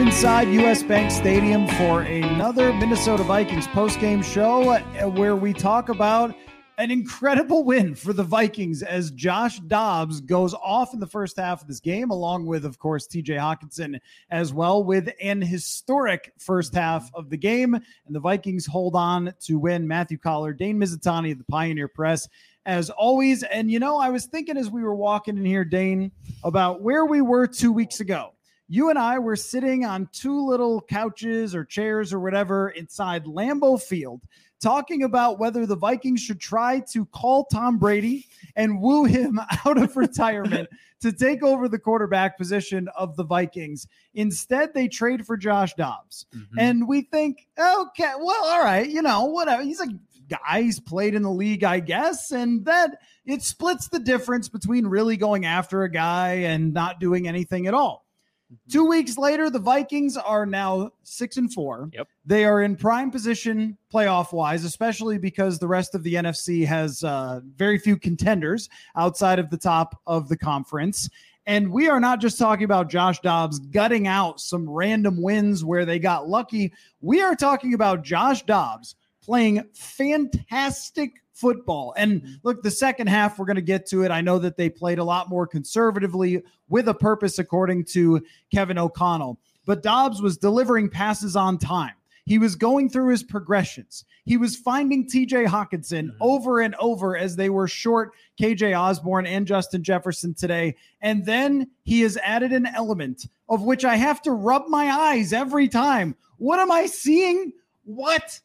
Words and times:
Inside 0.00 0.48
US 0.50 0.84
Bank 0.84 1.10
Stadium 1.10 1.66
for 1.66 2.02
another 2.02 2.72
Minnesota 2.72 3.24
Vikings 3.24 3.66
postgame 3.66 4.22
show 4.22 4.70
uh, 4.70 5.08
where 5.08 5.34
we 5.34 5.52
talk 5.52 5.88
about 5.88 6.36
an 6.78 6.92
incredible 6.92 7.64
win 7.64 7.96
for 7.96 8.12
the 8.12 8.22
Vikings 8.22 8.84
as 8.84 9.10
Josh 9.10 9.58
Dobbs 9.58 10.20
goes 10.20 10.54
off 10.54 10.94
in 10.94 11.00
the 11.00 11.06
first 11.06 11.36
half 11.36 11.62
of 11.62 11.66
this 11.66 11.80
game, 11.80 12.10
along 12.10 12.46
with, 12.46 12.64
of 12.64 12.78
course, 12.78 13.08
TJ 13.08 13.38
Hockenson 13.38 13.98
as 14.30 14.52
well, 14.52 14.84
with 14.84 15.10
an 15.20 15.42
historic 15.42 16.32
first 16.38 16.74
half 16.74 17.10
of 17.14 17.28
the 17.28 17.36
game. 17.36 17.74
And 17.74 18.14
the 18.14 18.20
Vikings 18.20 18.66
hold 18.66 18.94
on 18.94 19.34
to 19.40 19.58
win. 19.58 19.88
Matthew 19.88 20.18
Coller, 20.18 20.52
Dane 20.52 20.78
Mizutani 20.78 21.32
of 21.32 21.38
the 21.38 21.44
Pioneer 21.44 21.88
Press 21.88 22.28
as 22.66 22.88
always. 22.88 23.42
And 23.42 23.68
you 23.68 23.80
know, 23.80 23.98
I 23.98 24.10
was 24.10 24.26
thinking 24.26 24.56
as 24.56 24.70
we 24.70 24.84
were 24.84 24.94
walking 24.94 25.36
in 25.36 25.44
here, 25.44 25.64
Dane, 25.64 26.12
about 26.44 26.82
where 26.82 27.04
we 27.04 27.20
were 27.20 27.48
two 27.48 27.72
weeks 27.72 27.98
ago. 27.98 28.34
You 28.68 28.90
and 28.90 28.98
I 28.98 29.18
were 29.18 29.36
sitting 29.36 29.86
on 29.86 30.08
two 30.12 30.46
little 30.46 30.82
couches 30.82 31.54
or 31.54 31.64
chairs 31.64 32.12
or 32.12 32.20
whatever 32.20 32.68
inside 32.70 33.24
Lambeau 33.24 33.80
Field, 33.80 34.20
talking 34.60 35.04
about 35.04 35.38
whether 35.38 35.64
the 35.64 35.76
Vikings 35.76 36.20
should 36.20 36.40
try 36.40 36.80
to 36.90 37.06
call 37.06 37.44
Tom 37.46 37.78
Brady 37.78 38.26
and 38.56 38.80
woo 38.80 39.04
him 39.04 39.40
out 39.66 39.78
of 39.78 39.96
retirement 39.96 40.68
to 41.00 41.12
take 41.12 41.42
over 41.42 41.68
the 41.68 41.78
quarterback 41.78 42.36
position 42.36 42.88
of 42.96 43.16
the 43.16 43.24
Vikings. 43.24 43.86
Instead, 44.14 44.74
they 44.74 44.88
trade 44.88 45.24
for 45.24 45.36
Josh 45.36 45.74
Dobbs. 45.74 46.26
Mm-hmm. 46.34 46.58
And 46.58 46.88
we 46.88 47.02
think, 47.02 47.46
okay, 47.58 48.12
well, 48.20 48.44
all 48.44 48.62
right, 48.62 48.88
you 48.88 49.00
know, 49.00 49.26
whatever. 49.26 49.62
He's 49.62 49.80
a 49.80 49.88
guy, 50.28 50.62
he's 50.62 50.80
played 50.80 51.14
in 51.14 51.22
the 51.22 51.30
league, 51.30 51.64
I 51.64 51.80
guess. 51.80 52.32
And 52.32 52.64
that 52.66 52.98
it 53.24 53.42
splits 53.42 53.88
the 53.88 53.98
difference 54.00 54.48
between 54.48 54.86
really 54.86 55.16
going 55.16 55.46
after 55.46 55.84
a 55.84 55.90
guy 55.90 56.32
and 56.34 56.74
not 56.74 57.00
doing 57.00 57.28
anything 57.28 57.66
at 57.66 57.74
all. 57.74 58.07
Two 58.70 58.86
weeks 58.86 59.18
later, 59.18 59.50
the 59.50 59.58
Vikings 59.58 60.16
are 60.16 60.46
now 60.46 60.90
six 61.02 61.36
and 61.36 61.52
four. 61.52 61.90
Yep. 61.92 62.08
They 62.24 62.44
are 62.44 62.62
in 62.62 62.76
prime 62.76 63.10
position 63.10 63.76
playoff 63.92 64.32
wise, 64.32 64.64
especially 64.64 65.18
because 65.18 65.58
the 65.58 65.68
rest 65.68 65.94
of 65.94 66.02
the 66.02 66.14
NFC 66.14 66.66
has 66.66 67.04
uh, 67.04 67.40
very 67.56 67.78
few 67.78 67.98
contenders 67.98 68.70
outside 68.96 69.38
of 69.38 69.50
the 69.50 69.58
top 69.58 70.00
of 70.06 70.28
the 70.28 70.36
conference. 70.36 71.10
And 71.44 71.70
we 71.70 71.88
are 71.88 72.00
not 72.00 72.20
just 72.20 72.38
talking 72.38 72.64
about 72.64 72.90
Josh 72.90 73.20
Dobbs 73.20 73.58
gutting 73.58 74.06
out 74.06 74.40
some 74.40 74.68
random 74.68 75.22
wins 75.22 75.64
where 75.64 75.84
they 75.84 75.98
got 75.98 76.28
lucky. 76.28 76.72
We 77.00 77.22
are 77.22 77.34
talking 77.34 77.74
about 77.74 78.02
Josh 78.02 78.44
Dobbs 78.44 78.96
playing 79.22 79.64
fantastic 79.74 81.22
football. 81.38 81.94
And 81.96 82.22
mm-hmm. 82.22 82.32
look, 82.42 82.62
the 82.62 82.70
second 82.70 83.06
half, 83.08 83.38
we're 83.38 83.46
going 83.46 83.56
to 83.56 83.62
get 83.62 83.86
to 83.86 84.02
it. 84.02 84.10
I 84.10 84.20
know 84.20 84.38
that 84.38 84.56
they 84.56 84.68
played 84.68 84.98
a 84.98 85.04
lot 85.04 85.28
more 85.28 85.46
conservatively 85.46 86.42
with 86.68 86.88
a 86.88 86.94
purpose, 86.94 87.38
according 87.38 87.84
to 87.86 88.24
Kevin 88.52 88.78
O'Connell. 88.78 89.38
But 89.64 89.82
Dobbs 89.82 90.20
was 90.20 90.36
delivering 90.36 90.90
passes 90.90 91.36
on 91.36 91.58
time. 91.58 91.92
He 92.28 92.38
was 92.38 92.56
going 92.56 92.90
through 92.90 93.08
his 93.10 93.22
progressions. 93.22 94.04
He 94.26 94.36
was 94.36 94.54
finding 94.54 95.06
TJ 95.06 95.46
Hockenson 95.46 96.08
mm-hmm. 96.08 96.16
over 96.20 96.60
and 96.60 96.74
over 96.74 97.16
as 97.16 97.36
they 97.36 97.48
were 97.48 97.66
short 97.66 98.12
KJ 98.38 98.78
Osborn 98.78 99.26
and 99.26 99.46
Justin 99.46 99.82
Jefferson 99.82 100.34
today. 100.34 100.76
And 101.00 101.24
then 101.24 101.70
he 101.84 102.02
has 102.02 102.18
added 102.18 102.52
an 102.52 102.66
element 102.66 103.26
of 103.48 103.62
which 103.62 103.84
I 103.84 103.96
have 103.96 104.20
to 104.22 104.32
rub 104.32 104.68
my 104.68 104.90
eyes 104.90 105.32
every 105.32 105.68
time. 105.68 106.16
What 106.36 106.58
am 106.60 106.70
I 106.70 106.84
seeing? 106.84 107.52
What? 107.84 108.40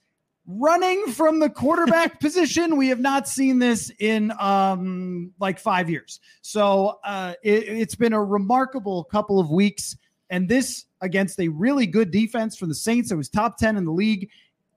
Running 0.47 1.07
from 1.07 1.39
the 1.39 1.49
quarterback 1.49 2.19
position. 2.21 2.77
We 2.77 2.89
have 2.89 2.99
not 2.99 3.27
seen 3.27 3.59
this 3.59 3.91
in 3.99 4.33
um, 4.39 5.31
like 5.39 5.59
five 5.59 5.89
years. 5.89 6.19
So 6.41 6.99
uh, 7.03 7.33
it, 7.43 7.63
it's 7.67 7.95
been 7.95 8.13
a 8.13 8.23
remarkable 8.23 9.03
couple 9.05 9.39
of 9.39 9.49
weeks. 9.49 9.95
And 10.29 10.49
this 10.49 10.85
against 11.01 11.39
a 11.39 11.47
really 11.49 11.85
good 11.85 12.11
defense 12.11 12.57
from 12.57 12.69
the 12.69 12.75
Saints, 12.75 13.09
that 13.09 13.17
was 13.17 13.29
top 13.29 13.57
10 13.57 13.77
in 13.77 13.85
the 13.85 13.91
league, 13.91 14.29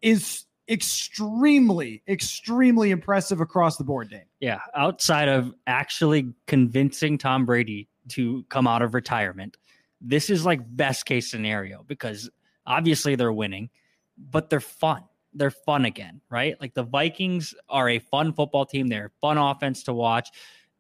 is 0.03 0.45
extremely, 0.69 2.03
extremely 2.09 2.91
impressive 2.91 3.41
across 3.41 3.77
the 3.77 3.85
board, 3.85 4.11
Dane. 4.11 4.23
Yeah, 4.41 4.61
outside 4.75 5.29
of 5.29 5.55
actually 5.67 6.33
convincing 6.47 7.19
Tom 7.19 7.47
Brady 7.47 7.89
to 8.11 8.45
come 8.49 8.67
out 8.67 8.83
of 8.83 8.95
retirement, 8.95 9.57
this 10.01 10.29
is 10.31 10.45
like 10.45 10.61
best 10.77 11.07
case 11.07 11.31
scenario 11.31 11.85
because 11.87 12.29
obviously 12.67 13.15
they're 13.15 13.33
winning, 13.33 13.71
but 14.19 14.51
they're 14.51 14.61
fun. 14.61 15.05
They're 15.37 15.51
fun 15.51 15.85
again, 15.85 16.21
right? 16.31 16.61
Like 16.61 16.75
the 16.75 16.83
Vikings 16.83 17.55
are 17.69 17.89
a 17.89 17.99
fun 17.99 18.33
football 18.33 18.67
team. 18.67 18.89
They're 18.89 19.13
fun 19.21 19.39
offense 19.39 19.85
to 19.85 19.93
watch. 19.93 20.31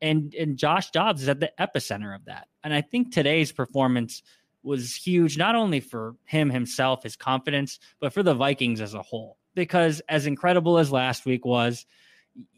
And 0.00 0.34
and 0.34 0.56
Josh 0.56 0.90
Dobbs 0.90 1.22
is 1.22 1.28
at 1.28 1.40
the 1.40 1.52
epicenter 1.58 2.14
of 2.14 2.24
that. 2.26 2.48
And 2.64 2.74
I 2.74 2.80
think 2.80 3.12
today's 3.12 3.52
performance 3.52 4.22
was 4.62 4.94
huge, 4.94 5.38
not 5.38 5.54
only 5.54 5.80
for 5.80 6.16
him 6.24 6.50
himself, 6.50 7.02
his 7.02 7.16
confidence, 7.16 7.78
but 8.00 8.12
for 8.12 8.22
the 8.22 8.34
Vikings 8.34 8.80
as 8.80 8.94
a 8.94 9.02
whole. 9.02 9.38
Because 9.54 10.02
as 10.08 10.26
incredible 10.26 10.78
as 10.78 10.90
last 10.92 11.24
week 11.24 11.44
was, 11.46 11.86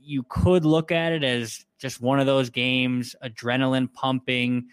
you 0.01 0.25
could 0.29 0.65
look 0.65 0.91
at 0.91 1.13
it 1.13 1.23
as 1.23 1.65
just 1.79 2.01
one 2.01 2.19
of 2.19 2.27
those 2.27 2.51
games, 2.51 3.15
adrenaline 3.23 3.93
pumping, 3.93 4.69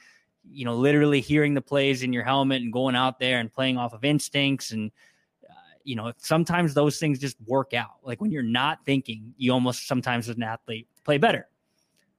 you 0.50 0.66
know, 0.66 0.76
literally 0.76 1.22
hearing 1.22 1.54
the 1.54 1.62
plays 1.62 2.04
in 2.04 2.14
your 2.14 2.24
helmet 2.24 2.62
and 2.62 2.74
going 2.74 2.96
out 2.96 3.20
there 3.20 3.40
and 3.40 3.54
playing 3.54 3.78
off 3.78 3.94
of 3.94 4.04
instincts. 4.04 4.72
And, 4.72 4.92
you 5.86 5.96
know, 5.96 6.12
sometimes 6.18 6.74
those 6.74 7.00
things 7.00 7.20
just 7.20 7.38
work 7.46 7.74
out. 7.74 7.98
Like 8.04 8.20
when 8.20 8.32
you're 8.32 8.44
not 8.44 8.84
thinking, 8.86 9.34
you 9.38 9.54
almost 9.54 9.88
sometimes 9.88 10.28
as 10.28 10.36
an 10.36 10.44
athlete 10.44 10.88
play 11.06 11.18
better, 11.18 11.48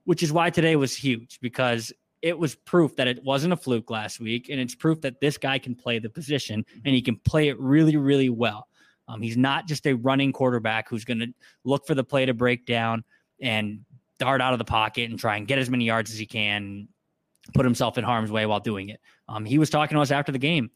which 0.04 0.22
is 0.22 0.32
why 0.32 0.48
today 0.50 0.76
was 0.76 0.96
huge 0.96 1.38
because 1.42 1.92
it 2.22 2.38
was 2.38 2.54
proof 2.54 2.96
that 2.96 3.08
it 3.08 3.22
wasn't 3.22 3.52
a 3.52 3.56
fluke 3.56 3.90
last 3.90 4.20
week. 4.20 4.48
And 4.48 4.58
it's 4.58 4.74
proof 4.74 5.00
that 5.02 5.20
this 5.20 5.36
guy 5.36 5.58
can 5.58 5.74
play 5.74 5.98
the 5.98 6.08
position 6.08 6.64
and 6.84 6.94
he 6.94 7.02
can 7.02 7.16
play 7.16 7.48
it 7.48 7.58
really, 7.60 7.96
really 7.96 8.30
well. 8.30 8.68
Um, 9.08 9.20
he's 9.20 9.36
not 9.36 9.66
just 9.66 9.86
a 9.86 9.94
running 9.94 10.32
quarterback 10.32 10.88
who's 10.88 11.04
going 11.04 11.20
to 11.20 11.28
look 11.64 11.86
for 11.86 11.94
the 11.94 12.04
play 12.04 12.26
to 12.26 12.34
break 12.34 12.66
down 12.66 13.04
and 13.40 13.80
dart 14.18 14.40
out 14.40 14.52
of 14.52 14.58
the 14.58 14.64
pocket 14.64 15.10
and 15.10 15.18
try 15.18 15.36
and 15.36 15.46
get 15.46 15.58
as 15.58 15.68
many 15.68 15.84
yards 15.84 16.10
as 16.10 16.18
he 16.18 16.26
can, 16.26 16.88
put 17.54 17.64
himself 17.64 17.98
in 17.98 18.04
harm's 18.04 18.30
way 18.30 18.46
while 18.46 18.60
doing 18.60 18.88
it. 18.88 19.00
Um, 19.28 19.44
he 19.44 19.58
was 19.58 19.70
talking 19.70 19.96
to 19.96 20.00
us 20.00 20.10
after 20.10 20.32
the 20.32 20.38
game. 20.38 20.70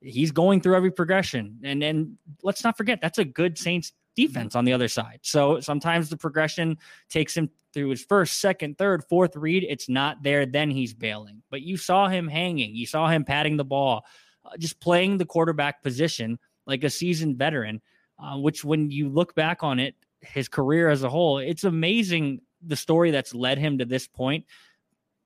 He's 0.00 0.30
going 0.30 0.60
through 0.60 0.76
every 0.76 0.90
progression, 0.90 1.58
and 1.64 1.82
and 1.82 2.18
let's 2.42 2.62
not 2.62 2.76
forget 2.76 3.00
that's 3.00 3.18
a 3.18 3.24
good 3.24 3.58
Saints 3.58 3.92
defense 4.14 4.54
on 4.54 4.64
the 4.64 4.72
other 4.72 4.88
side. 4.88 5.20
So 5.22 5.60
sometimes 5.60 6.08
the 6.08 6.16
progression 6.16 6.78
takes 7.08 7.36
him 7.36 7.50
through 7.72 7.90
his 7.90 8.02
first, 8.04 8.40
second, 8.40 8.78
third, 8.78 9.04
fourth 9.08 9.36
read. 9.36 9.64
It's 9.68 9.88
not 9.88 10.22
there, 10.22 10.46
then 10.46 10.70
he's 10.70 10.94
bailing. 10.94 11.42
But 11.50 11.62
you 11.62 11.76
saw 11.76 12.08
him 12.08 12.26
hanging. 12.26 12.74
You 12.74 12.86
saw 12.86 13.08
him 13.08 13.24
patting 13.24 13.58
the 13.58 13.64
ball, 13.64 14.04
uh, 14.44 14.56
just 14.58 14.80
playing 14.80 15.18
the 15.18 15.26
quarterback 15.26 15.82
position 15.82 16.38
like 16.66 16.82
a 16.84 16.90
seasoned 16.90 17.36
veteran. 17.36 17.80
Uh, 18.18 18.38
which, 18.38 18.64
when 18.64 18.90
you 18.90 19.10
look 19.10 19.34
back 19.34 19.62
on 19.62 19.78
it, 19.78 19.94
his 20.22 20.48
career 20.48 20.88
as 20.88 21.02
a 21.02 21.08
whole, 21.10 21.36
it's 21.36 21.64
amazing 21.64 22.40
the 22.66 22.76
story 22.76 23.10
that's 23.10 23.34
led 23.34 23.58
him 23.58 23.76
to 23.76 23.84
this 23.84 24.06
point. 24.06 24.46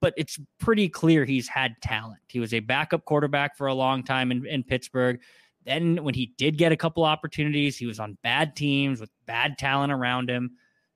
But 0.00 0.14
it's 0.17 0.38
pretty 0.58 0.88
clear 0.88 1.25
he's 1.25 1.49
had 1.49 1.75
talent. 1.82 2.20
He 2.29 2.41
was 2.41 2.55
a 2.55 2.61
backup 2.61 3.05
quarterback 3.05 3.56
for 3.56 3.67
a 3.67 3.75
long 3.75 4.02
time 4.02 4.31
in, 4.31 4.47
in 4.47 4.62
Pittsburgh. 4.62 5.20
Then, 5.64 6.02
when 6.02 6.14
he 6.14 6.32
did 6.38 6.56
get 6.56 6.73
a 6.73 6.76
couple 6.76 7.05
opportunities, 7.05 7.76
he 7.76 7.87
was 7.87 8.00
on 8.00 8.17
bad 8.23 8.56
teams 8.56 9.00
with 9.00 9.11
bad 9.26 9.58
talent 9.58 9.93
around 9.93 10.31
him. 10.31 10.52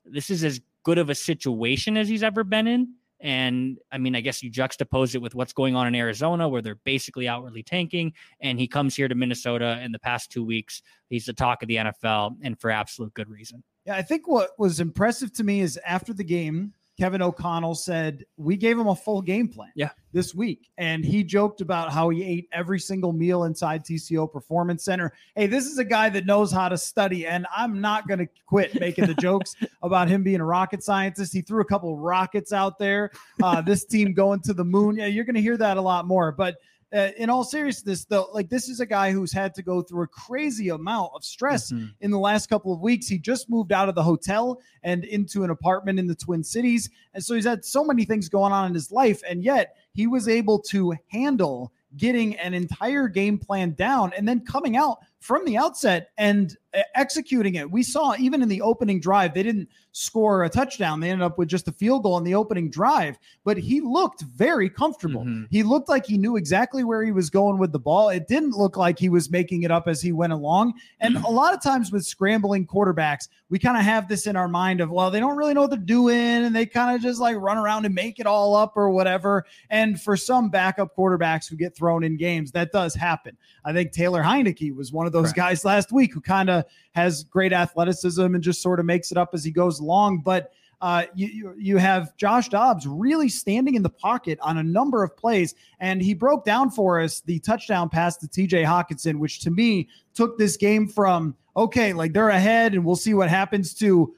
This 0.07 0.31
is 0.31 0.43
as 0.43 0.61
good 0.85 0.99
of 0.99 1.11
a 1.11 1.15
situation 1.15 1.97
as 1.97 2.09
he's 2.09 2.23
ever 2.23 2.45
been 2.45 2.67
in. 2.67 2.95
And 3.21 3.79
I 3.91 3.97
mean, 3.97 4.15
I 4.15 4.21
guess 4.21 4.43
you 4.43 4.51
juxtapose 4.51 5.15
it 5.15 5.23
with 5.23 5.35
what's 5.35 5.55
going 5.55 5.75
on 5.75 5.87
in 5.87 5.95
Arizona, 5.95 6.47
where 6.47 6.61
they're 6.61 6.75
basically 6.75 7.27
outwardly 7.27 7.63
tanking. 7.63 8.13
And 8.41 8.61
he 8.61 8.69
comes 8.69 8.95
here 8.95 9.09
to 9.09 9.15
Minnesota 9.15 9.81
in 9.83 9.93
the 9.93 9.99
past 9.99 10.31
two 10.31 10.45
weeks. 10.45 10.83
He's 11.09 11.25
the 11.25 11.33
talk 11.33 11.63
of 11.63 11.69
the 11.69 11.77
NFL, 11.77 12.37
and 12.43 12.61
for 12.61 12.71
absolute 12.71 13.15
good 13.15 13.31
reason. 13.31 13.63
Yeah, 13.87 13.97
I 13.97 14.03
think 14.03 14.29
what 14.29 14.51
was 14.59 14.79
impressive 14.79 15.33
to 15.35 15.45
me 15.45 15.61
is 15.61 15.79
after 15.87 16.13
the 16.13 16.25
game, 16.25 16.75
Kevin 16.99 17.23
O'Connell 17.23 17.75
said 17.75 18.25
we 18.37 18.57
gave 18.57 18.79
him 18.79 18.87
a 18.87 18.95
full 18.95 19.21
game 19.21 19.49
plan. 19.49 19.73
Yeah. 19.75 19.91
This 20.13 20.33
week. 20.35 20.71
And 20.79 21.05
he 21.05 21.25
joked 21.25 21.61
about 21.61 21.93
how 21.93 22.09
he 22.11 22.23
ate 22.23 22.49
every 22.53 22.79
single 22.79 23.13
meal 23.13 23.45
inside 23.45 23.85
TCO 23.85 24.31
Performance 24.31 24.85
Center. 24.85 25.13
Hey, 25.35 25.49
this 25.49 25.67
is 25.67 25.79
a 25.79 25.85
guy 25.85 26.09
that 26.11 26.25
knows 26.25 26.53
how 26.53 26.69
to 26.69 26.79
study, 26.79 27.27
and 27.27 27.49
I'm 27.55 27.81
not 27.81 28.07
going 28.07 28.21
to 28.21 28.29
quit 28.47 28.79
making 28.79 29.07
the 29.07 29.15
jokes 29.21 29.57
about 29.83 30.09
him 30.09 30.23
being 30.23 30.41
a 30.41 30.45
rocket 30.45 30.85
scientist. 30.85 31.33
He 31.33 31.41
threw 31.41 31.63
a 31.63 31.65
couple 31.65 31.97
rockets 31.99 32.53
out 32.53 32.79
there. 32.79 33.11
Uh, 33.43 33.61
this 33.61 33.85
team 33.85 34.15
going 34.15 34.41
to 34.43 34.55
the 34.55 34.65
moon. 34.65 34.97
Yeah, 34.97 35.07
you're 35.07 35.25
going 35.25 35.35
to 35.35 35.43
hear 35.43 35.57
that 35.57 35.77
a 35.77 35.83
lot 35.83 36.07
more. 36.07 36.31
But 36.31 36.59
uh, 36.95 37.11
in 37.17 37.29
all 37.29 37.43
seriousness, 37.43 38.05
though, 38.05 38.29
like 38.33 38.49
this 38.49 38.69
is 38.69 38.79
a 38.79 38.87
guy 38.87 39.11
who's 39.11 39.33
had 39.33 39.53
to 39.55 39.63
go 39.63 39.83
through 39.83 40.05
a 40.05 40.07
crazy 40.07 40.69
amount 40.69 41.11
of 41.15 41.25
stress 41.25 41.73
mm-hmm. 41.73 41.87
in 42.01 42.11
the 42.11 42.19
last 42.19 42.49
couple 42.49 42.73
of 42.73 42.81
weeks. 42.81 43.09
He 43.09 43.19
just 43.19 43.51
moved 43.51 43.73
out 43.73 43.89
of 43.89 43.97
the 43.97 44.03
hotel 44.03 44.61
and 44.83 45.05
into 45.05 45.43
an 45.43 45.51
apartment 45.51 45.99
in 45.99 46.07
the 46.07 46.15
Twin 46.15 46.45
Cities. 46.45 46.89
And 47.13 47.25
so 47.25 47.35
he's 47.35 47.47
had 47.47 47.65
so 47.65 47.83
many 47.83 48.05
things 48.05 48.29
going 48.29 48.53
on 48.53 48.67
in 48.67 48.75
his 48.75 48.93
life. 48.93 49.23
And 49.29 49.43
yet 49.43 49.77
he 49.93 50.07
was 50.07 50.29
able 50.29 50.61
to 50.71 50.95
handle 51.09 51.73
getting 51.97 52.37
an 52.37 52.55
entire 52.55 53.09
game 53.09 53.39
plan 53.39 53.73
down 53.73 54.13
and 54.17 54.27
then 54.27 54.45
coming 54.45 54.77
out 54.77 54.99
from 55.25 55.43
the 55.47 55.57
outset 55.57 56.11
and 56.19 56.55
uh, 56.75 56.83
executing 56.95 57.55
it. 57.55 57.71
We 57.71 57.83
saw 57.83 58.15
even 58.19 58.43
in 58.43 58.49
the 58.51 58.61
opening 58.61 59.01
drive, 59.01 59.33
they 59.33 59.43
didn't 59.43 59.71
score 59.93 60.45
a 60.45 60.51
touchdown. 60.51 61.01
They 61.01 61.09
ended 61.09 61.25
up 61.25 61.39
with 61.39 61.49
just 61.49 61.67
a 61.67 61.73
field 61.73 62.03
goal 62.03 62.19
in 62.19 62.25
the 62.25 62.35
opening 62.35 62.69
drive, 62.69 63.17
but 63.43 63.57
he 63.57 63.81
looked 63.81 64.21
very 64.23 64.69
comfortable. 64.69 65.23
Mm-hmm. 65.23 65.45
He 65.51 65.63
looked 65.63 65.89
like 65.89 66.05
he 66.05 66.19
knew 66.19 66.37
exactly 66.37 66.85
where 66.85 67.03
he 67.03 67.11
was 67.11 67.31
going 67.31 67.57
with 67.57 67.73
the 67.73 67.79
ball. 67.79 68.11
It 68.11 68.29
didn't 68.29 68.51
look 68.51 68.77
like 68.77 68.99
he 68.99 69.09
was 69.09 69.31
making 69.31 69.63
it 69.63 69.71
up 69.71 69.89
as 69.89 70.03
he 70.03 70.13
went 70.13 70.35
along. 70.35 70.75
And 71.01 71.17
a 71.25 71.31
lot 71.31 71.55
of 71.55 71.63
times 71.63 71.91
with 71.91 72.05
scrambling 72.05 72.67
quarterbacks, 72.67 73.29
we 73.49 73.59
kind 73.59 73.79
of 73.79 73.85
have 73.85 74.09
this 74.09 74.27
in 74.27 74.37
our 74.37 74.49
mind 74.49 74.83
of, 74.83 74.91
well, 74.91 75.11
they 75.11 75.21
don't 75.21 75.37
really 75.37 75.55
know 75.55 75.63
what 75.63 75.71
they're 75.71 75.79
doing 75.79 76.19
and 76.19 76.55
they 76.55 76.67
kind 76.67 76.95
of 76.95 77.01
just 77.01 77.21
like 77.21 77.37
run 77.37 77.57
around 77.57 77.87
and 77.87 77.95
make 77.95 78.19
it 78.19 78.27
all 78.27 78.55
up 78.55 78.77
or 78.77 78.91
whatever. 78.91 79.47
And 79.71 79.99
for 79.99 80.19
some 80.19 80.51
backup 80.51 80.95
quarterbacks 80.95 81.49
who 81.49 81.57
get 81.57 81.75
thrown 81.75 82.05
in 82.05 82.19
games, 82.19 82.51
that 82.53 82.73
does 82.73 82.95
happen. 82.95 83.39
I 83.65 83.73
think 83.73 83.93
Taylor 83.93 84.23
Heinicke 84.23 84.75
was 84.75 84.93
one 84.93 85.07
of 85.07 85.14
those 85.15 85.33
guys 85.33 85.65
last 85.65 85.93
week 85.93 86.13
who 86.13 86.21
kind 86.21 86.51
of 86.51 86.65
has 86.93 87.25
great 87.25 87.53
athleticism 87.53 88.35
and 88.35 88.43
just 88.43 88.61
sort 88.61 88.81
of 88.81 88.85
makes 88.85 89.11
it 89.13 89.17
up 89.17 89.31
as 89.33 89.45
he 89.45 89.51
goes 89.51 89.79
along. 89.79 90.23
But 90.25 90.53
uh, 90.81 91.05
you, 91.15 91.55
you 91.57 91.79
have 91.79 92.15
Josh 92.17 92.49
Dobbs 92.49 92.87
really 92.87 93.29
standing 93.29 93.77
in 93.77 93.83
the 93.83 93.89
pocket 93.89 94.39
on 94.43 94.59
a 94.59 94.63
number 94.63 95.03
of 95.03 95.17
plays, 95.17 95.55
and 95.81 96.03
he 96.03 96.13
broke 96.13 96.45
down 96.45 96.69
for 96.69 97.01
us 97.01 97.21
the 97.21 97.39
touchdown 97.39 97.89
pass 97.89 98.19
to 98.19 98.27
TJ 98.27 98.67
Hockenson, 98.67 99.19
which 99.19 99.41
to 99.41 99.51
me 99.51 99.89
took 100.13 100.37
this 100.37 100.57
game 100.57 100.87
from 100.87 101.35
okay, 101.57 101.93
like 101.93 102.13
they're 102.13 102.31
ahead, 102.31 102.75
and 102.75 102.85
we'll 102.85 102.97
see 102.97 103.15
what 103.15 103.31
happens 103.31 103.73
to 103.75 104.15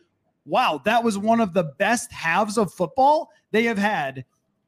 wow, 0.47 0.81
that 0.85 1.03
was 1.03 1.19
one 1.19 1.41
of 1.41 1.53
the 1.53 1.65
best 1.79 2.11
halves 2.13 2.57
of 2.57 2.73
football 2.73 3.31
they 3.51 3.65
have 3.65 3.79
had 3.79 4.25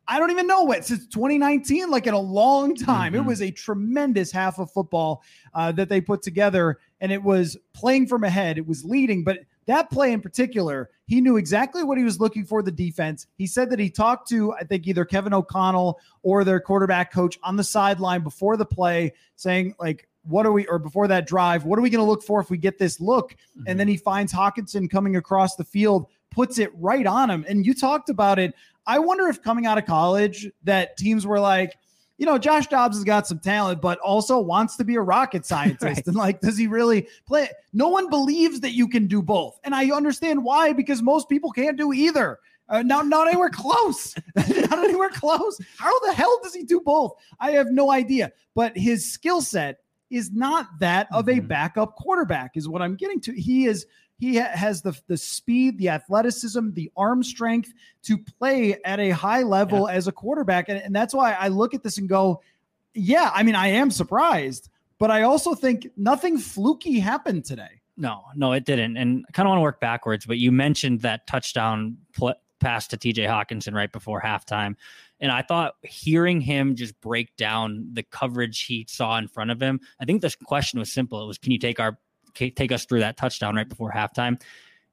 I 0.09 0.19
don't 0.19 0.31
even 0.31 0.47
know 0.47 0.63
what 0.63 0.85
since 0.87 1.07
2019, 1.07 1.91
like 1.91 2.07
in 2.07 2.15
a 2.15 2.19
long 2.19 2.75
time. 2.75 3.13
Mm-hmm. 3.13 3.23
It 3.23 3.27
was 3.27 3.43
a 3.43 3.51
tremendous 3.51 4.33
half 4.33 4.59
of 4.59 4.71
football 4.73 5.23
uh, 5.55 5.71
that 5.73 5.91
they 5.91 6.01
put 6.01 6.23
together, 6.23 6.79
and 7.01 7.13
it 7.13 7.23
was 7.23 7.57
playing 7.75 8.07
from 8.07 8.25
ahead. 8.25 8.57
It 8.57 8.67
was 8.67 8.85
leading, 8.85 9.23
but 9.23 9.41
that 9.67 9.91
play 9.91 10.13
in 10.13 10.23
particular, 10.23 10.89
he 11.07 11.21
knew 11.21 11.37
exactly 11.37 11.85
what 11.85 11.99
he 11.99 12.05
was 12.05 12.19
looking 12.19 12.47
for 12.47 12.63
the 12.63 12.73
defense. 12.73 13.27
He 13.37 13.47
said 13.47 13.69
that 13.69 13.79
he 13.79 13.91
talked 13.91 14.27
to, 14.31 14.55
I 14.55 14.65
think, 14.65 14.87
either 14.87 15.05
Kevin 15.05 15.35
O'Connell 15.35 16.01
or 16.23 16.43
their 16.43 16.59
quarterback 16.59 17.13
coach 17.13 17.39
on 17.43 17.57
the 17.57 17.65
sideline 17.65 18.23
before 18.23 18.57
the 18.57 18.65
play, 18.65 19.13
saying, 19.37 19.75
like, 19.79 20.09
what 20.23 20.47
are 20.47 20.53
we, 20.53 20.67
or 20.67 20.79
before 20.79 21.07
that 21.09 21.27
drive, 21.27 21.65
what 21.65 21.79
are 21.79 21.83
we 21.83 21.91
going 21.91 22.05
to 22.05 22.11
look 22.11 22.23
for 22.23 22.41
if 22.41 22.49
we 22.49 22.57
get 22.57 22.79
this 22.79 22.99
look? 22.99 23.33
Mm-hmm. 23.33 23.65
And 23.67 23.79
then 23.79 23.89
he 23.89 23.99
finds 23.99 24.33
Hockenson 24.33 24.89
coming 24.89 25.17
across 25.17 25.55
the 25.55 25.65
field, 25.65 26.07
puts 26.31 26.59
it 26.59 26.71
right 26.75 27.07
on 27.07 27.29
him. 27.31 27.45
And 27.47 27.67
you 27.67 27.75
talked 27.75 28.09
about 28.09 28.39
it. 28.39 28.55
I 28.89 28.99
wonder 28.99 29.29
if 29.29 29.43
coming 29.43 29.67
out 29.67 29.77
of 29.77 29.85
college 29.85 30.51
that 30.65 30.97
teams 30.97 31.27
were 31.27 31.39
like, 31.39 31.77
you 32.17 32.25
know, 32.25 32.39
Josh 32.39 32.67
Dobbs 32.67 32.97
has 32.97 33.05
got 33.05 33.27
some 33.27 33.39
talent, 33.39 33.83
but 33.83 33.99
also 33.99 34.41
wants 34.41 34.77
to 34.79 34.85
be 34.85 34.97
a 34.97 35.01
rocket 35.01 35.45
scientist. 35.47 35.83
right. 35.83 36.07
And 36.07 36.17
like, 36.17 36.41
does 36.41 36.57
he 36.57 36.67
really 36.67 37.07
play? 37.27 37.51
No 37.75 37.89
one 37.89 38.09
believes 38.09 38.61
that 38.61 38.73
you 38.73 38.89
can 38.89 39.07
do 39.07 39.23
both. 39.23 39.61
And 39.63 39.75
I 39.75 39.91
understand 39.91 40.43
why, 40.43 40.73
because 40.73 41.03
most 41.03 41.29
people 41.29 41.53
can't 41.53 41.77
do 41.77 41.93
either. 41.93 42.39
Uh, 42.71 42.83
not, 42.83 43.07
not 43.07 43.29
anywhere 43.29 43.51
close. 43.51 44.15
not 44.37 44.79
anywhere 44.79 45.11
close. 45.11 45.59
How 45.79 45.97
the 46.01 46.13
hell 46.13 46.41
does 46.43 46.55
he 46.55 46.65
do 46.65 46.81
both? 46.81 47.13
I 47.39 47.53
have 47.53 47.71
no 47.71 47.93
idea. 47.93 48.33
But 48.55 48.77
his 48.77 49.11
skill 49.11 49.43
set 49.43 49.81
is 50.11 50.33
not 50.33 50.67
that 50.81 51.09
of 51.13 51.27
mm-hmm. 51.27 51.41
a 51.41 51.43
backup 51.43 51.95
quarterback, 51.97 52.57
is 52.57 52.69
what 52.69 52.83
I'm 52.83 52.97
getting 52.97 53.21
to. 53.21 53.33
He 53.33 53.67
is 53.67 53.87
he 54.19 54.39
ha- 54.39 54.51
has 54.53 54.83
the 54.83 54.99
the 55.07 55.17
speed, 55.17 55.79
the 55.79 55.89
athleticism, 55.89 56.73
the 56.73 56.91
arm 56.97 57.23
strength 57.23 57.73
to 58.03 58.19
play 58.19 58.77
at 58.85 59.01
a 59.01 59.11
high 59.11 59.43
level 59.43 59.89
yeah. 59.89 59.95
as 59.95 60.09
a 60.09 60.13
quarterback, 60.13 60.69
and, 60.69 60.81
and 60.81 60.95
that's 60.95 61.15
why 61.15 61.33
I 61.33 61.49
look 61.49 61.75
at 61.75 61.83
this 61.83 61.99
and 61.99 62.09
go, 62.09 62.43
yeah. 62.95 63.31
I 63.33 63.43
mean, 63.43 63.55
I 63.55 63.69
am 63.69 63.91
surprised, 63.91 64.69
but 64.99 65.11
I 65.11 65.23
also 65.23 65.55
think 65.55 65.89
nothing 65.97 66.39
fluky 66.39 66.99
happened 66.99 67.45
today. 67.45 67.81
No, 67.97 68.23
no, 68.37 68.53
it 68.53 68.65
didn't. 68.65 68.97
And 68.97 69.25
I 69.29 69.33
kind 69.33 69.47
of 69.47 69.51
want 69.51 69.59
to 69.59 69.63
work 69.63 69.81
backwards, 69.81 70.25
but 70.25 70.39
you 70.39 70.53
mentioned 70.53 71.01
that 71.01 71.27
touchdown 71.27 71.99
pl- 72.15 72.37
pass 72.61 72.87
to 72.89 72.97
TJ 72.97 73.27
Hockenson 73.27 73.75
right 73.75 73.91
before 73.91 74.21
halftime. 74.21 74.77
And 75.21 75.33
I 75.33 75.43
thought 75.43 75.75
hearing 75.83 76.41
him 76.41 76.77
just 76.77 77.01
break 77.01 77.37
down 77.37 77.89
the 77.93 78.05
coverage 78.05 78.63
he 78.63 78.87
saw 78.89 79.19
in 79.19 79.27
front 79.27 79.51
of 79.51 79.61
him, 79.61 79.81
I 80.01 80.05
think 80.05 80.23
the 80.23 80.35
question 80.45 80.79
was 80.79 80.93
simple. 80.93 81.23
It 81.25 81.27
was, 81.27 81.39
can 81.39 81.51
you 81.51 81.59
take 81.59 81.81
our 81.81 81.99
take 82.39 82.73
us 82.73 82.85
through 82.85 83.01
that 83.01 83.17
touchdown 83.17 83.57
right 83.57 83.69
before 83.69 83.93
halftime. 83.93 84.41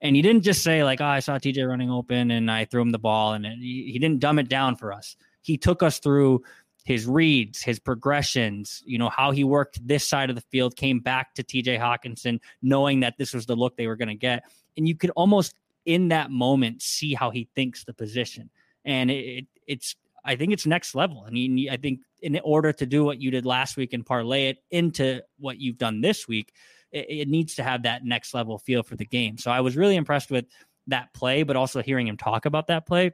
And 0.02 0.16
he 0.16 0.22
didn't 0.22 0.44
just 0.44 0.62
say 0.62 0.84
like, 0.84 1.02
"Oh, 1.02 1.06
I 1.06 1.20
saw 1.20 1.38
TJ 1.38 1.68
running 1.68 1.90
open 1.90 2.32
and 2.32 2.52
I 2.52 2.66
threw 2.66 2.82
him 2.82 2.92
the 2.92 3.00
ball," 3.00 3.34
and 3.34 3.46
he, 3.46 3.92
he 3.92 4.00
didn't 4.00 4.20
dumb 4.20 4.40
it 4.40 4.50
down 4.50 4.76
for 4.76 4.92
us. 4.92 5.16
He 5.42 5.58
took 5.58 5.82
us 5.82 6.00
through 6.00 6.44
his 6.86 7.08
reads, 7.08 7.64
his 7.64 7.80
progressions, 7.80 8.84
you 8.86 9.00
know, 9.00 9.10
how 9.10 9.32
he 9.32 9.44
worked 9.44 9.86
this 9.86 10.08
side 10.08 10.30
of 10.30 10.36
the 10.36 10.44
field, 10.52 10.76
came 10.76 11.00
back 11.00 11.34
to 11.34 11.44
TJ 11.44 11.80
Hockenson, 11.80 12.40
knowing 12.62 13.00
that 13.00 13.18
this 13.18 13.34
was 13.34 13.48
the 13.48 13.56
look 13.56 13.76
they 13.76 13.88
were 13.88 13.96
going 13.96 14.08
to 14.08 14.16
get. 14.16 14.44
And 14.78 14.88
you 14.88 14.96
could 14.96 15.10
almost 15.16 15.56
in 15.86 16.10
that 16.10 16.30
moment 16.30 16.84
see 16.84 17.16
how 17.16 17.32
he 17.32 17.50
thinks 17.56 17.84
the 17.84 17.94
position. 17.94 18.52
And 18.86 19.10
it, 19.10 19.14
it, 19.14 19.46
it's, 19.66 19.96
I 20.24 20.36
think 20.36 20.54
it's 20.54 20.68
next 20.68 20.94
level. 20.94 21.24
I 21.26 21.32
mean, 21.32 21.70
I 21.72 21.78
think 21.78 22.02
in 22.22 22.40
order 22.44 22.72
to 22.72 22.86
do 22.86 23.04
what 23.04 23.20
you 23.20 23.32
did 23.32 23.48
last 23.48 23.78
week 23.78 23.94
and 23.94 24.06
parlay 24.06 24.50
it 24.50 24.58
into 24.70 25.22
what 25.40 25.60
you've 25.60 25.80
done 25.80 26.02
this 26.02 26.28
week, 26.28 26.54
it, 26.96 27.06
it 27.10 27.28
needs 27.28 27.56
to 27.56 27.64
have 27.64 27.84
that 27.84 28.06
next 28.06 28.34
level 28.34 28.58
feel 28.58 28.82
for 28.82 28.96
the 28.96 29.06
game. 29.06 29.38
So 29.38 29.52
I 29.52 29.60
was 29.60 29.76
really 29.76 29.98
impressed 29.98 30.32
with 30.32 30.46
that 30.88 31.14
play, 31.14 31.44
but 31.44 31.56
also 31.56 31.82
hearing 31.82 32.08
him 32.08 32.18
talk 32.18 32.46
about 32.46 32.68
that 32.68 32.88
play. 32.88 33.12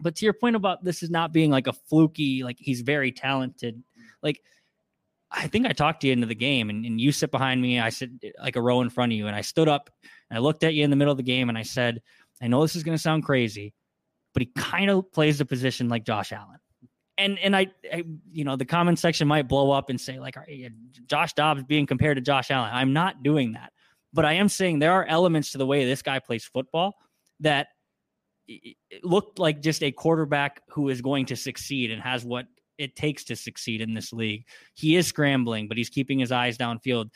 But 0.00 0.14
to 0.16 0.24
your 0.24 0.32
point 0.32 0.54
about 0.54 0.84
this 0.84 1.02
is 1.02 1.10
not 1.10 1.32
being 1.32 1.50
like 1.50 1.66
a 1.66 1.72
fluky, 1.72 2.44
like 2.44 2.56
he's 2.58 2.82
very 2.82 3.10
talented. 3.10 3.82
Like 4.22 4.40
I 5.32 5.48
think 5.48 5.66
I 5.66 5.72
talked 5.72 6.02
to 6.02 6.06
you 6.06 6.12
into 6.12 6.28
the 6.28 6.34
game 6.36 6.70
and, 6.70 6.86
and 6.86 7.00
you 7.00 7.10
sit 7.10 7.32
behind 7.32 7.60
me. 7.60 7.80
I 7.80 7.88
sit 7.88 8.10
like 8.40 8.54
a 8.54 8.62
row 8.62 8.80
in 8.80 8.90
front 8.90 9.12
of 9.12 9.18
you. 9.18 9.26
And 9.26 9.34
I 9.34 9.40
stood 9.40 9.68
up 9.68 9.90
and 10.30 10.38
I 10.38 10.40
looked 10.40 10.62
at 10.62 10.74
you 10.74 10.84
in 10.84 10.90
the 10.90 10.96
middle 10.96 11.12
of 11.12 11.18
the 11.18 11.24
game 11.24 11.48
and 11.48 11.58
I 11.58 11.64
said, 11.64 12.00
I 12.40 12.46
know 12.46 12.62
this 12.62 12.76
is 12.76 12.84
going 12.84 12.96
to 12.96 13.02
sound 13.02 13.24
crazy, 13.24 13.74
but 14.32 14.42
he 14.42 14.52
kind 14.56 14.88
of 14.88 15.10
plays 15.10 15.38
the 15.38 15.44
position 15.44 15.88
like 15.88 16.04
Josh 16.04 16.32
Allen 16.32 16.60
and 17.18 17.38
and 17.40 17.54
I, 17.54 17.66
I, 17.92 18.04
you 18.32 18.44
know 18.44 18.56
the 18.56 18.64
comment 18.64 18.98
section 18.98 19.28
might 19.28 19.48
blow 19.48 19.70
up 19.70 19.90
and 19.90 20.00
say 20.00 20.18
like 20.18 20.36
Josh 21.06 21.34
Dobbs 21.34 21.64
being 21.64 21.86
compared 21.86 22.16
to 22.16 22.20
Josh 22.20 22.50
Allen. 22.50 22.70
I'm 22.72 22.92
not 22.92 23.22
doing 23.22 23.52
that, 23.52 23.72
but 24.12 24.24
I 24.24 24.34
am 24.34 24.48
saying 24.48 24.78
there 24.78 24.92
are 24.92 25.04
elements 25.04 25.52
to 25.52 25.58
the 25.58 25.66
way 25.66 25.84
this 25.84 26.00
guy 26.00 26.20
plays 26.20 26.44
football 26.44 26.96
that 27.40 27.68
looked 29.02 29.38
like 29.38 29.60
just 29.60 29.82
a 29.82 29.92
quarterback 29.92 30.62
who 30.70 30.88
is 30.88 31.02
going 31.02 31.26
to 31.26 31.36
succeed 31.36 31.90
and 31.90 32.00
has 32.00 32.24
what 32.24 32.46
it 32.78 32.96
takes 32.96 33.24
to 33.24 33.36
succeed 33.36 33.80
in 33.80 33.92
this 33.92 34.12
league. 34.12 34.44
He 34.74 34.96
is 34.96 35.06
scrambling, 35.06 35.68
but 35.68 35.76
he's 35.76 35.90
keeping 35.90 36.18
his 36.20 36.32
eyes 36.32 36.56
downfield. 36.56 37.10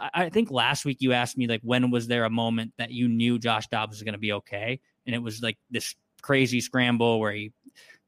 I 0.00 0.28
think 0.28 0.50
last 0.50 0.84
week 0.84 0.98
you 1.00 1.12
asked 1.12 1.38
me 1.38 1.46
like 1.46 1.60
when 1.62 1.90
was 1.92 2.08
there 2.08 2.24
a 2.24 2.30
moment 2.30 2.72
that 2.78 2.90
you 2.90 3.08
knew 3.08 3.38
Josh 3.38 3.68
Dobbs 3.68 3.96
was 3.96 4.02
going 4.02 4.14
to 4.14 4.18
be 4.18 4.32
okay, 4.32 4.80
and 5.06 5.14
it 5.14 5.20
was 5.20 5.40
like 5.40 5.56
this 5.70 5.94
crazy 6.20 6.60
scramble 6.60 7.20
where 7.20 7.32
he 7.32 7.52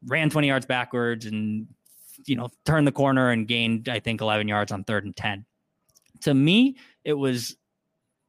ran 0.04 0.30
20 0.30 0.48
yards 0.48 0.66
backwards 0.66 1.26
and 1.26 1.68
you 2.24 2.36
know 2.36 2.48
turned 2.64 2.86
the 2.86 2.92
corner 2.92 3.30
and 3.30 3.46
gained 3.46 3.88
I 3.88 4.00
think 4.00 4.20
11 4.20 4.48
yards 4.48 4.72
on 4.72 4.84
third 4.84 5.04
and 5.04 5.16
10. 5.16 5.44
To 6.22 6.34
me, 6.34 6.76
it 7.04 7.14
was 7.14 7.56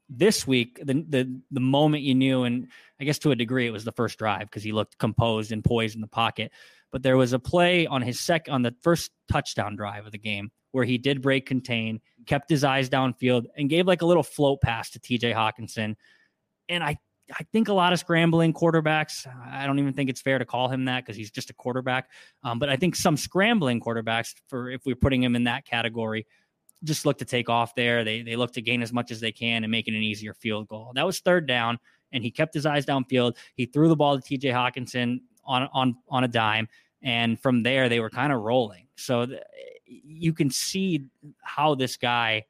this 0.10 0.48
week 0.48 0.80
the 0.84 1.06
the 1.08 1.42
the 1.52 1.60
moment 1.60 2.04
you 2.04 2.16
knew, 2.16 2.44
and 2.44 2.68
I 3.00 3.04
guess 3.04 3.20
to 3.20 3.32
a 3.32 3.36
degree 3.36 3.68
it 3.68 3.72
was 3.72 3.84
the 3.84 3.92
first 3.92 4.18
drive 4.18 4.42
because 4.42 4.64
he 4.64 4.72
looked 4.72 4.98
composed 4.98 5.52
and 5.52 5.64
poised 5.64 5.96
in 5.96 6.02
the 6.02 6.08
pocket. 6.08 6.52
But 6.92 7.04
there 7.04 7.18
was 7.18 7.34
a 7.34 7.40
play 7.40 7.86
on 7.86 8.02
his 8.02 8.20
sec 8.20 8.48
on 8.50 8.62
the 8.62 8.74
first 8.82 9.12
touchdown 9.30 9.76
drive 9.76 10.06
of 10.06 10.12
the 10.12 10.18
game 10.18 10.52
where 10.72 10.86
he 10.86 10.98
did 10.98 11.22
break 11.22 11.46
contain, 11.46 12.00
kept 12.26 12.50
his 12.50 12.64
eyes 12.64 12.90
downfield, 12.90 13.46
and 13.58 13.70
gave 13.70 13.88
like 13.88 14.02
a 14.02 14.06
little 14.06 14.24
float 14.24 14.62
pass 14.62 14.92
to 14.92 15.00
TJ 15.00 15.34
Hockenson. 15.34 15.96
And 16.70 16.84
I 16.84 16.98
I 17.34 17.44
think 17.52 17.68
a 17.68 17.74
lot 17.74 17.94
of 17.94 18.00
scrambling 18.00 18.54
quarterbacks. 18.54 19.28
I 19.52 19.66
don't 19.66 19.80
even 19.80 19.94
think 19.94 20.10
it's 20.10 20.22
fair 20.22 20.40
to 20.40 20.46
call 20.46 20.70
him 20.70 20.86
that 20.86 21.06
because 21.06 21.18
he's 21.18 21.32
just 21.32 21.50
a 21.50 21.54
quarterback. 21.54 22.10
Um, 22.44 22.58
but 22.60 22.70
I 22.70 22.78
think 22.78 22.96
some 22.96 23.18
scrambling 23.18 23.82
quarterbacks, 23.82 24.34
for 24.48 24.70
if 24.70 24.86
we're 24.86 24.96
putting 24.96 25.22
him 25.22 25.36
in 25.36 25.44
that 25.46 25.66
category, 25.66 26.26
just 26.84 27.06
look 27.06 27.18
to 27.18 27.26
take 27.26 27.50
off 27.50 27.76
there. 27.76 28.04
They 28.04 28.22
they 28.22 28.36
look 28.36 28.54
to 28.54 28.62
gain 28.62 28.82
as 28.82 28.94
much 28.94 29.12
as 29.12 29.20
they 29.20 29.32
can 29.32 29.64
and 29.64 29.72
make 29.72 29.88
it 29.88 29.94
an 29.94 30.04
easier 30.04 30.34
field 30.34 30.68
goal. 30.68 30.92
That 30.96 31.06
was 31.06 31.20
third 31.20 31.48
down, 31.48 31.80
and 32.12 32.24
he 32.24 32.32
kept 32.32 32.54
his 32.54 32.66
eyes 32.66 32.86
downfield. 32.86 33.36
He 33.56 33.66
threw 33.66 33.90
the 33.90 33.96
ball 33.96 34.18
to 34.18 34.22
T.J. 34.22 34.50
Hockenson 34.50 35.22
on 35.44 35.68
on 35.74 35.98
on 36.08 36.24
a 36.24 36.28
dime, 36.28 36.68
and 37.02 37.40
from 37.40 37.64
there 37.64 37.90
they 37.90 38.00
were 38.00 38.10
kind 38.10 38.32
of 38.32 38.42
rolling. 38.42 38.88
So 38.96 39.26
th- 39.26 39.42
you 39.86 40.34
can 40.34 40.50
see 40.50 41.06
how 41.42 41.76
this 41.76 41.98
guy 41.98 42.46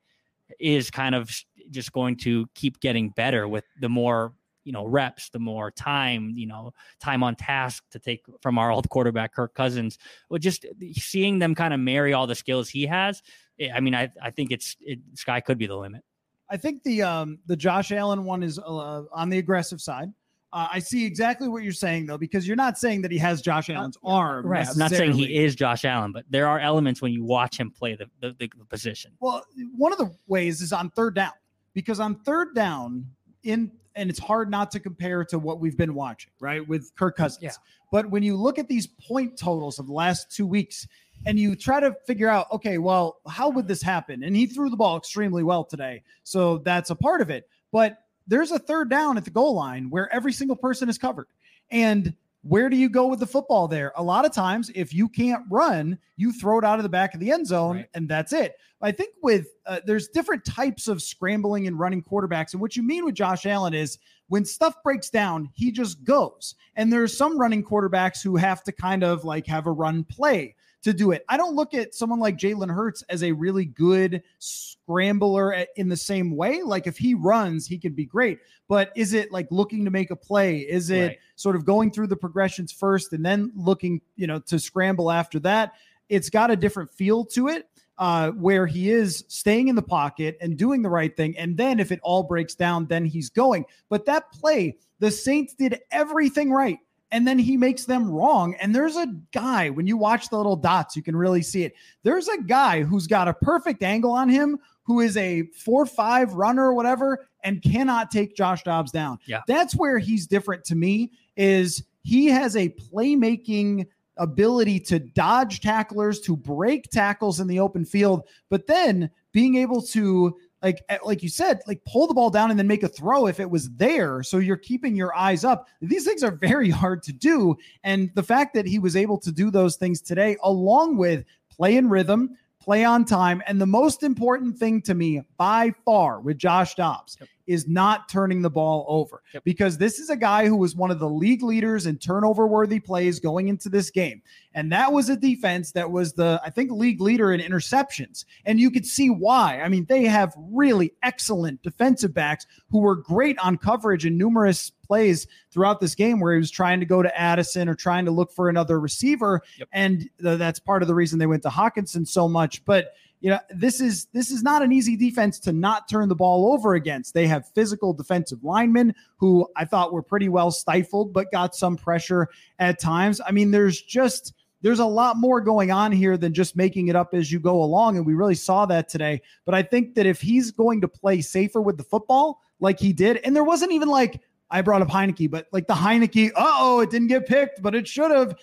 is 0.60 0.90
kind 0.90 1.16
of 1.16 1.30
just 1.70 1.92
going 1.92 2.16
to 2.18 2.48
keep 2.54 2.80
getting 2.80 3.10
better 3.10 3.48
with 3.48 3.66
the 3.80 3.90
more 3.90 4.34
you 4.68 4.74
know 4.74 4.86
reps, 4.86 5.30
the 5.30 5.40
more 5.40 5.72
time, 5.72 6.34
you 6.36 6.46
know, 6.46 6.74
time 7.00 7.24
on 7.24 7.36
task 7.36 7.86
to 7.92 8.00
take 8.00 8.26
from 8.42 8.58
our 8.58 8.70
old 8.70 8.90
quarterback 8.90 9.34
Kirk 9.34 9.54
Cousins. 9.54 9.98
Well, 10.30 10.40
just 10.40 10.66
seeing 10.94 11.40
them 11.40 11.56
kind 11.56 11.74
of 11.74 11.80
marry 11.80 12.12
all 12.12 12.28
the 12.28 12.36
skills 12.36 12.68
he 12.68 12.86
has. 12.86 13.24
Eh, 13.60 13.70
I 13.74 13.80
mean, 13.80 13.96
I 13.96 14.12
I 14.22 14.30
think 14.30 14.52
it's 14.52 14.76
it, 14.82 15.00
sky 15.14 15.40
could 15.40 15.58
be 15.58 15.68
the 15.68 15.78
limit. 15.78 16.04
I 16.50 16.58
think 16.58 16.84
the 16.84 17.02
um 17.02 17.40
the 17.46 17.56
Josh 17.56 17.94
Allen 17.94 18.26
one 18.26 18.44
is 18.44 18.60
uh, 18.60 19.04
on 19.14 19.30
the 19.30 19.38
aggressive 19.38 19.80
side. 19.80 20.10
Uh, 20.54 20.68
I 20.72 20.80
see 20.80 21.06
exactly 21.06 21.48
what 21.48 21.64
you're 21.64 21.74
saying 21.74 22.06
though, 22.06 22.18
because 22.18 22.48
you're 22.48 22.56
not 22.56 22.78
saying 22.78 23.02
that 23.04 23.12
he 23.12 23.18
has 23.18 23.42
Josh 23.42 23.70
Allen's 23.70 23.98
arm. 24.04 24.46
Right. 24.46 24.68
I'm 24.68 24.78
not 24.78 24.92
saying 24.92 25.14
he 25.14 25.44
is 25.44 25.56
Josh 25.56 25.86
Allen, 25.86 26.12
but 26.12 26.26
there 26.30 26.48
are 26.48 26.60
elements 26.60 27.02
when 27.02 27.12
you 27.12 27.24
watch 27.24 27.60
him 27.60 27.70
play 27.70 27.96
the, 27.96 28.10
the, 28.22 28.34
the 28.38 28.66
position. 28.66 29.12
Well, 29.20 29.46
one 29.76 29.92
of 29.92 29.98
the 29.98 30.10
ways 30.28 30.62
is 30.62 30.72
on 30.72 30.90
third 30.92 31.16
down, 31.16 31.34
because 31.74 32.00
on 32.00 32.16
third 32.24 32.56
down, 32.56 33.06
in 33.44 33.72
and 33.98 34.10
it's 34.10 34.20
hard 34.20 34.50
not 34.50 34.72
to 34.72 34.80
compare 34.80 35.26
to 35.26 35.40
what 35.40 35.60
we've 35.60 35.76
been 35.76 35.94
watching, 35.94 36.32
right, 36.40 36.66
with 36.66 36.96
Kirk 36.96 37.18
Cousins. 37.18 37.44
Yeah. 37.44 37.52
But 37.92 38.10
when 38.10 38.24
you 38.24 38.38
look 38.38 38.60
at 38.60 38.68
these 38.68 38.88
point 38.88 39.38
totals 39.38 39.80
of 39.80 39.88
the 39.88 39.94
last 39.94 40.32
two 40.32 40.46
weeks 40.46 40.88
and 41.26 41.40
you 41.40 41.56
try 41.56 41.80
to 41.80 41.96
figure 42.06 42.30
out, 42.30 42.48
okay, 42.52 42.78
well, 42.78 43.20
how 43.28 43.50
would 43.50 43.68
this 43.68 43.82
happen? 43.82 44.24
And 44.24 44.36
he 44.36 44.46
threw 44.46 44.70
the 44.70 44.78
ball 44.78 44.98
extremely 44.98 45.44
well 45.44 45.64
today. 45.64 46.04
So 46.24 46.60
that's 46.60 46.90
a 46.90 46.96
part 46.96 47.22
of 47.22 47.30
it. 47.30 47.50
But 47.72 48.04
there's 48.28 48.52
a 48.52 48.60
third 48.60 48.90
down 48.90 49.18
at 49.18 49.26
the 49.26 49.32
goal 49.32 49.56
line 49.56 49.90
where 49.90 50.14
every 50.14 50.34
single 50.34 50.56
person 50.56 50.90
is 50.90 50.98
covered. 50.98 51.28
And 51.72 52.14
where 52.44 52.70
do 52.70 52.78
you 52.78 52.90
go 52.90 53.08
with 53.08 53.20
the 53.20 53.28
football 53.28 53.68
there? 53.68 53.92
A 53.96 54.04
lot 54.04 54.26
of 54.26 54.34
times, 54.34 54.72
if 54.76 54.94
you 54.94 55.10
can't 55.10 55.44
run, 55.50 55.98
you 56.16 56.32
throw 56.32 56.60
it 56.60 56.64
out 56.64 56.80
of 56.80 56.84
the 56.84 56.90
back 56.90 57.14
of 57.14 57.20
the 57.20 57.32
end 57.32 57.48
zone, 57.48 57.78
right. 57.78 57.90
and 57.94 58.08
that's 58.08 58.34
it. 58.34 58.56
I 58.82 58.92
think 58.92 59.16
with 59.24 59.48
uh, 59.66 59.80
there's 59.86 60.08
different 60.10 60.46
types 60.46 60.88
of 60.88 61.02
scrambling 61.02 61.68
and 61.68 61.80
running 61.80 62.04
quarterbacks, 62.04 62.54
and 62.54 62.62
what 62.62 62.76
you 62.76 62.84
mean 62.84 63.06
with 63.06 63.16
Josh 63.16 63.46
Allen 63.46 63.74
is 63.74 63.98
when 64.28 64.46
stuff 64.46 64.76
breaks 64.84 65.10
down, 65.10 65.50
he 65.54 65.72
just 65.72 66.04
goes. 66.04 66.56
And 66.76 66.92
there's 66.92 67.18
some 67.18 67.40
running 67.40 67.64
quarterbacks 67.64 68.22
who 68.22 68.36
have 68.36 68.64
to 68.64 68.72
kind 68.72 69.04
of 69.04 69.26
like 69.26 69.48
have 69.48 69.68
a 69.68 69.72
run 69.72 70.04
play 70.04 70.56
to 70.84 70.94
do 70.94 71.12
it. 71.12 71.26
I 71.28 71.38
don't 71.38 71.56
look 71.56 71.74
at 71.74 71.96
someone 71.96 72.20
like 72.20 72.38
Jalen 72.38 72.74
Hurts 72.74 73.04
as 73.10 73.24
a 73.24 73.32
really 73.32 73.66
good 73.66 74.24
scrambler 74.40 75.66
in 75.76 75.90
the 75.90 75.98
same 75.98 76.36
way. 76.36 76.62
Like 76.62 76.88
if 76.88 76.98
he 76.98 77.14
runs, 77.14 77.68
he 77.68 77.78
can 77.78 77.94
be 77.94 78.06
great. 78.06 78.40
But 78.68 78.92
is 78.96 79.14
it 79.14 79.32
like 79.32 79.48
looking 79.50 79.86
to 79.86 79.92
make 79.92 80.12
a 80.12 80.16
play? 80.16 80.60
Is 80.60 80.90
it 80.90 81.08
right. 81.08 81.18
sort 81.36 81.56
of 81.56 81.66
going 81.66 81.92
through 81.92 82.08
the 82.08 82.16
progressions 82.16 82.72
first 82.72 83.14
and 83.14 83.26
then 83.26 83.52
looking, 83.56 84.02
you 84.16 84.28
know, 84.28 84.40
to 84.40 84.60
scramble 84.60 85.12
after 85.12 85.40
that? 85.42 85.74
It's 86.10 86.30
got 86.30 86.52
a 86.52 86.56
different 86.56 86.92
feel 86.92 87.26
to 87.26 87.48
it. 87.50 87.68
Uh, 88.00 88.30
where 88.34 88.68
he 88.68 88.92
is 88.92 89.26
staying 89.28 89.70
in 89.70 89.76
the 89.76 89.82
pocket 89.82 90.38
and 90.40 90.56
doing 90.56 90.84
the 90.84 90.90
right 90.90 91.18
thing. 91.18 91.36
And 91.36 91.58
then 91.58 91.80
if 91.80 91.92
it 91.92 92.00
all 92.04 92.22
breaks 92.22 92.54
down, 92.54 92.86
then 92.86 93.06
he's 93.06 93.32
going. 93.32 93.66
But 93.90 94.06
that 94.06 94.32
play, 94.32 94.78
the 95.00 95.10
Saints 95.10 95.56
did 95.56 95.80
everything 95.90 96.52
right 96.52 96.78
and 97.12 97.28
then 97.28 97.40
he 97.40 97.58
makes 97.58 97.86
them 97.86 98.10
wrong. 98.12 98.56
And 98.60 98.76
there's 98.76 98.96
a 98.96 99.08
guy, 99.32 99.70
when 99.70 99.88
you 99.88 99.98
watch 99.98 100.30
the 100.30 100.38
little 100.38 100.56
dots, 100.56 100.96
you 100.96 101.04
can 101.04 101.16
really 101.16 101.42
see 101.42 101.64
it. 101.64 101.74
There's 102.04 102.28
a 102.28 102.42
guy 102.42 102.84
who's 102.84 103.08
got 103.08 103.28
a 103.28 103.34
perfect 103.34 103.84
angle 103.84 104.12
on 104.12 104.30
him 104.30 104.60
who 104.84 105.02
is 105.02 105.18
a 105.18 105.44
four 105.48 105.86
five 105.86 106.34
runner 106.34 106.68
or 106.68 106.74
whatever 106.74 107.28
and 107.44 107.62
cannot 107.62 108.12
take 108.12 108.36
Josh 108.36 108.64
Dobbs 108.64 108.92
down. 108.92 109.20
Yeah. 109.26 109.42
That's 109.48 109.76
where 109.76 110.00
he's 110.00 110.28
different 110.28 110.64
to 110.66 110.76
me 110.76 111.12
is 111.36 111.84
he 112.04 112.28
has 112.28 112.56
a 112.56 112.70
playmaking 112.70 113.88
ability 114.18 114.80
to 114.80 115.00
dodge 115.00 115.62
tacklers, 115.62 116.20
to 116.22 116.36
break 116.36 116.90
tackles 116.90 117.40
in 117.40 117.48
the 117.48 117.60
open 117.60 117.86
field, 117.86 118.24
but 118.50 118.66
then 118.68 119.10
being 119.32 119.56
able 119.56 119.82
to 119.82 120.36
like 120.62 120.84
eh, 120.90 120.98
like 121.04 121.24
you 121.24 121.30
said, 121.30 121.62
like 121.68 121.84
pull 121.86 122.08
the 122.08 122.14
ball 122.14 122.30
down 122.30 122.50
and 122.50 122.60
then 122.60 122.68
make 122.68 122.84
a 122.84 122.88
throw 122.88 123.28
if 123.28 123.40
it 123.40 123.50
was 123.50 123.70
there. 123.72 124.24
So 124.24 124.38
you're 124.38 124.58
keeping 124.58 124.96
your 124.96 125.16
eyes 125.16 125.44
up. 125.44 125.68
These 125.82 126.06
things 126.06 126.24
are 126.24 126.32
very 126.42 126.70
hard 126.70 127.04
to 127.04 127.14
do. 127.14 127.56
And 127.84 128.12
the 128.16 128.24
fact 128.24 128.54
that 128.56 128.66
he 128.66 128.80
was 128.80 128.96
able 128.96 129.18
to 129.20 129.32
do 129.32 129.52
those 129.52 129.76
things 129.76 130.02
today, 130.02 130.38
along 130.44 130.98
with 130.98 131.26
play 131.50 131.78
in 131.78 131.90
rhythm, 131.90 132.38
play 132.60 132.84
on 132.84 133.06
time, 133.06 133.42
and 133.48 133.62
the 133.62 133.66
most 133.68 134.04
important 134.04 134.58
thing 134.58 134.82
to 134.84 134.94
me 134.94 135.22
by 135.38 135.74
far 135.86 136.20
with 136.20 136.38
Josh 136.38 136.76
Dobbs 136.76 137.18
yep 137.20 137.30
is 137.48 137.68
not 137.68 138.10
turning 138.10 138.42
the 138.42 138.50
ball 138.50 138.86
over 138.88 139.24
yep. 139.34 139.44
because 139.44 139.78
this 139.78 140.00
is 140.00 140.10
a 140.10 140.16
guy 140.16 140.46
who 140.46 140.56
was 140.56 140.76
one 140.76 140.92
of 140.92 141.00
the 141.00 141.10
league 141.10 141.42
leaders 141.42 141.86
in 141.86 141.98
turnover 141.98 142.46
worthy 142.46 142.80
plays 142.80 143.20
going 143.20 143.48
into 143.48 143.70
this 143.70 143.90
game. 143.90 144.22
And 144.54 144.72
that 144.72 144.92
was 144.92 145.10
a 145.10 145.16
defense 145.16 145.72
that 145.74 145.90
was 145.90 146.14
the, 146.14 146.42
I 146.44 146.50
think, 146.50 146.72
league 146.72 147.00
leader 147.00 147.32
in 147.32 147.40
interceptions. 147.40 148.26
And 148.46 148.60
you 148.60 148.72
could 148.72 148.86
see 148.86 149.10
why. 149.10 149.62
I 149.62 149.70
mean, 149.70 149.86
they 149.86 150.04
have 150.06 150.34
really 150.38 150.94
excellent 151.04 151.62
defensive 151.62 152.14
backs 152.14 152.46
who 152.70 152.80
were 152.80 152.96
great 152.96 153.38
on 153.40 153.58
coverage 153.58 154.06
in 154.06 154.18
numerous 154.18 154.72
plays 154.88 155.28
throughout 155.52 155.80
this 155.80 155.96
game 155.96 156.20
where 156.20 156.34
he 156.34 156.40
was 156.40 156.50
trying 156.50 156.80
to 156.80 156.86
go 156.86 157.04
to 157.04 157.20
Addison 157.20 157.70
or 157.70 157.76
trying 157.76 158.06
to 158.06 158.12
look 158.12 158.32
for 158.32 158.50
another 158.50 158.80
receiver. 158.80 159.42
Yep. 159.60 159.68
And 159.74 160.10
th- 160.22 160.40
that's 160.40 160.60
part 160.60 160.82
of 160.82 160.88
the 160.88 160.96
reason 160.96 161.20
they 161.20 161.28
went 161.28 161.44
to 161.44 161.50
Hockenson 161.50 162.08
so 162.08 162.28
much. 162.28 162.66
But 162.66 162.94
you 163.20 163.30
know 163.30 163.40
this 163.50 163.82
is 163.82 164.06
this 164.14 164.32
is 164.32 164.44
not 164.44 164.62
an 164.62 164.72
easy 164.72 164.96
defense 164.96 165.40
to 165.40 165.54
not 165.54 165.90
turn 165.90 166.10
the 166.10 166.16
ball 166.16 166.54
over 166.54 166.76
against. 166.76 167.14
They 167.14 167.28
have 167.28 167.48
physical 167.50 167.94
defensive 167.94 168.44
linemen 168.44 168.94
who 169.18 169.48
i 169.56 169.66
thought 169.66 169.92
were 169.94 170.04
pretty 170.04 170.30
well 170.30 170.52
stifled 170.52 171.14
but 171.14 171.32
got 171.32 171.56
some 171.56 171.76
pressure 171.76 172.30
at 172.60 172.80
times. 172.80 173.20
I 173.26 173.32
mean 173.32 173.52
there's 173.52 173.82
just 173.82 174.34
there's 174.62 174.80
a 174.80 174.86
lot 174.86 175.18
more 175.18 175.40
going 175.40 175.72
on 175.72 175.92
here 175.92 176.18
than 176.18 176.34
just 176.34 176.56
making 176.56 176.88
it 176.88 176.96
up 176.96 177.14
as 177.14 177.32
you 177.32 177.40
go 177.40 177.62
along 177.64 177.98
and 177.98 178.06
we 178.06 178.14
really 178.14 178.36
saw 178.36 178.66
that 178.68 178.90
today. 178.90 179.22
But 179.46 179.56
i 179.56 179.64
think 179.64 179.96
that 179.96 180.06
if 180.06 180.22
he's 180.22 180.52
going 180.52 180.82
to 180.82 180.88
play 180.88 181.22
safer 181.22 181.62
with 181.62 181.78
the 181.78 181.84
football 181.84 182.42
like 182.60 182.80
he 182.80 182.94
did 182.94 183.18
and 183.18 183.36
there 183.36 183.44
wasn't 183.44 183.72
even 183.72 183.88
like 183.88 184.22
I 184.50 184.62
brought 184.62 184.82
up 184.82 184.88
Heinicke, 184.88 185.30
but 185.30 185.48
like 185.52 185.68
the 185.68 185.74
Heinicke, 185.74 186.32
oh, 186.36 186.80
it 186.80 186.90
didn't 186.90 187.08
get 187.08 187.28
picked, 187.28 187.62
but 187.62 187.76
it 187.76 187.88
should 187.88 188.12
have. 188.12 188.36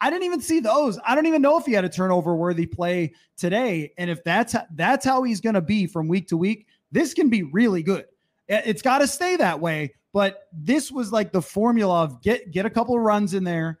I 0.00 0.10
didn't 0.10 0.24
even 0.24 0.40
see 0.40 0.60
those. 0.60 0.98
I 1.04 1.14
don't 1.14 1.26
even 1.26 1.42
know 1.42 1.58
if 1.58 1.66
he 1.66 1.72
had 1.72 1.84
a 1.84 1.88
turnover 1.88 2.36
worthy 2.36 2.66
play 2.66 3.14
today. 3.36 3.92
And 3.98 4.08
if 4.10 4.22
that's 4.24 4.54
that's 4.74 5.04
how 5.04 5.22
he's 5.22 5.40
going 5.40 5.54
to 5.54 5.60
be 5.60 5.86
from 5.86 6.08
week 6.08 6.28
to 6.28 6.36
week, 6.36 6.66
this 6.92 7.14
can 7.14 7.28
be 7.28 7.42
really 7.42 7.82
good. 7.82 8.06
It's 8.48 8.82
got 8.82 8.98
to 8.98 9.06
stay 9.06 9.36
that 9.36 9.60
way. 9.60 9.94
But 10.12 10.48
this 10.52 10.90
was 10.90 11.12
like 11.12 11.32
the 11.32 11.42
formula 11.42 12.02
of 12.02 12.22
get 12.22 12.50
get 12.50 12.66
a 12.66 12.70
couple 12.70 12.94
of 12.94 13.02
runs 13.02 13.34
in 13.34 13.44
there, 13.44 13.78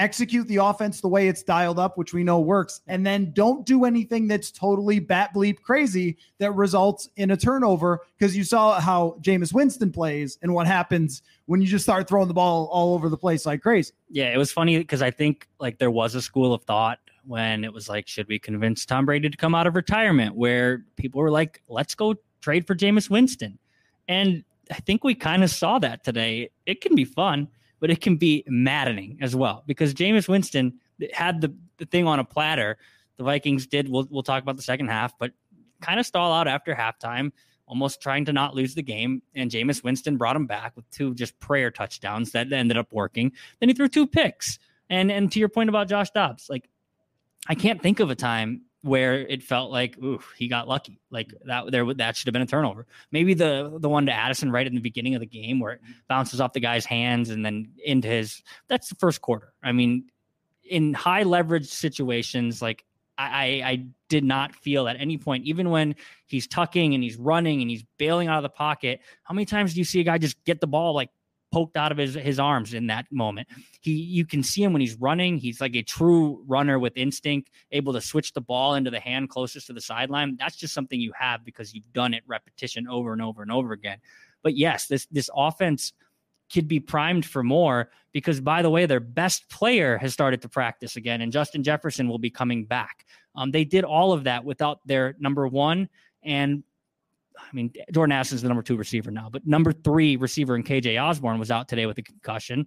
execute 0.00 0.48
the 0.48 0.56
offense 0.56 1.00
the 1.00 1.08
way 1.08 1.28
it's 1.28 1.42
dialed 1.42 1.78
up, 1.78 1.96
which 1.98 2.12
we 2.12 2.24
know 2.24 2.40
works, 2.40 2.80
and 2.88 3.06
then 3.06 3.30
don't 3.32 3.64
do 3.66 3.84
anything 3.84 4.26
that's 4.26 4.50
totally 4.50 4.98
bat 4.98 5.30
bleep 5.34 5.60
crazy 5.60 6.16
that 6.38 6.52
results 6.54 7.08
in 7.16 7.30
a 7.30 7.36
turnover. 7.36 8.00
Because 8.18 8.36
you 8.36 8.42
saw 8.42 8.80
how 8.80 9.18
Jameis 9.20 9.52
Winston 9.52 9.92
plays 9.92 10.38
and 10.42 10.54
what 10.54 10.66
happens 10.66 11.22
when 11.46 11.60
you 11.60 11.66
just 11.66 11.84
start 11.84 12.08
throwing 12.08 12.28
the 12.28 12.34
ball 12.34 12.68
all 12.72 12.94
over 12.94 13.08
the 13.08 13.16
place 13.16 13.46
like 13.46 13.60
crazy. 13.60 13.92
Yeah, 14.08 14.32
it 14.32 14.38
was 14.38 14.50
funny 14.50 14.78
because 14.78 15.02
I 15.02 15.10
think 15.10 15.46
like 15.60 15.78
there 15.78 15.90
was 15.90 16.14
a 16.14 16.22
school 16.22 16.54
of 16.54 16.64
thought 16.64 16.98
when 17.26 17.62
it 17.62 17.72
was 17.72 17.88
like, 17.88 18.08
should 18.08 18.26
we 18.26 18.38
convince 18.38 18.86
Tom 18.86 19.04
Brady 19.06 19.28
to 19.28 19.36
come 19.36 19.54
out 19.54 19.66
of 19.66 19.76
retirement? 19.76 20.34
Where 20.34 20.84
people 20.96 21.20
were 21.20 21.30
like, 21.30 21.62
let's 21.68 21.94
go 21.94 22.14
trade 22.40 22.66
for 22.66 22.74
Jameis 22.74 23.10
Winston. 23.10 23.58
And 24.08 24.44
I 24.70 24.76
think 24.76 25.04
we 25.04 25.14
kind 25.14 25.44
of 25.44 25.50
saw 25.50 25.78
that 25.80 26.04
today. 26.04 26.50
It 26.64 26.80
can 26.80 26.94
be 26.94 27.04
fun 27.04 27.48
but 27.80 27.90
it 27.90 28.00
can 28.00 28.16
be 28.16 28.44
maddening 28.46 29.18
as 29.20 29.34
well 29.34 29.64
because 29.66 29.94
Jameis 29.94 30.28
Winston 30.28 30.78
had 31.12 31.40
the, 31.40 31.54
the 31.78 31.86
thing 31.86 32.06
on 32.06 32.18
a 32.18 32.24
platter. 32.24 32.76
The 33.16 33.24
Vikings 33.24 33.66
did. 33.66 33.88
We'll, 33.88 34.06
we'll 34.10 34.22
talk 34.22 34.42
about 34.42 34.56
the 34.56 34.62
second 34.62 34.88
half, 34.88 35.18
but 35.18 35.32
kind 35.80 35.98
of 35.98 36.06
stall 36.06 36.32
out 36.32 36.46
after 36.46 36.74
halftime, 36.74 37.32
almost 37.66 38.00
trying 38.00 38.24
to 38.26 38.32
not 38.32 38.54
lose 38.54 38.74
the 38.74 38.82
game. 38.82 39.22
And 39.34 39.50
Jameis 39.50 39.82
Winston 39.82 40.16
brought 40.16 40.36
him 40.36 40.46
back 40.46 40.76
with 40.76 40.88
two 40.90 41.14
just 41.14 41.38
prayer 41.40 41.70
touchdowns 41.70 42.32
that 42.32 42.52
ended 42.52 42.76
up 42.76 42.92
working. 42.92 43.32
Then 43.58 43.68
he 43.68 43.74
threw 43.74 43.88
two 43.88 44.06
picks. 44.06 44.58
And 44.88 45.10
and 45.10 45.30
to 45.32 45.38
your 45.38 45.48
point 45.48 45.68
about 45.68 45.88
Josh 45.88 46.10
Dobbs, 46.10 46.48
like 46.50 46.68
I 47.48 47.54
can't 47.54 47.80
think 47.80 48.00
of 48.00 48.10
a 48.10 48.14
time 48.14 48.62
where 48.82 49.26
it 49.26 49.42
felt 49.42 49.70
like, 49.70 49.98
ooh, 49.98 50.20
he 50.36 50.48
got 50.48 50.66
lucky. 50.66 51.00
Like 51.10 51.28
mm. 51.28 51.46
that 51.46 51.70
there 51.70 51.84
would 51.84 51.98
that 51.98 52.16
should 52.16 52.28
have 52.28 52.32
been 52.32 52.42
a 52.42 52.46
turnover. 52.46 52.86
Maybe 53.12 53.34
the 53.34 53.76
the 53.78 53.88
one 53.88 54.06
to 54.06 54.12
Addison 54.12 54.50
right 54.50 54.66
in 54.66 54.74
the 54.74 54.80
beginning 54.80 55.14
of 55.14 55.20
the 55.20 55.26
game 55.26 55.60
where 55.60 55.74
it 55.74 55.80
mm. 55.82 55.94
bounces 56.08 56.40
off 56.40 56.52
the 56.52 56.60
guy's 56.60 56.84
hands 56.84 57.30
and 57.30 57.44
then 57.44 57.72
into 57.84 58.08
his 58.08 58.42
that's 58.68 58.88
the 58.88 58.94
first 58.96 59.20
quarter. 59.20 59.52
I 59.62 59.72
mean, 59.72 60.10
in 60.64 60.94
high 60.94 61.24
leverage 61.24 61.68
situations, 61.68 62.62
like 62.62 62.84
I, 63.18 63.62
I 63.64 63.86
did 64.08 64.24
not 64.24 64.54
feel 64.54 64.88
at 64.88 64.96
any 64.98 65.18
point, 65.18 65.44
even 65.44 65.68
when 65.68 65.94
he's 66.26 66.46
tucking 66.46 66.94
and 66.94 67.02
he's 67.02 67.16
running 67.16 67.60
and 67.60 67.70
he's 67.70 67.84
bailing 67.98 68.28
out 68.28 68.38
of 68.38 68.42
the 68.42 68.48
pocket. 68.48 69.00
How 69.24 69.34
many 69.34 69.44
times 69.44 69.74
do 69.74 69.80
you 69.80 69.84
see 69.84 70.00
a 70.00 70.04
guy 70.04 70.16
just 70.16 70.42
get 70.44 70.60
the 70.60 70.66
ball 70.66 70.94
like 70.94 71.10
poked 71.52 71.76
out 71.76 71.92
of 71.92 71.98
his, 71.98 72.14
his 72.14 72.38
arms 72.38 72.74
in 72.74 72.86
that 72.88 73.06
moment. 73.10 73.48
He 73.80 73.92
you 73.92 74.24
can 74.24 74.42
see 74.42 74.62
him 74.62 74.72
when 74.72 74.80
he's 74.80 74.96
running. 74.96 75.38
He's 75.38 75.60
like 75.60 75.74
a 75.74 75.82
true 75.82 76.42
runner 76.46 76.78
with 76.78 76.96
instinct, 76.96 77.50
able 77.72 77.92
to 77.92 78.00
switch 78.00 78.32
the 78.32 78.40
ball 78.40 78.74
into 78.74 78.90
the 78.90 79.00
hand 79.00 79.28
closest 79.28 79.66
to 79.68 79.72
the 79.72 79.80
sideline. 79.80 80.36
That's 80.38 80.56
just 80.56 80.74
something 80.74 81.00
you 81.00 81.12
have 81.18 81.44
because 81.44 81.74
you've 81.74 81.92
done 81.92 82.14
it 82.14 82.22
repetition 82.26 82.86
over 82.88 83.12
and 83.12 83.22
over 83.22 83.42
and 83.42 83.50
over 83.50 83.72
again. 83.72 83.98
But 84.42 84.56
yes, 84.56 84.86
this 84.86 85.06
this 85.06 85.30
offense 85.34 85.92
could 86.52 86.66
be 86.66 86.80
primed 86.80 87.24
for 87.24 87.42
more 87.42 87.90
because 88.12 88.40
by 88.40 88.62
the 88.62 88.70
way, 88.70 88.86
their 88.86 89.00
best 89.00 89.48
player 89.48 89.96
has 89.98 90.12
started 90.12 90.42
to 90.42 90.48
practice 90.48 90.96
again, 90.96 91.20
and 91.20 91.32
Justin 91.32 91.62
Jefferson 91.62 92.08
will 92.08 92.18
be 92.18 92.30
coming 92.30 92.64
back. 92.64 93.06
Um, 93.36 93.50
they 93.50 93.64
did 93.64 93.84
all 93.84 94.12
of 94.12 94.24
that 94.24 94.44
without 94.44 94.80
their 94.86 95.14
number 95.20 95.46
one 95.46 95.88
and 96.22 96.64
I 97.40 97.54
mean, 97.54 97.72
Jordan 97.92 98.12
Addison 98.12 98.36
is 98.36 98.42
the 98.42 98.48
number 98.48 98.62
two 98.62 98.76
receiver 98.76 99.10
now, 99.10 99.28
but 99.30 99.46
number 99.46 99.72
three 99.72 100.16
receiver 100.16 100.56
in 100.56 100.62
KJ 100.62 101.02
Osborn 101.02 101.38
was 101.38 101.50
out 101.50 101.68
today 101.68 101.86
with 101.86 101.98
a 101.98 102.02
concussion. 102.02 102.66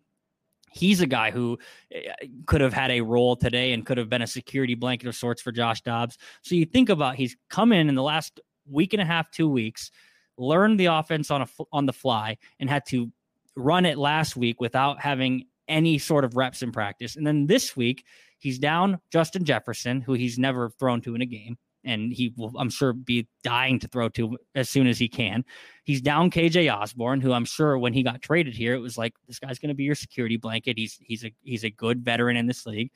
He's 0.71 1.01
a 1.01 1.07
guy 1.07 1.31
who 1.31 1.59
eh, 1.91 2.11
could 2.45 2.61
have 2.61 2.73
had 2.73 2.91
a 2.91 3.01
role 3.01 3.35
today 3.35 3.73
and 3.73 3.85
could 3.85 3.97
have 3.97 4.09
been 4.09 4.23
a 4.23 4.27
security 4.27 4.75
blanket 4.75 5.07
of 5.07 5.15
sorts 5.15 5.41
for 5.41 5.51
Josh 5.51 5.81
Dobbs. 5.81 6.17
So 6.41 6.55
you 6.55 6.65
think 6.65 6.89
about 6.89 7.15
he's 7.15 7.37
come 7.49 7.71
in 7.71 7.89
in 7.89 7.95
the 7.95 8.03
last 8.03 8.39
week 8.69 8.93
and 8.93 9.01
a 9.01 9.05
half, 9.05 9.29
two 9.29 9.49
weeks, 9.49 9.91
learned 10.37 10.79
the 10.79 10.87
offense 10.87 11.29
on 11.29 11.43
a 11.43 11.47
on 11.71 11.85
the 11.85 11.93
fly, 11.93 12.37
and 12.59 12.69
had 12.69 12.85
to 12.87 13.11
run 13.55 13.85
it 13.85 13.97
last 13.97 14.35
week 14.35 14.59
without 14.59 14.99
having 14.99 15.45
any 15.67 15.97
sort 15.97 16.25
of 16.25 16.35
reps 16.35 16.61
in 16.61 16.71
practice. 16.71 17.15
And 17.15 17.25
then 17.25 17.45
this 17.47 17.77
week, 17.77 18.03
he's 18.39 18.59
down 18.59 18.99
Justin 19.11 19.45
Jefferson, 19.45 20.01
who 20.01 20.13
he's 20.13 20.39
never 20.39 20.69
thrown 20.71 21.01
to 21.01 21.15
in 21.15 21.21
a 21.21 21.25
game 21.25 21.57
and 21.83 22.13
he 22.13 22.33
will, 22.37 22.51
I'm 22.57 22.69
sure, 22.69 22.93
be 22.93 23.27
dying 23.43 23.79
to 23.79 23.87
throw 23.87 24.09
to 24.09 24.37
as 24.55 24.69
soon 24.69 24.87
as 24.87 24.97
he 24.97 25.07
can. 25.07 25.43
He's 25.83 26.01
down 26.01 26.31
KJ 26.31 26.73
Osborn, 26.73 27.21
who 27.21 27.33
I'm 27.33 27.45
sure 27.45 27.77
when 27.77 27.93
he 27.93 28.03
got 28.03 28.21
traded 28.21 28.55
here, 28.55 28.73
it 28.73 28.79
was 28.79 28.97
like 28.97 29.13
this 29.27 29.39
guy's 29.39 29.59
going 29.59 29.69
to 29.69 29.75
be 29.75 29.83
your 29.83 29.95
security 29.95 30.37
blanket. 30.37 30.77
He's 30.77 30.97
he's 31.01 31.25
a 31.25 31.33
he's 31.43 31.63
a 31.63 31.69
good 31.69 32.03
veteran 32.03 32.37
in 32.37 32.47
this 32.47 32.65
league, 32.65 32.91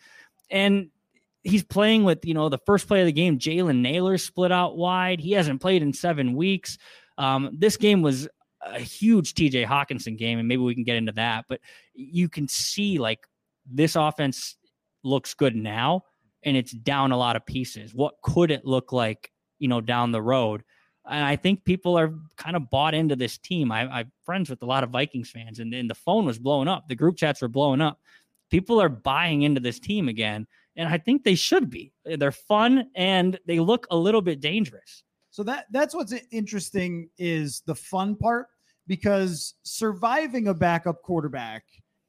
and 0.50 0.90
he's 1.44 1.64
playing 1.64 2.04
with 2.04 2.26
you 2.26 2.34
know 2.34 2.50
the 2.50 2.60
first 2.60 2.88
play 2.88 3.02
of 3.02 3.06
the 3.06 3.12
game. 3.12 3.40
Jalen 3.40 3.82
Nailor 3.82 4.18
split 4.18 4.52
out 4.52 4.78
wide. 4.78 5.20
He 5.20 5.32
hasn't 5.34 5.62
played 5.62 5.82
in 5.82 5.94
seven 5.94 6.36
weeks. 6.36 6.78
Um, 7.18 7.50
this 7.58 7.78
game 7.78 8.02
was 8.02 8.28
a 8.62 8.80
huge 8.80 9.34
TJ 9.34 9.66
Hockenson 9.66 10.18
game, 10.18 10.40
and 10.40 10.48
maybe 10.48 10.62
we 10.62 10.76
can 10.76 10.84
get 10.84 10.98
into 10.98 11.12
that. 11.14 11.46
But 11.50 11.60
you 11.94 12.30
can 12.30 12.48
see 12.48 13.00
like 13.00 13.20
this 13.70 13.96
offense 13.96 14.56
looks 15.04 15.34
good 15.34 15.56
now 15.56 16.04
and 16.48 16.56
it's 16.56 16.72
down 16.72 17.12
a 17.12 17.18
lot 17.18 17.36
of 17.36 17.46
pieces. 17.46 17.94
What 17.94 18.16
could 18.24 18.52
it 18.52 18.66
look 18.66 18.94
like, 18.94 19.32
you 19.60 19.68
know, 19.68 19.82
down 19.82 20.14
the 20.14 20.22
road? 20.22 20.64
And 21.10 21.24
I 21.24 21.36
think 21.36 21.66
people 21.66 22.00
are 22.00 22.14
kind 22.38 22.56
of 22.56 22.70
bought 22.70 22.94
into 22.94 23.18
this 23.18 23.38
team. 23.38 23.70
I, 23.70 24.00
am 24.00 24.12
friends 24.26 24.50
with 24.50 24.62
a 24.62 24.66
lot 24.66 24.86
of 24.86 24.90
Vikings 24.90 25.30
fans, 25.30 25.60
and, 25.60 25.74
and 25.74 25.90
the 25.90 25.96
phone 25.96 26.26
was 26.26 26.40
blowing 26.40 26.70
up. 26.70 26.88
The 26.88 26.96
group 26.96 27.18
chats 27.18 27.42
were 27.42 27.50
blowing 27.50 27.82
up. 27.82 28.00
People 28.50 28.82
are 28.82 28.88
buying 28.88 29.42
into 29.42 29.60
this 29.60 29.78
team 29.78 30.08
again, 30.08 30.48
and 30.78 30.88
I 30.88 30.98
think 30.98 31.26
they 31.26 31.36
should 31.36 31.70
be. 31.70 31.92
They're 32.06 32.32
fun 32.32 32.90
and 32.96 33.38
they 33.46 33.60
look 33.60 33.86
a 33.92 33.98
little 33.98 34.22
bit 34.22 34.40
dangerous. 34.40 35.04
So 35.32 35.44
that 35.44 35.66
that's 35.72 35.94
what's 35.94 36.14
interesting 36.32 37.10
is 37.18 37.62
the 37.66 37.76
fun 37.76 38.16
part 38.16 38.48
because 38.88 39.56
surviving 39.64 40.48
a 40.48 40.54
backup 40.54 41.02
quarterback 41.02 41.66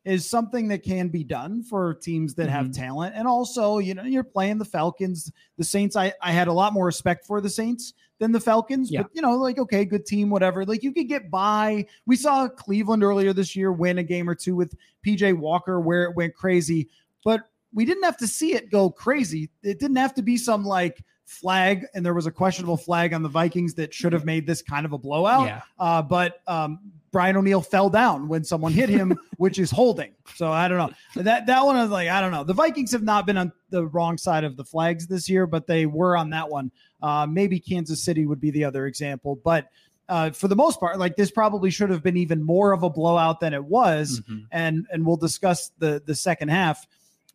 is 0.08 0.28
something 0.28 0.68
that 0.68 0.82
can 0.82 1.08
be 1.08 1.22
done 1.22 1.62
for 1.62 1.94
teams 1.94 2.34
that 2.34 2.44
mm-hmm. 2.44 2.52
have 2.52 2.72
talent. 2.72 3.14
And 3.14 3.28
also, 3.28 3.78
you 3.78 3.94
know, 3.94 4.04
you're 4.04 4.24
playing 4.24 4.58
the 4.58 4.64
Falcons, 4.64 5.30
the 5.58 5.64
Saints. 5.64 5.96
I, 5.96 6.12
I 6.22 6.32
had 6.32 6.48
a 6.48 6.52
lot 6.52 6.72
more 6.72 6.86
respect 6.86 7.26
for 7.26 7.40
the 7.40 7.50
Saints 7.50 7.92
than 8.18 8.32
the 8.32 8.40
Falcons, 8.40 8.90
yeah. 8.90 9.02
but 9.02 9.10
you 9.14 9.22
know, 9.22 9.36
like, 9.36 9.58
okay, 9.58 9.84
good 9.84 10.06
team, 10.06 10.30
whatever. 10.30 10.64
Like 10.64 10.82
you 10.82 10.92
could 10.92 11.08
get 11.08 11.30
by. 11.30 11.86
We 12.06 12.16
saw 12.16 12.48
Cleveland 12.48 13.04
earlier 13.04 13.32
this 13.32 13.54
year 13.54 13.70
win 13.70 13.98
a 13.98 14.02
game 14.02 14.28
or 14.28 14.34
two 14.34 14.56
with 14.56 14.74
PJ 15.06 15.36
Walker 15.36 15.78
where 15.78 16.04
it 16.04 16.16
went 16.16 16.34
crazy, 16.34 16.88
but 17.24 17.48
we 17.74 17.84
didn't 17.84 18.04
have 18.04 18.16
to 18.16 18.26
see 18.26 18.54
it 18.54 18.70
go 18.70 18.90
crazy. 18.90 19.50
It 19.62 19.78
didn't 19.78 19.96
have 19.96 20.14
to 20.14 20.22
be 20.22 20.36
some 20.36 20.64
like 20.64 21.04
flag, 21.26 21.86
and 21.94 22.04
there 22.04 22.14
was 22.14 22.26
a 22.26 22.32
questionable 22.32 22.78
flag 22.78 23.12
on 23.12 23.22
the 23.22 23.28
Vikings 23.28 23.74
that 23.74 23.92
should 23.92 24.14
have 24.14 24.24
made 24.24 24.46
this 24.46 24.62
kind 24.62 24.86
of 24.86 24.92
a 24.92 24.98
blowout. 24.98 25.46
Yeah. 25.46 25.60
Uh, 25.78 26.02
but 26.02 26.40
um, 26.46 26.80
Brian 27.10 27.36
O'Neill 27.36 27.60
fell 27.60 27.90
down 27.90 28.28
when 28.28 28.44
someone 28.44 28.72
hit 28.72 28.88
him, 28.88 29.18
which 29.36 29.58
is 29.58 29.70
holding. 29.70 30.14
So 30.34 30.50
I 30.50 30.68
don't 30.68 30.78
know. 30.78 31.22
That 31.22 31.46
that 31.46 31.64
one 31.64 31.76
is 31.76 31.90
like 31.90 32.08
I 32.08 32.20
don't 32.20 32.32
know. 32.32 32.44
The 32.44 32.54
Vikings 32.54 32.92
have 32.92 33.02
not 33.02 33.26
been 33.26 33.36
on 33.36 33.52
the 33.70 33.86
wrong 33.86 34.18
side 34.18 34.44
of 34.44 34.56
the 34.56 34.64
flags 34.64 35.06
this 35.06 35.28
year, 35.28 35.46
but 35.46 35.66
they 35.66 35.86
were 35.86 36.16
on 36.16 36.30
that 36.30 36.48
one. 36.48 36.70
Uh, 37.02 37.26
maybe 37.26 37.60
Kansas 37.60 38.02
City 38.02 38.26
would 38.26 38.40
be 38.40 38.50
the 38.50 38.64
other 38.64 38.86
example, 38.86 39.38
but 39.44 39.68
uh, 40.08 40.30
for 40.30 40.48
the 40.48 40.56
most 40.56 40.80
part, 40.80 40.98
like 40.98 41.16
this 41.16 41.30
probably 41.30 41.70
should 41.70 41.90
have 41.90 42.02
been 42.02 42.16
even 42.16 42.42
more 42.42 42.72
of 42.72 42.82
a 42.82 42.90
blowout 42.90 43.40
than 43.40 43.52
it 43.52 43.64
was, 43.64 44.20
mm-hmm. 44.20 44.44
and 44.50 44.86
and 44.90 45.06
we'll 45.06 45.16
discuss 45.16 45.70
the 45.78 46.02
the 46.04 46.14
second 46.14 46.48
half 46.48 46.86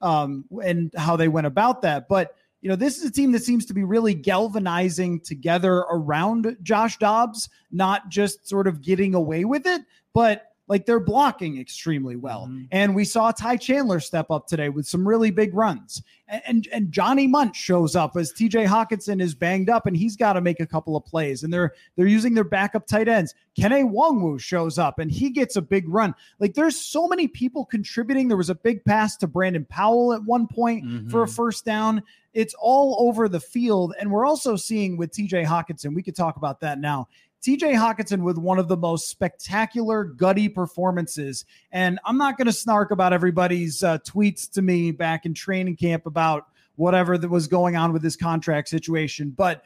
um, 0.02 0.46
and 0.64 0.92
how 0.96 1.16
they 1.16 1.28
went 1.28 1.48
about 1.48 1.82
that, 1.84 2.08
but 2.08 2.36
you 2.64 2.70
know, 2.70 2.78
this 2.78 2.98
is 2.98 3.04
a 3.04 3.12
team 3.12 3.34
that 3.34 3.44
seems 3.44 3.66
to 3.66 3.74
be 3.74 3.84
really 3.84 4.14
galvanizing 4.14 5.20
together 5.20 5.80
around 5.92 6.56
Josh 6.64 6.98
Dobbs, 6.98 7.50
not 7.74 8.08
just 8.08 8.48
sort 8.48 8.68
of 8.68 8.82
getting 8.82 9.14
away 9.14 9.44
with 9.44 9.68
it, 9.68 9.82
but 10.14 10.54
like 10.70 10.86
they're 10.86 11.02
blocking 11.02 11.60
extremely 11.60 12.16
well. 12.16 12.48
Mm-hmm. 12.48 12.64
And 12.72 12.96
we 12.96 13.04
saw 13.04 13.32
Ty 13.32 13.58
Chandler 13.58 14.00
step 14.00 14.32
up 14.32 14.48
today 14.48 14.70
with 14.70 14.88
some 14.88 15.06
really 15.06 15.30
big 15.30 15.54
runs. 15.54 16.02
And, 16.30 16.42
and, 16.46 16.68
and 16.72 16.92
Johnny 16.92 17.28
Mundt 17.28 17.54
shows 17.54 17.98
up 17.98 18.16
as 18.16 18.32
TJ 18.32 18.66
Hockenson 18.66 19.22
is 19.22 19.36
banged 19.36 19.70
up 19.70 19.86
and 19.86 19.98
he's 19.98 20.16
got 20.16 20.34
to 20.34 20.42
make 20.42 20.62
a 20.62 20.66
couple 20.66 20.96
of 20.96 21.04
plays. 21.06 21.44
And 21.44 21.54
they're 21.54 21.74
they're 21.98 22.08
using 22.08 22.34
their 22.34 22.46
backup 22.46 22.88
tight 22.88 23.10
ends. 23.10 23.36
Kene 23.60 23.92
Nwangwu 23.92 24.40
shows 24.40 24.80
up 24.80 25.00
and 25.00 25.12
he 25.12 25.32
gets 25.32 25.58
a 25.58 25.62
big 25.62 25.88
run. 25.90 26.16
Like 26.40 26.54
there's 26.54 26.78
so 26.78 27.10
many 27.10 27.28
people 27.28 27.66
contributing. 27.66 28.30
There 28.30 28.38
was 28.38 28.50
a 28.50 28.56
big 28.56 28.86
pass 28.86 29.18
to 29.18 29.28
Brandon 29.28 29.66
Powell 29.66 30.14
at 30.14 30.24
one 30.24 30.48
point 30.48 30.86
mm-hmm. 30.86 31.10
for 31.10 31.24
a 31.24 31.26
mm-hmm. 31.26 31.36
first 31.36 31.66
down. 31.66 32.02
It's 32.34 32.56
all 32.60 33.08
over 33.08 33.30
the 33.30 33.40
field. 33.40 33.94
And 34.00 34.12
we're 34.12 34.26
also 34.26 34.56
seeing 34.56 34.98
with 34.98 35.12
TJ 35.12 35.46
Hockenson, 35.46 35.94
we 35.94 36.04
could 36.04 36.16
talk 36.16 36.36
about 36.38 36.60
that 36.62 36.80
now. 36.80 37.08
TJ 37.44 37.76
Hockenson 37.76 38.22
with 38.22 38.38
one 38.38 38.58
of 38.58 38.70
the 38.70 38.78
most 38.78 39.10
spectacular, 39.10 40.06
gutty 40.06 40.48
performances. 40.48 41.44
And 41.74 42.00
I'm 42.06 42.18
not 42.18 42.38
going 42.38 42.48
to 42.48 42.54
snark 42.54 42.92
about 42.92 43.12
everybody's 43.12 43.84
uh, 43.84 43.98
tweets 44.00 44.50
to 44.52 44.62
me 44.62 44.92
back 44.92 45.26
in 45.26 45.34
training 45.34 45.76
camp 45.76 46.06
about 46.06 46.48
whatever 46.76 47.18
that 47.18 47.30
was 47.30 47.48
going 47.48 47.76
on 47.76 47.92
with 47.92 48.02
this 48.02 48.16
contract 48.16 48.70
situation. 48.70 49.30
But 49.30 49.64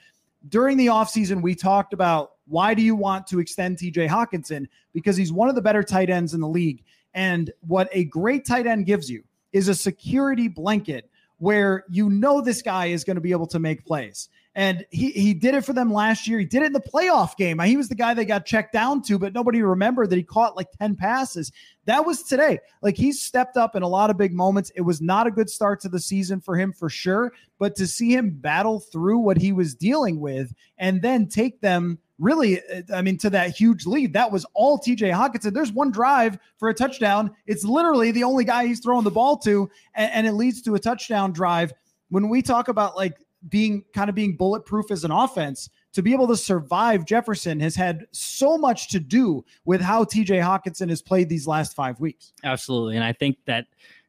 during 0.49 0.77
the 0.77 0.88
offseason, 0.88 1.41
we 1.41 1.53
talked 1.53 1.93
about 1.93 2.32
why 2.47 2.73
do 2.73 2.82
you 2.82 2.95
want 2.95 3.27
to 3.27 3.39
extend 3.39 3.77
TJ 3.77 4.08
Hockenson? 4.08 4.67
Because 4.91 5.15
he's 5.15 5.32
one 5.32 5.47
of 5.47 5.56
the 5.56 5.62
better 5.62 5.84
tight 5.84 6.10
ends 6.10 6.34
in 6.34 6.41
the 6.41 6.47
league. 6.47 6.84
And 7.13 7.51
what 7.62 7.89
a 7.91 8.06
great 8.06 8.45
tight 8.45 8.65
end 8.65 8.88
gives 8.88 9.10
you 9.10 9.23
is 9.53 9.67
a 9.67 9.75
security 9.75 10.47
blanket 10.47 11.10
where 11.38 11.84
you 11.89 12.10
know 12.10 12.41
this 12.41 12.62
guy 12.62 12.88
is 12.88 13.04
going 13.04 13.15
to 13.15 13.21
be 13.21 13.32
able 13.32 13.47
to 13.47 13.60
make 13.60 13.86
plays. 13.86 14.30
And 14.56 14.88
he, 14.89 15.12
he 15.12 15.36
did 15.36 15.54
it 15.54 15.63
for 15.63 15.73
them 15.73 15.93
last 15.93 16.28
year. 16.28 16.39
He 16.39 16.45
did 16.45 16.63
it 16.63 16.67
in 16.67 16.73
the 16.73 16.80
playoff 16.80 17.38
game. 17.38 17.60
He 17.60 17.78
was 17.78 17.89
the 17.89 17.95
guy 17.95 18.15
they 18.15 18.26
got 18.26 18.43
checked 18.43 18.73
down 18.73 19.04
to, 19.04 19.19
but 19.19 19.32
nobody 19.32 19.62
remembered 19.62 20.10
that 20.10 20.15
he 20.15 20.23
caught 20.23 20.58
like 20.58 20.71
10 20.80 20.95
passes. 20.95 21.52
That 21.86 22.08
was 22.08 22.23
today. 22.23 22.58
Like 22.82 22.97
he 22.97 23.12
stepped 23.12 23.56
up 23.56 23.76
in 23.76 23.84
a 23.84 23.88
lot 23.88 24.10
of 24.10 24.17
big 24.17 24.34
moments. 24.34 24.71
It 24.76 24.82
was 24.82 25.00
not 25.00 25.28
a 25.28 25.32
good 25.32 25.47
start 25.47 25.80
to 25.82 25.89
the 25.89 26.00
season 26.00 26.41
for 26.41 26.58
him 26.58 26.73
for 26.73 26.89
sure, 26.89 27.34
but 27.60 27.76
to 27.76 27.86
see 27.86 28.15
him 28.15 28.32
battle 28.32 28.80
through 28.80 29.19
what 29.19 29.38
he 29.38 29.52
was 29.52 29.76
dealing 29.76 30.19
with 30.19 30.52
and 30.80 31.04
then 31.04 31.28
take 31.28 31.62
them 31.62 32.00
really, 32.19 32.62
I 32.93 33.01
mean, 33.01 33.17
to 33.19 33.30
that 33.30 33.56
huge 33.56 33.86
lead. 33.86 34.13
That 34.13 34.32
was 34.32 34.45
all 34.53 34.80
TJ 34.80 35.13
Hockenson. 35.13 35.53
There's 35.53 35.71
one 35.71 35.91
drive 35.91 36.38
for 36.58 36.69
a 36.69 36.73
touchdown. 36.73 37.32
It's 37.45 37.63
literally 37.63 38.12
the 38.12 38.23
only 38.23 38.43
guy 38.43 38.65
he's 38.65 38.80
throwing 38.80 39.03
the 39.03 39.12
ball 39.12 39.38
to, 39.39 39.69
and, 39.95 40.12
and, 40.12 40.27
it 40.27 40.34
leads 40.34 40.62
to 40.63 40.75
a 40.75 40.80
touchdown 40.80 41.32
drive. 41.32 41.73
When 42.10 42.30
we 42.30 42.41
talk 42.41 42.67
about 42.67 42.95
like 42.95 43.17
being 43.49 43.84
kind 43.93 44.10
of 44.10 44.15
being 44.15 44.36
bulletproof 44.36 44.91
as 44.91 45.03
an 45.03 45.12
offense, 45.12 45.69
to 45.93 46.01
be 46.01 46.13
able 46.13 46.27
to 46.27 46.38
survive 46.38 47.06
Jefferson 47.06 47.60
has 47.60 47.75
had 47.75 48.06
so 48.12 48.58
much 48.58 48.89
to 48.89 48.99
do 48.99 49.43
with 49.65 49.82
how 49.82 50.03
TJ 50.03 50.41
Hockenson 50.43 50.89
has 50.89 51.01
played 51.01 51.27
these 51.27 51.47
last 51.47 51.75
five 51.75 51.99
weeks. 51.99 52.34
Absolutely. 52.43 52.95
And 52.95 53.03
I 53.03 53.13
think 53.13 53.38
that 53.45 53.65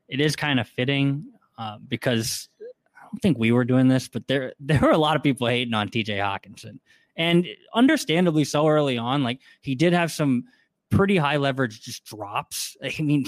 it 0.08 0.20
is 0.20 0.36
kind 0.36 0.60
of 0.60 0.68
fitting 0.68 1.24
uh, 1.56 1.78
because 1.88 2.48
I 2.60 3.06
don't 3.10 3.20
think 3.22 3.38
we 3.38 3.52
were 3.52 3.64
doing 3.64 3.88
this, 3.88 4.06
but 4.08 4.26
there 4.28 4.52
there 4.60 4.80
were 4.80 4.90
a 4.90 4.98
lot 4.98 5.16
of 5.16 5.22
people 5.22 5.46
hating 5.46 5.74
on 5.74 5.88
TJ 5.88 6.18
Hockenson 6.18 6.78
and 7.18 7.46
understandably 7.74 8.44
so 8.44 8.66
early 8.68 8.96
on. 8.96 9.22
Like 9.22 9.40
he 9.60 9.74
did 9.74 9.92
have 9.92 10.10
some 10.10 10.44
pretty 10.90 11.18
high 11.18 11.36
leverage 11.36 11.82
just 11.82 12.04
drops. 12.04 12.76
I 12.82 13.02
mean, 13.02 13.26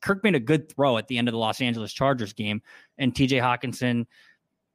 Kirk 0.00 0.22
made 0.22 0.36
a 0.36 0.40
good 0.40 0.70
throw 0.70 0.98
at 0.98 1.08
the 1.08 1.18
end 1.18 1.26
of 1.26 1.32
the 1.32 1.38
Los 1.38 1.60
Angeles 1.60 1.92
Chargers 1.92 2.32
game, 2.32 2.62
and 2.98 3.14
TJ 3.14 3.40
Hockenson 3.40 4.06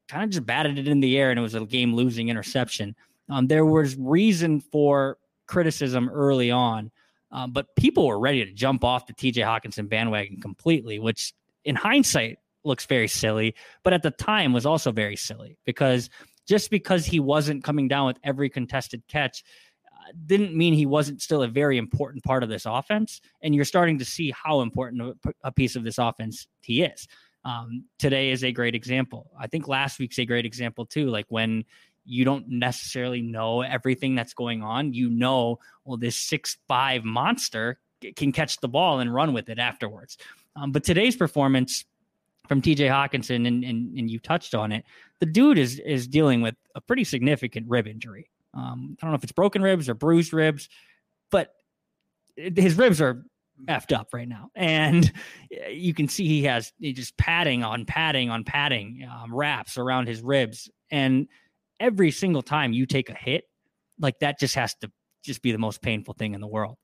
kind 0.09 0.23
of 0.23 0.29
just 0.31 0.45
batted 0.45 0.79
it 0.79 0.87
in 0.87 0.99
the 0.99 1.17
air, 1.17 1.29
and 1.29 1.39
it 1.39 1.43
was 1.43 1.55
a 1.55 1.65
game 1.65 1.93
losing 1.93 2.29
interception. 2.29 2.95
Um, 3.29 3.47
there 3.47 3.65
was 3.65 3.95
reason 3.97 4.59
for 4.59 5.17
criticism 5.47 6.09
early 6.09 6.49
on, 6.49 6.91
um, 7.31 7.51
but 7.51 7.75
people 7.75 8.07
were 8.07 8.19
ready 8.19 8.43
to 8.43 8.51
jump 8.53 8.83
off 8.83 9.05
the 9.05 9.13
TJ 9.13 9.43
Hockenson 9.43 9.89
bandwagon 9.89 10.39
completely, 10.39 10.97
which 10.97 11.33
in 11.65 11.75
hindsight 11.75 12.39
looks 12.63 12.85
very 12.85 13.07
silly, 13.09 13.53
but 13.83 13.91
at 13.91 14.01
the 14.01 14.11
time 14.11 14.53
was 14.53 14.65
also 14.65 14.93
very 14.93 15.17
silly 15.17 15.57
because 15.65 16.09
just 16.47 16.71
because 16.71 17.05
he 17.05 17.19
wasn't 17.19 17.63
coming 17.63 17.87
down 17.87 18.07
with 18.07 18.17
every 18.23 18.49
contested 18.49 19.03
catch, 19.07 19.43
uh, 19.85 20.11
didn't 20.25 20.55
mean 20.55 20.73
he 20.73 20.85
wasn't 20.85 21.21
still 21.21 21.43
a 21.43 21.47
very 21.47 21.77
important 21.77 22.23
part 22.23 22.43
of 22.43 22.49
this 22.49 22.65
offense. 22.65 23.21
And 23.41 23.53
you're 23.53 23.65
starting 23.65 23.99
to 23.99 24.05
see 24.05 24.31
how 24.31 24.61
important 24.61 25.17
a 25.43 25.51
piece 25.51 25.75
of 25.75 25.83
this 25.83 25.97
offense 25.97 26.47
he 26.61 26.83
is. 26.83 27.07
Um, 27.43 27.85
today 27.99 28.31
is 28.31 28.43
a 28.43 28.51
great 28.51 28.75
example. 28.75 29.31
I 29.39 29.47
think 29.47 29.67
last 29.67 29.99
week's 29.99 30.19
a 30.19 30.25
great 30.25 30.45
example 30.45 30.85
too. 30.85 31.09
Like 31.09 31.25
when 31.29 31.65
you 32.03 32.25
don't 32.25 32.47
necessarily 32.47 33.21
know 33.21 33.61
everything 33.61 34.15
that's 34.15 34.33
going 34.33 34.63
on, 34.63 34.93
you 34.93 35.09
know, 35.09 35.59
well, 35.85 35.97
this 35.97 36.15
six 36.15 36.57
five 36.67 37.03
monster 37.03 37.79
can 38.15 38.31
catch 38.31 38.57
the 38.57 38.67
ball 38.67 38.99
and 38.99 39.13
run 39.13 39.33
with 39.33 39.49
it 39.49 39.59
afterwards. 39.59 40.17
Um, 40.55 40.71
but 40.71 40.83
today's 40.83 41.15
performance 41.15 41.85
from 42.47 42.61
TJ 42.61 42.89
Hockenson, 42.89 43.47
and, 43.47 43.63
and, 43.63 43.97
and 43.97 44.09
you 44.09 44.19
touched 44.19 44.55
on 44.55 44.71
it, 44.71 44.85
the 45.19 45.25
dude 45.25 45.57
is 45.57 45.79
is 45.79 46.07
dealing 46.07 46.41
with 46.41 46.55
a 46.75 46.81
pretty 46.81 47.03
significant 47.03 47.67
rib 47.69 47.87
injury. 47.87 48.29
Um, 48.53 48.97
I 49.01 49.05
don't 49.05 49.11
know 49.11 49.17
if 49.17 49.23
it's 49.23 49.31
broken 49.31 49.61
ribs 49.61 49.89
or 49.89 49.93
bruised 49.93 50.33
ribs, 50.33 50.69
but 51.31 51.53
his 52.35 52.75
ribs 52.75 53.01
are 53.01 53.23
effed 53.65 53.95
up 53.95 54.09
right 54.13 54.27
now, 54.27 54.49
and 54.55 55.11
you 55.69 55.93
can 55.93 56.07
see 56.07 56.27
he 56.27 56.43
has 56.43 56.71
just 56.81 57.17
padding 57.17 57.63
on 57.63 57.85
padding 57.85 58.29
on 58.29 58.43
padding 58.43 59.07
um, 59.11 59.33
wraps 59.33 59.77
around 59.77 60.07
his 60.07 60.21
ribs, 60.21 60.69
and 60.91 61.27
every 61.79 62.11
single 62.11 62.41
time 62.41 62.73
you 62.73 62.85
take 62.85 63.09
a 63.09 63.15
hit, 63.15 63.45
like 63.99 64.19
that 64.19 64.39
just 64.39 64.55
has 64.55 64.75
to 64.75 64.91
just 65.23 65.41
be 65.41 65.51
the 65.51 65.57
most 65.57 65.81
painful 65.81 66.13
thing 66.13 66.33
in 66.33 66.41
the 66.41 66.47
world 66.47 66.77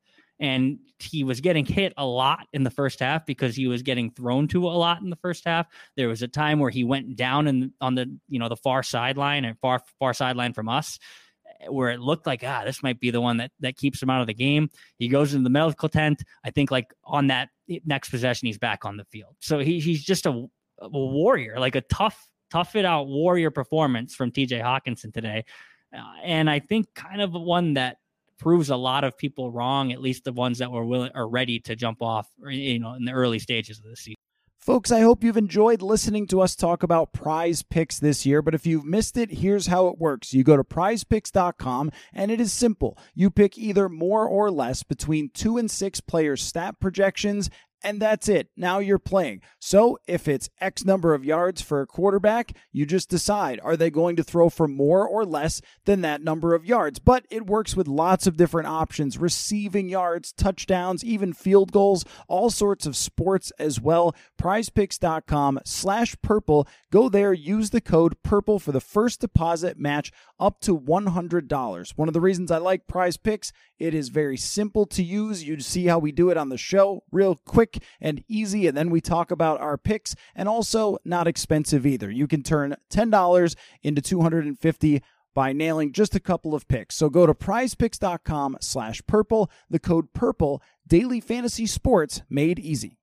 and 0.43 0.77
he 0.99 1.23
was 1.23 1.39
getting 1.39 1.65
hit 1.65 1.93
a 1.95 2.05
lot 2.05 2.47
in 2.51 2.63
the 2.63 2.69
first 2.69 2.99
half 2.99 3.25
because 3.25 3.55
he 3.55 3.65
was 3.65 3.81
getting 3.81 4.11
thrown 4.11 4.45
to 4.49 4.67
a 4.67 4.75
lot 4.75 5.01
in 5.01 5.09
the 5.09 5.15
first 5.15 5.45
half. 5.45 5.67
There 5.95 6.09
was 6.09 6.21
a 6.21 6.27
time 6.27 6.59
where 6.59 6.69
he 6.69 6.83
went 6.83 7.15
down 7.15 7.47
in 7.47 7.71
on 7.79 7.95
the 7.95 8.13
you 8.27 8.39
know 8.39 8.49
the 8.49 8.57
far 8.57 8.83
sideline 8.83 9.45
and 9.45 9.57
far 9.59 9.81
far 9.99 10.13
sideline 10.13 10.51
from 10.53 10.67
us 10.67 10.99
where 11.69 11.91
it 11.91 12.01
looked 12.01 12.27
like 12.27 12.43
ah 12.45 12.63
this 12.65 12.83
might 12.83 12.99
be 12.99 13.09
the 13.09 13.21
one 13.21 13.37
that 13.37 13.51
that 13.61 13.77
keeps 13.77 14.03
him 14.03 14.09
out 14.09 14.19
of 14.19 14.27
the 14.27 14.33
game. 14.33 14.69
He 14.97 15.07
goes 15.07 15.33
into 15.33 15.45
the 15.45 15.49
medical 15.49 15.87
tent. 15.87 16.23
I 16.43 16.51
think 16.51 16.71
like 16.71 16.93
on 17.05 17.27
that 17.27 17.47
next 17.85 18.09
possession 18.09 18.47
he's 18.47 18.57
back 18.57 18.83
on 18.83 18.97
the 18.97 19.05
field. 19.05 19.35
So 19.39 19.59
he 19.59 19.79
he's 19.79 20.03
just 20.03 20.25
a, 20.25 20.31
a 20.81 20.89
warrior, 20.89 21.57
like 21.57 21.75
a 21.75 21.81
tough 21.81 22.27
tough 22.51 22.75
it 22.75 22.83
out 22.83 23.07
warrior 23.07 23.49
performance 23.49 24.13
from 24.13 24.29
TJ 24.29 24.61
Hockenson 24.61 25.13
today. 25.13 25.45
Uh, 25.95 26.01
and 26.23 26.49
I 26.49 26.59
think 26.59 26.87
kind 26.95 27.21
of 27.21 27.31
one 27.31 27.75
that 27.75 27.97
proves 28.43 28.69
a 28.69 28.75
lot 28.75 29.05
of 29.05 29.17
people 29.17 29.49
wrong, 29.49 29.93
at 29.93 30.01
least 30.01 30.25
the 30.25 30.33
ones 30.33 30.57
that 30.57 30.69
were 30.69 30.83
willing 30.83 31.11
or 31.15 31.29
ready 31.29 31.61
to 31.61 31.77
jump 31.77 32.01
off, 32.01 32.27
you 32.45 32.77
know, 32.77 32.93
in 32.93 33.05
the 33.05 33.13
early 33.13 33.39
stages 33.39 33.79
of 33.79 33.85
the 33.85 33.95
season. 33.95 34.17
Folks, 34.59 34.91
I 34.91 34.99
hope 34.99 35.23
you've 35.23 35.37
enjoyed 35.37 35.81
listening 35.81 36.27
to 36.27 36.41
us 36.41 36.53
talk 36.55 36.83
about 36.83 37.13
prize 37.13 37.63
picks 37.63 37.99
this 37.99 38.25
year, 38.25 38.41
but 38.41 38.53
if 38.53 38.65
you've 38.65 38.85
missed 38.85 39.15
it, 39.15 39.31
here's 39.31 39.67
how 39.67 39.87
it 39.87 39.97
works. 39.97 40.33
You 40.33 40.43
go 40.43 40.57
to 40.57 40.63
prizepicks.com 40.63 41.91
and 42.13 42.31
it 42.31 42.41
is 42.41 42.51
simple. 42.51 42.97
You 43.13 43.29
pick 43.29 43.57
either 43.57 43.87
more 43.87 44.27
or 44.27 44.51
less 44.51 44.83
between 44.83 45.29
two 45.33 45.57
and 45.57 45.71
six 45.71 46.01
players' 46.01 46.41
stat 46.41 46.81
projections 46.81 47.49
and 47.83 48.01
that's 48.01 48.29
it. 48.29 48.49
Now 48.55 48.79
you're 48.79 48.99
playing. 48.99 49.41
So 49.59 49.97
if 50.07 50.27
it's 50.27 50.49
X 50.59 50.85
number 50.85 51.13
of 51.13 51.25
yards 51.25 51.61
for 51.61 51.81
a 51.81 51.87
quarterback, 51.87 52.55
you 52.71 52.85
just 52.85 53.09
decide 53.09 53.59
are 53.63 53.75
they 53.75 53.89
going 53.89 54.15
to 54.15 54.23
throw 54.23 54.49
for 54.49 54.67
more 54.67 55.07
or 55.07 55.25
less 55.25 55.61
than 55.85 56.01
that 56.01 56.23
number 56.23 56.53
of 56.53 56.65
yards? 56.65 56.99
But 56.99 57.25
it 57.29 57.45
works 57.45 57.75
with 57.75 57.87
lots 57.87 58.25
of 58.25 58.37
different 58.37 58.67
options 58.67 59.17
receiving 59.17 59.89
yards, 59.89 60.31
touchdowns, 60.31 61.03
even 61.03 61.33
field 61.33 61.71
goals, 61.71 62.05
all 62.27 62.49
sorts 62.49 62.85
of 62.85 62.95
sports 62.95 63.51
as 63.59 63.81
well. 63.81 64.15
Prizepicks.com 64.41 65.59
slash 65.65 66.15
purple. 66.21 66.67
Go 66.91 67.09
there, 67.09 67.33
use 67.33 67.71
the 67.71 67.81
code 67.81 68.21
purple 68.23 68.59
for 68.59 68.71
the 68.71 68.81
first 68.81 69.21
deposit 69.21 69.77
match 69.77 70.11
up 70.39 70.59
to 70.61 70.77
$100. 70.77 71.97
One 71.97 72.07
of 72.07 72.13
the 72.13 72.21
reasons 72.21 72.51
I 72.51 72.57
like 72.57 72.87
prize 72.87 73.17
picks, 73.17 73.51
it 73.79 73.93
is 73.93 74.09
very 74.09 74.37
simple 74.37 74.85
to 74.87 75.03
use. 75.03 75.43
You 75.43 75.59
see 75.59 75.85
how 75.85 75.99
we 75.99 76.11
do 76.11 76.29
it 76.29 76.37
on 76.37 76.49
the 76.49 76.57
show, 76.57 77.03
real 77.11 77.35
quick 77.45 77.72
quick 77.73 77.83
and 77.99 78.23
easy. 78.27 78.67
And 78.67 78.77
then 78.77 78.89
we 78.89 79.01
talk 79.01 79.31
about 79.31 79.59
our 79.61 79.77
picks 79.77 80.15
and 80.35 80.47
also 80.47 80.97
not 81.05 81.27
expensive 81.27 81.85
either. 81.85 82.09
You 82.09 82.27
can 82.27 82.43
turn 82.43 82.75
$10 82.89 83.55
into 83.81 84.01
250 84.01 85.01
by 85.33 85.51
nailing 85.51 85.91
just 85.91 86.15
a 86.15 86.19
couple 86.19 86.53
of 86.53 86.67
picks. 86.67 86.95
So 86.95 87.09
go 87.09 87.25
to 87.25 87.33
prizepicks.com 87.33 88.57
slash 88.61 89.01
purple, 89.07 89.49
the 89.69 89.79
code 89.79 90.13
purple, 90.13 90.61
daily 90.87 91.19
fantasy 91.19 91.65
sports 91.65 92.21
made 92.29 92.59
easy 92.59 92.97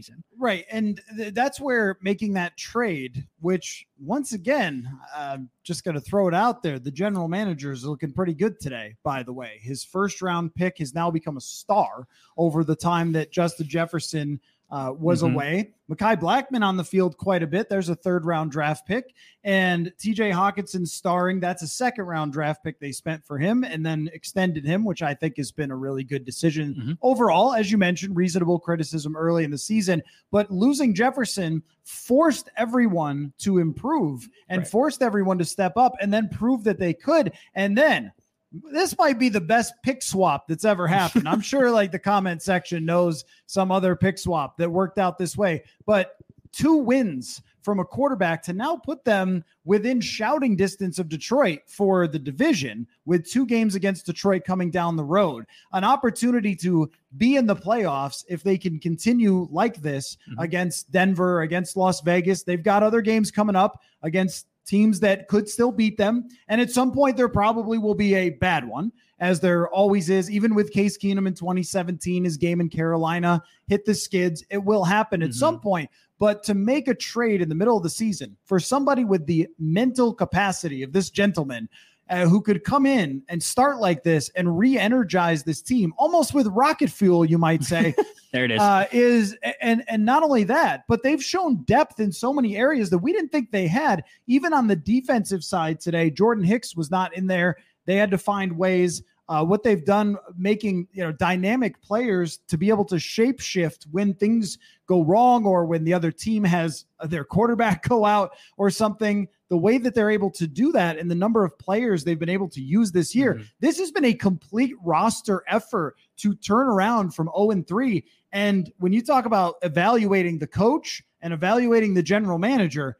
season. 0.00 0.22
Right. 0.38 0.66
And 0.70 1.00
th- 1.16 1.34
that's 1.34 1.60
where 1.60 1.98
making 2.02 2.34
that 2.34 2.56
trade, 2.56 3.26
which 3.40 3.86
once 3.98 4.32
again, 4.32 4.88
I'm 5.14 5.48
just 5.62 5.84
going 5.84 5.94
to 5.94 6.00
throw 6.00 6.28
it 6.28 6.34
out 6.34 6.62
there. 6.62 6.78
The 6.78 6.90
general 6.90 7.28
manager 7.28 7.72
is 7.72 7.84
looking 7.84 8.12
pretty 8.12 8.34
good 8.34 8.60
today, 8.60 8.94
by 9.02 9.22
the 9.22 9.32
way. 9.32 9.58
His 9.62 9.84
first 9.84 10.20
round 10.20 10.54
pick 10.54 10.78
has 10.78 10.94
now 10.94 11.10
become 11.10 11.36
a 11.36 11.40
star 11.40 12.06
over 12.36 12.62
the 12.62 12.76
time 12.76 13.12
that 13.12 13.32
Justin 13.32 13.68
Jefferson 13.68 14.40
uh, 14.70 14.92
was 14.96 15.22
mm-hmm. 15.22 15.34
away. 15.34 15.70
Mekhi 15.90 16.16
Blackmon 16.20 16.64
on 16.64 16.76
the 16.76 16.84
field 16.84 17.16
quite 17.16 17.42
a 17.42 17.46
bit. 17.46 17.68
There's 17.68 17.88
a 17.88 17.94
third 17.94 18.24
round 18.24 18.50
draft 18.50 18.86
pick. 18.86 19.14
And 19.44 19.92
TJ 19.98 20.32
Hockenson 20.32 20.86
starring. 20.86 21.38
That's 21.38 21.62
a 21.62 21.68
second 21.68 22.06
round 22.06 22.32
draft 22.32 22.64
pick 22.64 22.80
they 22.80 22.90
spent 22.90 23.24
for 23.24 23.38
him 23.38 23.62
and 23.62 23.86
then 23.86 24.10
extended 24.12 24.64
him, 24.64 24.84
which 24.84 25.02
I 25.02 25.14
think 25.14 25.36
has 25.36 25.52
been 25.52 25.70
a 25.70 25.76
really 25.76 26.02
good 26.02 26.24
decision 26.24 26.74
mm-hmm. 26.74 26.92
overall. 27.02 27.54
As 27.54 27.70
you 27.70 27.78
mentioned, 27.78 28.16
reasonable 28.16 28.58
criticism 28.58 29.16
early 29.16 29.44
in 29.44 29.50
the 29.52 29.58
season. 29.58 30.02
But 30.32 30.50
losing 30.50 30.94
Jefferson 30.94 31.62
forced 31.84 32.50
everyone 32.56 33.32
to 33.38 33.58
improve 33.58 34.28
and 34.48 34.58
right. 34.58 34.68
forced 34.68 35.02
everyone 35.02 35.38
to 35.38 35.44
step 35.44 35.76
up 35.76 35.94
and 36.00 36.12
then 36.12 36.28
prove 36.28 36.64
that 36.64 36.80
they 36.80 36.92
could. 36.92 37.32
And 37.54 37.78
then 37.78 38.10
this 38.52 38.96
might 38.98 39.18
be 39.18 39.28
the 39.28 39.40
best 39.40 39.74
pick 39.82 40.02
swap 40.02 40.48
that's 40.48 40.64
ever 40.64 40.86
happened. 40.88 41.28
I'm 41.28 41.40
sure 41.40 41.70
like 41.70 41.92
the 41.92 41.98
comment 41.98 42.42
section 42.42 42.84
knows 42.84 43.24
some 43.46 43.70
other 43.70 43.96
pick 43.96 44.18
swap 44.18 44.56
that 44.58 44.70
worked 44.70 44.98
out 44.98 45.18
this 45.18 45.36
way, 45.36 45.62
but 45.86 46.16
two 46.52 46.76
wins 46.76 47.42
from 47.60 47.80
a 47.80 47.84
quarterback 47.84 48.42
to 48.44 48.52
now 48.52 48.76
put 48.76 49.04
them 49.04 49.44
within 49.64 50.00
shouting 50.00 50.54
distance 50.54 51.00
of 51.00 51.08
Detroit 51.08 51.58
for 51.66 52.06
the 52.06 52.18
division 52.18 52.86
with 53.04 53.28
two 53.28 53.44
games 53.44 53.74
against 53.74 54.06
Detroit 54.06 54.44
coming 54.44 54.70
down 54.70 54.94
the 54.94 55.04
road. 55.04 55.44
An 55.72 55.82
opportunity 55.82 56.54
to 56.56 56.88
be 57.16 57.34
in 57.34 57.44
the 57.44 57.56
playoffs 57.56 58.24
if 58.28 58.44
they 58.44 58.56
can 58.56 58.78
continue 58.78 59.48
like 59.50 59.82
this 59.82 60.16
mm-hmm. 60.30 60.40
against 60.40 60.92
Denver, 60.92 61.40
against 61.40 61.76
Las 61.76 62.00
Vegas. 62.02 62.44
They've 62.44 62.62
got 62.62 62.84
other 62.84 63.00
games 63.00 63.32
coming 63.32 63.56
up 63.56 63.80
against 64.02 64.46
teams 64.66 65.00
that 65.00 65.28
could 65.28 65.48
still 65.48 65.72
beat 65.72 65.96
them. 65.96 66.28
And 66.48 66.60
at 66.60 66.70
some 66.70 66.92
point, 66.92 67.16
there 67.16 67.28
probably 67.28 67.78
will 67.78 67.94
be 67.94 68.14
a 68.14 68.30
bad 68.30 68.66
one, 68.66 68.92
as 69.20 69.40
there 69.40 69.68
always 69.68 70.10
is. 70.10 70.30
Even 70.30 70.54
with 70.54 70.72
Case 70.72 70.98
Keenum 70.98 71.26
in 71.26 71.34
2017, 71.34 72.24
his 72.24 72.36
game 72.36 72.60
in 72.60 72.68
Carolina 72.68 73.42
hit 73.68 73.84
the 73.84 73.94
skids. 73.94 74.44
It 74.50 74.62
will 74.62 74.84
happen 74.84 75.22
at 75.22 75.30
mm-hmm. 75.30 75.38
some 75.38 75.60
point. 75.60 75.90
But 76.18 76.42
to 76.44 76.54
make 76.54 76.88
a 76.88 76.94
trade 76.94 77.42
in 77.42 77.48
the 77.48 77.54
middle 77.54 77.76
of 77.76 77.82
the 77.82 77.90
season 77.90 78.36
for 78.44 78.58
somebody 78.58 79.04
with 79.04 79.26
the 79.26 79.48
mental 79.58 80.14
capacity 80.14 80.82
of 80.82 80.92
this 80.92 81.10
gentleman, 81.10 81.68
uh, 82.08 82.26
who 82.26 82.40
could 82.40 82.62
come 82.64 82.86
in 82.86 83.22
and 83.28 83.42
start 83.42 83.78
like 83.78 84.02
this 84.02 84.28
and 84.36 84.58
re-energize 84.58 85.42
this 85.42 85.60
team 85.62 85.92
almost 85.96 86.34
with 86.34 86.46
rocket 86.48 86.90
fuel 86.90 87.24
you 87.24 87.38
might 87.38 87.64
say 87.64 87.94
there 88.32 88.44
it 88.44 88.50
is. 88.50 88.60
uh, 88.60 88.86
is 88.92 89.36
and 89.60 89.82
and 89.88 90.04
not 90.04 90.22
only 90.22 90.44
that 90.44 90.84
but 90.88 91.02
they've 91.02 91.22
shown 91.22 91.56
depth 91.64 91.98
in 92.00 92.12
so 92.12 92.32
many 92.32 92.56
areas 92.56 92.90
that 92.90 92.98
we 92.98 93.12
didn't 93.12 93.30
think 93.30 93.50
they 93.50 93.66
had 93.66 94.04
even 94.26 94.52
on 94.52 94.66
the 94.66 94.76
defensive 94.76 95.42
side 95.42 95.80
today. 95.80 96.10
Jordan 96.10 96.44
hicks 96.44 96.76
was 96.76 96.90
not 96.90 97.16
in 97.16 97.26
there. 97.26 97.56
They 97.86 97.96
had 97.96 98.10
to 98.10 98.18
find 98.18 98.56
ways 98.56 99.02
uh, 99.28 99.44
what 99.44 99.62
they've 99.62 99.84
done 99.84 100.16
making 100.36 100.86
you 100.92 101.02
know 101.02 101.12
dynamic 101.12 101.80
players 101.82 102.38
to 102.48 102.56
be 102.56 102.68
able 102.68 102.84
to 102.84 102.98
shape 102.98 103.40
shift 103.40 103.86
when 103.90 104.14
things 104.14 104.58
go 104.86 105.02
wrong 105.02 105.44
or 105.44 105.64
when 105.64 105.84
the 105.84 105.92
other 105.92 106.12
team 106.12 106.44
has 106.44 106.84
their 107.04 107.24
quarterback 107.24 107.82
go 107.88 108.04
out 108.04 108.30
or 108.56 108.70
something 108.70 109.28
the 109.48 109.56
way 109.56 109.78
that 109.78 109.94
they're 109.94 110.10
able 110.10 110.30
to 110.30 110.46
do 110.46 110.72
that 110.72 110.98
and 110.98 111.10
the 111.10 111.14
number 111.14 111.44
of 111.44 111.56
players 111.58 112.04
they've 112.04 112.18
been 112.18 112.28
able 112.28 112.48
to 112.48 112.60
use 112.60 112.92
this 112.92 113.14
year 113.14 113.34
mm-hmm. 113.34 113.44
this 113.60 113.78
has 113.78 113.90
been 113.90 114.04
a 114.04 114.14
complete 114.14 114.74
roster 114.84 115.42
effort 115.48 115.96
to 116.16 116.34
turn 116.34 116.68
around 116.68 117.14
from 117.14 117.28
0 117.36 117.50
and 117.50 117.66
3 117.66 118.04
and 118.32 118.72
when 118.78 118.92
you 118.92 119.02
talk 119.02 119.24
about 119.24 119.56
evaluating 119.62 120.38
the 120.38 120.46
coach 120.46 121.02
and 121.20 121.32
evaluating 121.32 121.94
the 121.94 122.02
general 122.02 122.38
manager 122.38 122.96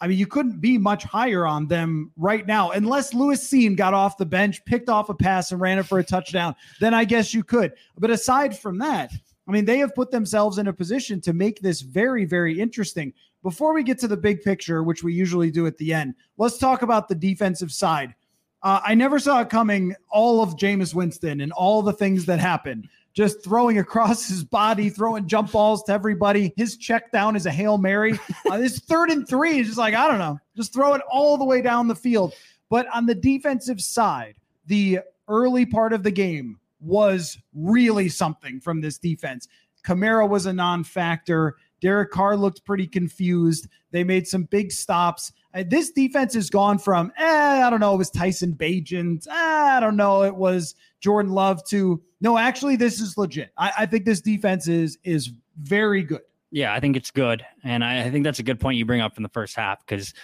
I 0.00 0.06
mean, 0.06 0.18
you 0.18 0.26
couldn't 0.26 0.60
be 0.60 0.78
much 0.78 1.04
higher 1.04 1.44
on 1.46 1.66
them 1.66 2.12
right 2.16 2.46
now, 2.46 2.70
unless 2.70 3.14
Lewis 3.14 3.42
Cine 3.42 3.76
got 3.76 3.94
off 3.94 4.16
the 4.16 4.26
bench, 4.26 4.64
picked 4.64 4.88
off 4.88 5.08
a 5.08 5.14
pass, 5.14 5.50
and 5.50 5.60
ran 5.60 5.78
it 5.78 5.84
for 5.84 5.98
a 5.98 6.04
touchdown. 6.04 6.54
Then 6.78 6.94
I 6.94 7.04
guess 7.04 7.34
you 7.34 7.42
could. 7.42 7.72
But 7.98 8.10
aside 8.10 8.56
from 8.56 8.78
that, 8.78 9.12
I 9.48 9.50
mean, 9.50 9.64
they 9.64 9.78
have 9.78 9.94
put 9.94 10.10
themselves 10.10 10.58
in 10.58 10.68
a 10.68 10.72
position 10.72 11.20
to 11.22 11.32
make 11.32 11.60
this 11.60 11.80
very, 11.80 12.24
very 12.24 12.60
interesting. 12.60 13.12
Before 13.42 13.74
we 13.74 13.82
get 13.82 13.98
to 14.00 14.08
the 14.08 14.16
big 14.16 14.42
picture, 14.42 14.82
which 14.82 15.02
we 15.02 15.14
usually 15.14 15.50
do 15.50 15.66
at 15.66 15.76
the 15.78 15.92
end, 15.92 16.14
let's 16.36 16.58
talk 16.58 16.82
about 16.82 17.08
the 17.08 17.14
defensive 17.14 17.72
side. 17.72 18.14
Uh, 18.62 18.80
I 18.84 18.94
never 18.94 19.18
saw 19.18 19.40
it 19.40 19.50
coming, 19.50 19.94
all 20.10 20.42
of 20.42 20.56
Jameis 20.56 20.94
Winston 20.94 21.40
and 21.40 21.52
all 21.52 21.80
the 21.80 21.92
things 21.92 22.24
that 22.26 22.40
happened 22.40 22.88
just 23.18 23.42
throwing 23.42 23.80
across 23.80 24.28
his 24.28 24.44
body, 24.44 24.88
throwing 24.88 25.26
jump 25.26 25.50
balls 25.50 25.82
to 25.82 25.92
everybody. 25.92 26.52
His 26.56 26.76
check 26.76 27.10
down 27.10 27.34
is 27.34 27.46
a 27.46 27.50
Hail 27.50 27.76
Mary. 27.76 28.16
Uh, 28.48 28.56
this 28.56 28.78
third 28.78 29.10
and 29.10 29.28
three 29.28 29.58
is 29.58 29.66
just 29.66 29.78
like, 29.78 29.94
I 29.94 30.08
don't 30.08 30.20
know, 30.20 30.38
just 30.56 30.72
throw 30.72 30.94
it 30.94 31.02
all 31.10 31.36
the 31.36 31.44
way 31.44 31.60
down 31.60 31.88
the 31.88 31.94
field. 31.94 32.32
But 32.70 32.86
on 32.94 33.04
the 33.04 33.14
defensive 33.14 33.80
side, 33.80 34.36
the 34.66 35.00
early 35.26 35.66
part 35.66 35.92
of 35.92 36.02
the 36.02 36.10
game 36.10 36.58
was 36.80 37.36
really 37.52 38.08
something 38.08 38.60
from 38.60 38.80
this 38.80 38.96
defense. 38.96 39.48
Kamara 39.84 40.26
was 40.26 40.46
a 40.46 40.52
non 40.52 40.82
factor. 40.84 41.56
Derek 41.82 42.10
Carr 42.10 42.36
looked 42.36 42.64
pretty 42.64 42.86
confused. 42.86 43.66
They 43.90 44.04
made 44.04 44.26
some 44.26 44.44
big 44.44 44.72
stops. 44.72 45.32
Uh, 45.54 45.64
this 45.66 45.90
defense 45.90 46.34
has 46.34 46.50
gone 46.50 46.78
from, 46.78 47.10
eh, 47.16 47.62
I 47.64 47.70
don't 47.70 47.80
know, 47.80 47.94
it 47.94 47.98
was 47.98 48.10
Tyson 48.10 48.54
Bagent. 48.54 49.26
Eh, 49.26 49.32
I 49.32 49.80
don't 49.80 49.96
know, 49.96 50.22
it 50.22 50.34
was 50.34 50.74
Jordan 51.00 51.32
Love 51.32 51.64
to, 51.68 52.02
no, 52.20 52.36
actually, 52.36 52.76
this 52.76 53.00
is 53.00 53.16
legit. 53.16 53.50
I, 53.56 53.72
I 53.78 53.86
think 53.86 54.04
this 54.04 54.20
defense 54.20 54.68
is 54.68 54.98
is 55.04 55.30
very 55.60 56.02
good. 56.02 56.20
Yeah, 56.50 56.72
I 56.72 56.80
think 56.80 56.96
it's 56.96 57.10
good. 57.10 57.44
And 57.62 57.84
I, 57.84 58.04
I 58.04 58.10
think 58.10 58.24
that's 58.24 58.38
a 58.38 58.42
good 58.42 58.58
point 58.58 58.78
you 58.78 58.84
bring 58.84 59.00
up 59.00 59.16
in 59.16 59.22
the 59.22 59.28
first 59.28 59.54
half 59.54 59.84
because 59.86 60.14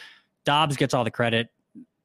Dobbs 0.44 0.76
gets 0.76 0.94
all 0.94 1.04
the 1.04 1.10
credit. 1.10 1.48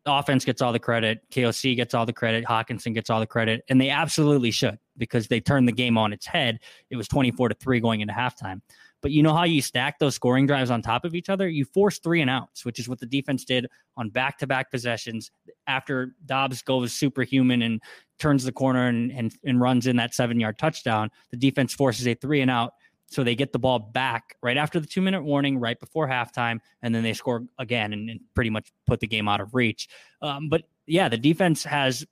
Offense 0.06 0.46
gets 0.46 0.62
all 0.62 0.74
the 0.74 0.80
credit. 0.80 1.22
KOC 1.32 1.76
gets 1.76 1.94
all 1.94 2.06
the 2.06 2.14
credit. 2.14 2.46
Hockenson 2.46 2.94
gets 2.94 3.10
all 3.10 3.20
the 3.20 3.28
credit. 3.28 3.64
And 3.70 3.80
they 3.80 3.90
absolutely 3.90 4.52
should 4.52 4.78
because 4.98 5.28
they 5.28 5.40
turned 5.40 5.68
the 5.68 5.74
game 5.74 5.98
on 5.98 6.14
its 6.14 6.26
head. 6.26 6.60
It 6.90 6.96
was 6.96 7.08
24 7.08 7.50
to 7.50 7.56
3 7.56 7.80
going 7.80 8.02
into 8.02 8.14
halftime. 8.14 8.62
But 9.02 9.12
you 9.12 9.24
know 9.24 9.34
how 9.34 9.46
you 9.46 9.62
stack 9.62 10.00
those 10.00 10.16
scoring 10.16 10.46
drives 10.46 10.72
on 10.72 10.82
top 10.82 11.06
of 11.06 11.16
each 11.16 11.30
other? 11.30 11.48
You 11.48 11.66
force 11.66 12.00
three 12.00 12.22
and 12.22 12.30
outs, 12.30 12.66
which 12.66 12.80
is 12.80 12.90
what 12.90 13.00
the 13.00 13.06
defense 13.06 13.46
did 13.46 13.68
on 13.96 14.10
back 14.10 14.38
to 14.40 14.48
back 14.48 14.72
possessions 14.72 15.32
after 15.68 16.16
Dobbs 16.26 16.62
goes 16.62 16.94
superhuman 16.94 17.62
and 17.62 17.82
turns 18.20 18.44
the 18.44 18.52
corner 18.52 18.88
and, 18.88 19.12
and, 19.12 19.34
and 19.46 19.62
runs 19.62 19.88
in 19.88 19.96
that 19.98 20.14
seven 20.14 20.40
yard 20.40 20.58
touchdown. 20.58 21.10
The 21.32 21.38
defense 21.38 21.74
forces 21.74 22.08
a 22.08 22.14
three 22.14 22.42
and 22.42 22.52
out. 22.52 22.74
So 23.08 23.24
they 23.24 23.36
get 23.36 23.52
the 23.52 23.60
ball 23.60 23.80
back 23.80 24.36
right 24.44 24.58
after 24.58 24.80
the 24.80 24.86
two 24.86 25.02
minute 25.02 25.24
warning, 25.24 25.58
right 25.58 25.80
before 25.80 26.08
halftime, 26.08 26.60
and 26.84 26.94
then 26.94 27.02
they 27.02 27.14
score 27.14 27.44
again 27.58 27.92
and, 27.92 28.10
and 28.10 28.20
pretty 28.36 28.52
much 28.52 28.72
put 28.86 29.00
the 29.00 29.08
game 29.08 29.28
out 29.28 29.42
of 29.42 29.56
reach. 29.56 29.90
Um, 30.22 30.48
but 30.48 30.64
yeah, 30.86 31.10
the 31.10 31.18
defense 31.18 31.64
has 31.64 32.06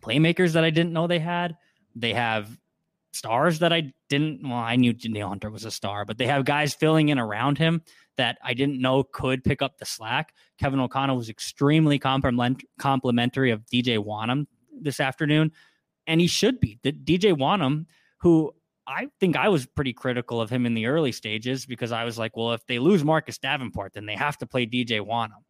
playmakers 0.00 0.52
that 0.52 0.62
I 0.62 0.70
didn't 0.70 0.92
know 0.92 1.06
they 1.08 1.18
had. 1.18 1.56
They 1.96 2.12
have 2.12 2.56
stars 3.12 3.58
that 3.60 3.72
I 3.72 3.92
didn't. 4.08 4.40
Well, 4.42 4.58
I 4.58 4.76
knew 4.76 4.92
Danielle 4.92 5.28
Hunter 5.28 5.50
was 5.50 5.64
a 5.64 5.70
star, 5.70 6.04
but 6.04 6.18
they 6.18 6.26
have 6.26 6.44
guys 6.44 6.74
filling 6.74 7.08
in 7.08 7.18
around 7.18 7.58
him 7.58 7.82
that 8.16 8.38
I 8.44 8.54
didn't 8.54 8.80
know 8.80 9.04
could 9.04 9.44
pick 9.44 9.62
up 9.62 9.78
the 9.78 9.86
slack. 9.86 10.34
Kevin 10.58 10.80
O'Connell 10.80 11.16
was 11.16 11.28
extremely 11.28 11.98
compliment, 11.98 12.62
complimentary 12.78 13.50
of 13.50 13.64
DJ 13.66 13.98
Wonnum 13.98 14.46
this 14.80 15.00
afternoon, 15.00 15.52
and 16.06 16.20
he 16.20 16.26
should 16.26 16.60
be. 16.60 16.78
The 16.82 16.92
DJ 16.92 17.34
Wonnum, 17.36 17.86
who 18.20 18.52
I 18.86 19.08
think 19.20 19.36
I 19.36 19.48
was 19.48 19.66
pretty 19.66 19.92
critical 19.92 20.40
of 20.40 20.50
him 20.50 20.66
in 20.66 20.74
the 20.74 20.86
early 20.86 21.12
stages 21.12 21.66
because 21.66 21.92
I 21.92 22.04
was 22.04 22.18
like, 22.18 22.36
well, 22.36 22.52
if 22.52 22.66
they 22.66 22.78
lose 22.78 23.04
Marcus 23.04 23.38
Davenport, 23.38 23.94
then 23.94 24.06
they 24.06 24.16
have 24.16 24.38
to 24.38 24.46
play 24.46 24.66
DJ 24.66 25.00
Wonnum. 25.00 25.42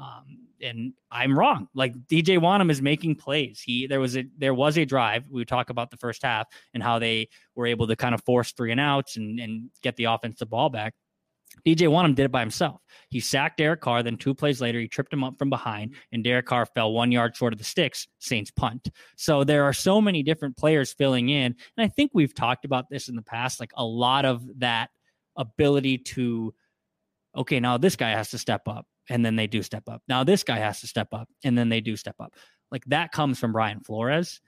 Um, 0.00 0.48
and 0.60 0.92
I'm 1.10 1.38
wrong. 1.38 1.68
Like 1.74 1.94
DJ 2.06 2.38
Wonnum 2.38 2.70
is 2.70 2.80
making 2.82 3.16
plays. 3.16 3.60
He 3.60 3.86
there 3.86 4.00
was 4.00 4.16
a 4.16 4.24
there 4.36 4.54
was 4.54 4.78
a 4.78 4.84
drive. 4.84 5.24
We 5.30 5.44
talk 5.44 5.70
about 5.70 5.90
the 5.90 5.96
first 5.96 6.22
half 6.22 6.46
and 6.74 6.82
how 6.82 6.98
they 6.98 7.28
were 7.54 7.66
able 7.66 7.86
to 7.88 7.96
kind 7.96 8.14
of 8.14 8.22
force 8.24 8.52
three 8.52 8.70
and 8.72 8.80
outs 8.80 9.16
and 9.16 9.40
and 9.40 9.70
get 9.82 9.96
the 9.96 10.04
offensive 10.04 10.50
ball 10.50 10.70
back. 10.70 10.94
DJ 11.66 11.88
Wonnum 11.88 12.14
did 12.14 12.24
it 12.26 12.32
by 12.32 12.40
himself. 12.40 12.80
He 13.08 13.20
sacked 13.20 13.56
Derek 13.56 13.80
Carr. 13.80 14.02
Then 14.02 14.16
two 14.16 14.34
plays 14.34 14.60
later, 14.60 14.78
he 14.78 14.86
tripped 14.86 15.12
him 15.12 15.24
up 15.24 15.38
from 15.38 15.50
behind, 15.50 15.94
and 16.12 16.22
Derek 16.22 16.46
Carr 16.46 16.66
fell 16.66 16.92
one 16.92 17.10
yard 17.10 17.36
short 17.36 17.52
of 17.52 17.58
the 17.58 17.64
sticks. 17.64 18.06
Saints 18.18 18.50
punt. 18.50 18.88
So 19.16 19.44
there 19.44 19.64
are 19.64 19.72
so 19.72 20.00
many 20.00 20.22
different 20.22 20.56
players 20.56 20.92
filling 20.92 21.30
in, 21.30 21.56
and 21.76 21.84
I 21.84 21.88
think 21.88 22.12
we've 22.14 22.34
talked 22.34 22.64
about 22.64 22.88
this 22.90 23.08
in 23.08 23.16
the 23.16 23.22
past. 23.22 23.60
Like 23.60 23.72
a 23.74 23.84
lot 23.84 24.24
of 24.24 24.44
that 24.60 24.90
ability 25.36 25.98
to, 25.98 26.54
okay, 27.36 27.60
now 27.60 27.78
this 27.78 27.96
guy 27.96 28.10
has 28.10 28.30
to 28.30 28.38
step 28.38 28.68
up 28.68 28.86
and 29.08 29.24
then 29.24 29.36
they 29.36 29.46
do 29.46 29.62
step 29.62 29.88
up. 29.88 30.02
Now 30.08 30.24
this 30.24 30.42
guy 30.42 30.58
has 30.58 30.80
to 30.80 30.86
step 30.86 31.08
up 31.12 31.28
and 31.44 31.56
then 31.56 31.68
they 31.68 31.80
do 31.80 31.96
step 31.96 32.16
up. 32.20 32.34
Like 32.70 32.84
that 32.86 33.12
comes 33.12 33.38
from 33.38 33.52
Brian 33.52 33.80
Flores. 33.80 34.40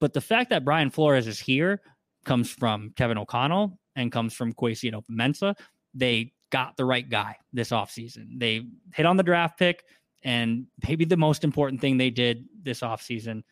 But 0.00 0.12
the 0.12 0.20
fact 0.20 0.50
that 0.50 0.64
Brian 0.64 0.90
Flores 0.90 1.26
is 1.26 1.38
here 1.38 1.80
comes 2.24 2.50
from 2.50 2.92
Kevin 2.96 3.18
O'Connell 3.18 3.78
and 3.94 4.10
comes 4.10 4.34
from 4.34 4.52
Kwesi 4.52 4.92
and 4.92 5.02
Mensa. 5.08 5.54
They 5.94 6.32
got 6.50 6.76
the 6.76 6.84
right 6.84 7.08
guy 7.08 7.36
this 7.52 7.70
offseason. 7.70 8.38
They 8.38 8.66
hit 8.94 9.06
on 9.06 9.16
the 9.16 9.22
draft 9.22 9.58
pick. 9.58 9.84
And 10.24 10.66
maybe 10.86 11.04
the 11.04 11.16
most 11.16 11.44
important 11.44 11.80
thing 11.80 11.98
they 11.98 12.10
did 12.10 12.46
this 12.62 12.80
offseason 12.80 13.42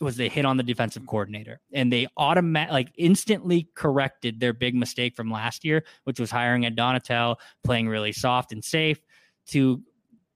was 0.00 0.16
they 0.16 0.28
hit 0.28 0.44
on 0.44 0.56
the 0.56 0.62
defensive 0.62 1.06
coordinator 1.06 1.60
and 1.72 1.92
they 1.92 2.06
automatic 2.16 2.72
like 2.72 2.92
instantly 2.96 3.68
corrected 3.74 4.38
their 4.38 4.52
big 4.52 4.74
mistake 4.74 5.16
from 5.16 5.30
last 5.30 5.64
year, 5.64 5.84
which 6.04 6.20
was 6.20 6.30
hiring 6.30 6.66
a 6.66 6.70
Donatell, 6.70 7.36
playing 7.64 7.88
really 7.88 8.12
soft 8.12 8.52
and 8.52 8.62
safe 8.62 9.00
to 9.48 9.82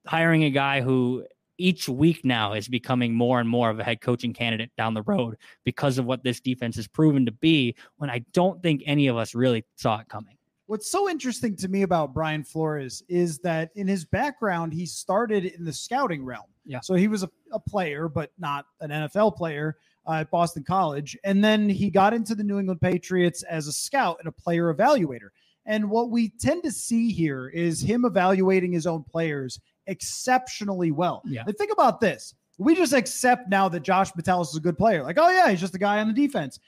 hiring 0.05 0.43
a 0.43 0.49
guy 0.49 0.81
who 0.81 1.25
each 1.57 1.87
week 1.87 2.25
now 2.25 2.53
is 2.53 2.67
becoming 2.67 3.13
more 3.13 3.39
and 3.39 3.47
more 3.47 3.69
of 3.69 3.79
a 3.79 3.83
head 3.83 4.01
coaching 4.01 4.33
candidate 4.33 4.71
down 4.77 4.93
the 4.93 5.03
road 5.03 5.37
because 5.63 5.97
of 5.97 6.05
what 6.05 6.23
this 6.23 6.39
defense 6.39 6.75
has 6.75 6.87
proven 6.87 7.25
to 7.25 7.31
be 7.31 7.75
when 7.97 8.09
I 8.09 8.19
don't 8.33 8.61
think 8.61 8.83
any 8.85 9.07
of 9.07 9.17
us 9.17 9.35
really 9.35 9.63
saw 9.75 9.99
it 9.99 10.09
coming. 10.09 10.35
What's 10.65 10.89
so 10.89 11.09
interesting 11.09 11.55
to 11.57 11.67
me 11.67 11.83
about 11.83 12.13
Brian 12.13 12.43
Flores 12.43 13.03
is 13.07 13.37
that 13.39 13.69
in 13.75 13.87
his 13.87 14.05
background, 14.05 14.73
he 14.73 14.85
started 14.85 15.45
in 15.45 15.63
the 15.63 15.73
scouting 15.73 16.25
realm. 16.25 16.45
Yeah. 16.65 16.79
So 16.79 16.95
he 16.95 17.07
was 17.07 17.23
a, 17.23 17.29
a 17.51 17.59
player, 17.59 18.07
but 18.07 18.31
not 18.39 18.65
an 18.79 18.89
NFL 18.89 19.35
player 19.35 19.77
uh, 20.07 20.13
at 20.13 20.31
Boston 20.31 20.63
College. 20.63 21.17
And 21.25 21.43
then 21.43 21.69
he 21.69 21.89
got 21.89 22.13
into 22.13 22.33
the 22.33 22.43
New 22.43 22.59
England 22.59 22.81
Patriots 22.81 23.43
as 23.43 23.67
a 23.67 23.73
scout 23.73 24.17
and 24.19 24.27
a 24.27 24.31
player 24.31 24.73
evaluator. 24.73 25.29
And 25.65 25.89
what 25.89 26.09
we 26.09 26.29
tend 26.39 26.63
to 26.63 26.71
see 26.71 27.11
here 27.11 27.49
is 27.49 27.81
him 27.81 28.05
evaluating 28.05 28.71
his 28.71 28.85
own 28.85 29.03
players 29.03 29.59
exceptionally 29.87 30.91
well. 30.91 31.21
Yeah. 31.25 31.43
And 31.45 31.57
think 31.57 31.71
about 31.71 32.01
this. 32.01 32.35
We 32.57 32.75
just 32.75 32.93
accept 32.93 33.49
now 33.49 33.69
that 33.69 33.81
Josh 33.81 34.11
Metellus 34.15 34.49
is 34.49 34.57
a 34.57 34.61
good 34.61 34.77
player. 34.77 35.03
Like, 35.03 35.17
oh 35.19 35.29
yeah, 35.29 35.49
he's 35.49 35.61
just 35.61 35.75
a 35.75 35.79
guy 35.79 35.99
on 35.99 36.07
the 36.07 36.13
defense. 36.13 36.59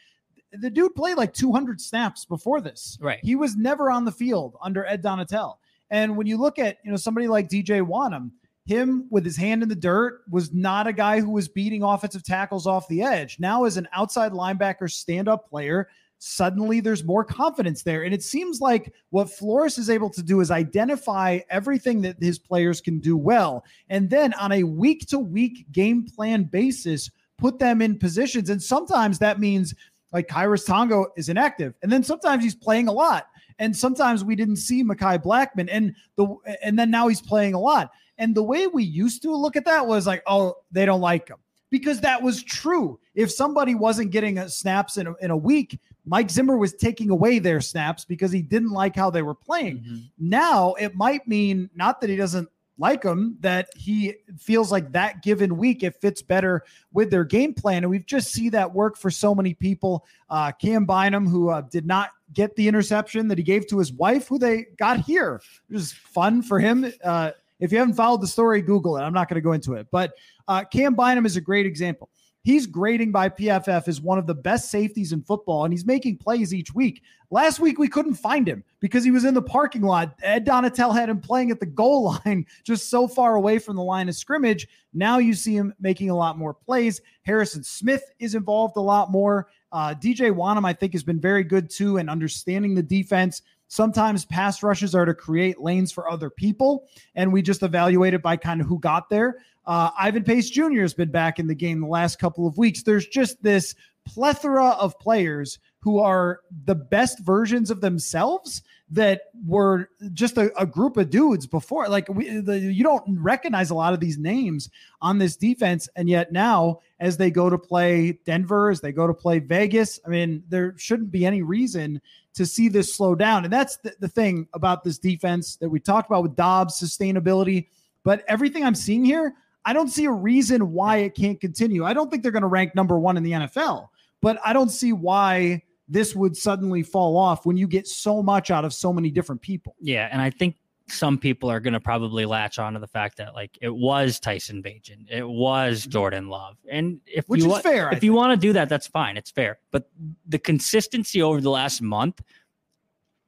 The 0.53 0.69
dude 0.69 0.95
played 0.95 1.17
like 1.17 1.33
200 1.33 1.81
snaps 1.81 2.25
before 2.25 2.61
this. 2.61 2.97
Right. 3.01 3.19
He 3.21 3.35
was 3.35 3.55
never 3.55 3.91
on 3.91 4.05
the 4.05 4.11
field 4.11 4.55
under 4.63 4.85
Ed 4.85 5.03
Donatell. 5.03 5.55
And 5.89 6.17
when 6.17 6.27
you 6.27 6.37
look 6.37 6.57
at, 6.57 6.77
you 6.83 6.91
know, 6.91 6.97
somebody 6.97 7.27
like 7.27 7.49
DJ 7.49 7.85
Wonnum, 7.85 8.31
him 8.65 9.07
with 9.11 9.23
his 9.23 9.37
hand 9.37 9.61
in 9.61 9.69
the 9.69 9.75
dirt 9.75 10.21
was 10.29 10.51
not 10.51 10.87
a 10.87 10.93
guy 10.93 11.19
who 11.19 11.29
was 11.29 11.47
beating 11.47 11.83
offensive 11.83 12.23
tackles 12.23 12.65
off 12.65 12.87
the 12.87 13.03
edge. 13.03 13.37
Now, 13.39 13.65
as 13.65 13.77
an 13.77 13.87
outside 13.93 14.31
linebacker 14.31 14.89
stand 14.89 15.27
up 15.27 15.47
player, 15.47 15.87
suddenly 16.19 16.79
there's 16.79 17.03
more 17.03 17.23
confidence 17.23 17.83
there. 17.83 18.03
And 18.03 18.13
it 18.13 18.23
seems 18.23 18.61
like 18.61 18.93
what 19.09 19.29
Flores 19.29 19.77
is 19.77 19.89
able 19.89 20.09
to 20.11 20.23
do 20.23 20.39
is 20.39 20.51
identify 20.51 21.39
everything 21.49 22.01
that 22.01 22.17
his 22.19 22.39
players 22.39 22.81
can 22.81 22.99
do 22.99 23.17
well. 23.17 23.63
And 23.89 24.09
then 24.09 24.33
on 24.35 24.51
a 24.51 24.63
week 24.63 25.07
to 25.07 25.19
week 25.19 25.65
game 25.71 26.05
plan 26.05 26.43
basis, 26.43 27.09
put 27.37 27.59
them 27.59 27.81
in 27.81 27.99
positions. 27.99 28.49
And 28.49 28.61
sometimes 28.61 29.19
that 29.19 29.39
means 29.39 29.73
like 30.13 30.27
Khyiris 30.27 30.65
Tonga 30.65 31.05
is 31.17 31.29
inactive. 31.29 31.73
And 31.83 31.91
then 31.91 32.03
sometimes 32.03 32.43
he's 32.43 32.55
playing 32.55 32.87
a 32.87 32.93
lot. 32.93 33.27
And 33.59 33.75
sometimes 33.75 34.23
we 34.23 34.35
didn't 34.35 34.57
see 34.57 34.83
Mekhi 34.83 35.21
Blackmon. 35.23 35.69
And 35.71 35.95
the 36.15 36.35
and 36.63 36.77
then 36.77 36.91
now 36.91 37.07
he's 37.07 37.21
playing 37.21 37.53
a 37.53 37.59
lot. 37.59 37.91
And 38.17 38.33
the 38.33 38.43
way 38.43 38.67
we 38.67 38.83
used 38.83 39.21
to 39.23 39.35
look 39.35 39.55
at 39.55 39.65
that 39.65 39.87
was 39.87 40.07
like, 40.07 40.23
oh, 40.25 40.55
they 40.71 40.85
don't 40.85 41.01
like 41.01 41.27
him 41.27 41.37
because 41.69 41.99
that 42.01 42.21
was 42.21 42.41
true. 42.41 42.99
If 43.13 43.31
somebody 43.31 43.75
wasn't 43.75 44.11
getting 44.11 44.45
snaps 44.47 44.97
in 44.97 45.07
a, 45.07 45.13
in 45.21 45.31
a 45.31 45.37
week, 45.37 45.79
Mike 46.05 46.29
Zimmer 46.29 46.57
was 46.57 46.73
taking 46.73 47.09
away 47.09 47.39
their 47.39 47.61
snaps 47.61 48.05
because 48.05 48.31
he 48.31 48.41
didn't 48.41 48.71
like 48.71 48.95
how 48.95 49.09
they 49.09 49.21
were 49.21 49.35
playing. 49.35 49.79
Mm-hmm. 49.79 49.97
Now 50.19 50.73
it 50.75 50.95
might 50.95 51.27
mean 51.27 51.69
not 51.75 52.01
that 52.01 52.09
he 52.09 52.15
doesn't 52.15 52.49
like 52.77 53.01
them, 53.01 53.37
that 53.39 53.69
he 53.75 54.13
feels 54.37 54.71
like 54.71 54.91
that 54.91 55.23
given 55.23 55.57
week 55.57 55.83
it 55.83 55.95
fits 56.01 56.21
better 56.21 56.63
with 56.91 57.09
their 57.09 57.23
game 57.23 57.53
plan. 57.53 57.83
And 57.83 57.89
we've 57.89 58.05
just 58.05 58.31
see 58.31 58.49
that 58.49 58.73
work 58.73 58.97
for 58.97 59.09
so 59.09 59.33
many 59.33 59.53
people. 59.53 60.05
Uh, 60.29 60.51
Cam 60.51 60.85
Bynum, 60.85 61.27
who 61.27 61.49
uh, 61.49 61.61
did 61.61 61.85
not 61.85 62.11
get 62.33 62.55
the 62.55 62.67
interception 62.67 63.27
that 63.29 63.37
he 63.37 63.43
gave 63.43 63.67
to 63.67 63.77
his 63.77 63.93
wife, 63.93 64.27
who 64.27 64.37
they 64.37 64.65
got 64.77 64.99
here. 64.99 65.41
It 65.69 65.73
was 65.73 65.93
fun 65.93 66.41
for 66.41 66.59
him. 66.59 66.91
Uh, 67.03 67.31
if 67.59 67.71
you 67.71 67.77
haven't 67.77 67.93
followed 67.93 68.21
the 68.21 68.27
story, 68.27 68.61
Google 68.61 68.97
it. 68.97 69.01
I'm 69.01 69.13
not 69.13 69.29
going 69.29 69.35
to 69.35 69.41
go 69.41 69.53
into 69.53 69.73
it, 69.73 69.87
but 69.89 70.13
uh, 70.47 70.65
Cam 70.65 70.95
Bynum 70.95 71.25
is 71.25 71.37
a 71.37 71.41
great 71.41 71.65
example. 71.65 72.09
He's 72.45 72.67
grading 72.67 73.11
by 73.11 73.29
PFF 73.29 73.87
as 73.87 73.99
one 73.99 74.19
of 74.19 74.27
the 74.27 74.35
best 74.35 74.69
safeties 74.69 75.13
in 75.13 75.23
football, 75.23 75.65
and 75.65 75.73
he's 75.73 75.83
making 75.83 76.17
plays 76.17 76.53
each 76.53 76.75
week. 76.75 77.01
Last 77.31 77.59
week, 77.59 77.79
we 77.79 77.87
couldn't 77.87 78.13
find 78.13 78.47
him 78.47 78.63
because 78.79 79.03
he 79.03 79.09
was 79.09 79.25
in 79.25 79.33
the 79.33 79.41
parking 79.41 79.81
lot. 79.81 80.15
Ed 80.21 80.45
Donatell 80.45 80.95
had 80.95 81.09
him 81.09 81.19
playing 81.19 81.49
at 81.49 81.59
the 81.59 81.65
goal 81.65 82.03
line, 82.25 82.45
just 82.63 82.91
so 82.91 83.07
far 83.07 83.33
away 83.33 83.57
from 83.57 83.75
the 83.75 83.81
line 83.81 84.09
of 84.09 84.15
scrimmage. 84.15 84.67
Now 84.93 85.17
you 85.17 85.33
see 85.33 85.55
him 85.55 85.73
making 85.79 86.11
a 86.11 86.15
lot 86.15 86.37
more 86.37 86.53
plays. 86.53 87.01
Harrison 87.23 87.63
Smith 87.63 88.03
is 88.19 88.35
involved 88.35 88.77
a 88.77 88.81
lot 88.81 89.09
more. 89.09 89.47
Uh, 89.71 89.95
DJ 89.95 90.31
Wonnum, 90.31 90.67
I 90.67 90.73
think, 90.73 90.93
has 90.93 91.03
been 91.03 91.19
very 91.19 91.43
good 91.43 91.67
too 91.67 91.97
and 91.97 92.11
understanding 92.11 92.75
the 92.75 92.83
defense. 92.83 93.41
Sometimes 93.69 94.25
pass 94.25 94.61
rushes 94.61 94.93
are 94.93 95.05
to 95.05 95.15
create 95.15 95.59
lanes 95.59 95.91
for 95.91 96.11
other 96.11 96.29
people, 96.29 96.87
and 97.15 97.33
we 97.33 97.41
just 97.41 97.63
evaluate 97.63 98.13
it 98.13 98.21
by 98.21 98.37
kind 98.37 98.61
of 98.61 98.67
who 98.67 98.79
got 98.79 99.09
there. 99.09 99.39
Uh, 99.67 99.89
Ivan 99.97 100.23
Pace 100.23 100.49
Jr. 100.49 100.81
has 100.81 100.93
been 100.93 101.11
back 101.11 101.39
in 101.39 101.47
the 101.47 101.55
game 101.55 101.81
the 101.81 101.87
last 101.87 102.19
couple 102.19 102.47
of 102.47 102.57
weeks. 102.57 102.83
There's 102.83 103.07
just 103.07 103.41
this 103.41 103.75
plethora 104.05 104.69
of 104.69 104.97
players 104.99 105.57
who 105.79 105.99
are 105.99 106.41
the 106.65 106.75
best 106.75 107.19
versions 107.19 107.69
of 107.69 107.81
themselves 107.81 108.63
that 108.89 109.21
were 109.45 109.89
just 110.13 110.37
a, 110.37 110.55
a 110.59 110.65
group 110.65 110.97
of 110.97 111.09
dudes 111.09 111.47
before. 111.47 111.87
Like 111.87 112.07
we, 112.09 112.39
the, 112.39 112.59
you 112.59 112.83
don't 112.83 113.03
recognize 113.19 113.69
a 113.71 113.75
lot 113.75 113.93
of 113.93 113.99
these 113.99 114.17
names 114.17 114.69
on 115.01 115.17
this 115.17 115.35
defense, 115.35 115.89
and 115.95 116.07
yet 116.07 116.31
now 116.31 116.79
as 116.99 117.17
they 117.17 117.31
go 117.31 117.49
to 117.49 117.57
play 117.57 118.19
Denver, 118.25 118.69
as 118.69 118.81
they 118.81 118.91
go 118.91 119.07
to 119.07 119.13
play 119.13 119.39
Vegas, 119.39 119.99
I 120.05 120.09
mean, 120.09 120.43
there 120.49 120.75
shouldn't 120.77 121.11
be 121.11 121.25
any 121.25 121.41
reason 121.41 122.01
to 122.35 122.45
see 122.45 122.67
this 122.69 122.93
slow 122.93 123.15
down. 123.15 123.43
And 123.43 123.53
that's 123.53 123.77
the, 123.77 123.95
the 123.99 124.07
thing 124.07 124.47
about 124.53 124.83
this 124.83 124.99
defense 124.99 125.55
that 125.57 125.69
we 125.69 125.79
talked 125.79 126.09
about 126.09 126.23
with 126.23 126.35
Dobbs 126.35 126.79
sustainability. 126.79 127.67
But 128.03 128.23
everything 128.27 128.63
I'm 128.63 128.75
seeing 128.75 129.03
here, 129.03 129.33
I 129.65 129.73
don't 129.73 129.89
see 129.89 130.05
a 130.05 130.11
reason 130.11 130.71
why 130.71 130.97
it 130.97 131.15
can't 131.15 131.41
continue. 131.41 131.83
I 131.83 131.93
don't 131.93 132.09
think 132.11 132.23
they're 132.23 132.31
going 132.31 132.43
to 132.43 132.47
rank 132.47 132.75
number 132.75 132.99
one 132.99 133.17
in 133.17 133.23
the 133.23 133.31
NFL, 133.31 133.89
but 134.21 134.39
I 134.45 134.53
don't 134.53 134.69
see 134.69 134.93
why 134.93 135.63
this 135.87 136.15
would 136.15 136.35
suddenly 136.37 136.83
fall 136.83 137.17
off 137.17 137.45
when 137.45 137.57
you 137.57 137.67
get 137.67 137.87
so 137.87 138.23
much 138.23 138.51
out 138.51 138.65
of 138.65 138.73
so 138.73 138.93
many 138.93 139.09
different 139.11 139.41
people. 139.41 139.75
Yeah, 139.79 140.07
and 140.11 140.21
I 140.21 140.29
think 140.29 140.57
some 140.87 141.17
people 141.17 141.49
are 141.49 141.59
going 141.59 141.73
to 141.73 141.79
probably 141.79 142.25
latch 142.25 142.59
on 142.59 142.73
to 142.73 142.79
the 142.79 142.87
fact 142.87 143.17
that 143.17 143.33
like 143.33 143.57
it 143.61 143.73
was 143.73 144.19
Tyson 144.19 144.61
Bagent, 144.61 145.09
it 145.09 145.27
was 145.27 145.81
mm-hmm. 145.81 145.91
Jordan 145.91 146.29
Love, 146.29 146.57
and 146.69 146.99
if 147.05 147.27
which 147.27 147.41
you 147.41 147.47
is 147.47 147.51
wa- 147.51 147.59
fair, 147.59 147.91
if 147.91 148.03
you 148.03 148.13
want 148.13 148.39
to 148.39 148.47
do 148.47 148.53
that, 148.53 148.69
that's 148.69 148.87
fine, 148.87 149.17
it's 149.17 149.31
fair. 149.31 149.59
But 149.71 149.89
the 150.27 150.39
consistency 150.39 151.21
over 151.21 151.41
the 151.41 151.49
last 151.49 151.81
month 151.81 152.21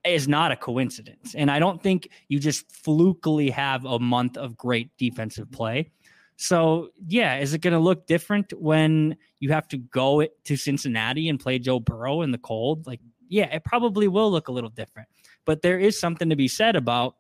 is 0.06 0.28
not 0.28 0.52
a 0.52 0.56
coincidence, 0.56 1.36
and 1.36 1.50
I 1.50 1.60
don't 1.60 1.82
think 1.82 2.10
you 2.28 2.39
just 2.39 2.69
flukily 2.69 3.50
have 3.52 3.86
a 3.86 4.00
month 4.00 4.38
of 4.38 4.56
great 4.56 4.95
defensive 4.97 5.52
play. 5.52 5.91
So 6.38 6.89
yeah, 7.08 7.38
is 7.38 7.54
it 7.54 7.60
going 7.60 7.73
to 7.73 7.80
look 7.80 8.08
different 8.08 8.54
when 8.54 9.17
you 9.39 9.52
have 9.52 9.67
to 9.69 9.78
go 9.78 10.26
to 10.45 10.56
Cincinnati 10.56 11.30
and 11.30 11.39
play 11.39 11.60
Joe 11.60 11.80
Burrow 11.80 12.21
in 12.21 12.32
the 12.32 12.38
cold? 12.38 12.86
Like, 12.88 13.02
yeah, 13.28 13.54
it 13.54 13.63
probably 13.63 14.08
will 14.08 14.32
look 14.32 14.47
a 14.47 14.52
little 14.52 14.69
different. 14.69 15.10
But 15.45 15.63
there 15.63 15.80
is 15.80 16.00
something 16.00 16.30
to 16.30 16.36
be 16.36 16.47
said 16.47 16.76
about 16.76 17.15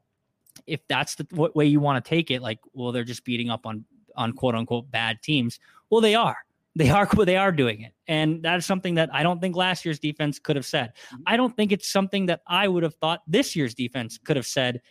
if 0.67 0.81
that's 0.87 1.15
the 1.15 1.27
what 1.31 1.55
way 1.55 1.65
you 1.65 1.79
want 1.79 2.03
to 2.03 2.07
take 2.07 2.29
it. 2.29 2.41
Like, 2.41 2.59
well, 2.73 2.91
they're 2.91 3.03
just 3.03 3.25
beating 3.25 3.49
up 3.49 3.65
on 3.65 3.85
on 4.15 4.33
quote 4.33 4.55
unquote 4.55 4.89
bad 4.91 5.21
teams. 5.21 5.59
Well, 5.89 6.01
they 6.01 6.15
are. 6.15 6.37
They 6.77 6.91
are 6.91 7.07
they 7.07 7.37
are 7.37 7.51
doing 7.51 7.81
it. 7.81 7.93
And 8.07 8.43
that 8.43 8.59
is 8.59 8.65
something 8.67 8.93
that 8.95 9.09
I 9.11 9.23
don't 9.23 9.41
think 9.41 9.55
last 9.55 9.83
year's 9.83 9.97
defense 9.97 10.37
could 10.37 10.55
have 10.55 10.65
said. 10.65 10.93
Mm-hmm. 11.07 11.23
I 11.25 11.35
don't 11.35 11.57
think 11.57 11.71
it's 11.71 11.89
something 11.89 12.27
that 12.27 12.41
I 12.45 12.67
would 12.67 12.83
have 12.83 12.93
thought 12.93 13.23
this 13.25 13.55
year's 13.55 13.73
defense 13.73 14.19
could 14.19 14.35
have 14.35 14.45
said 14.45 14.81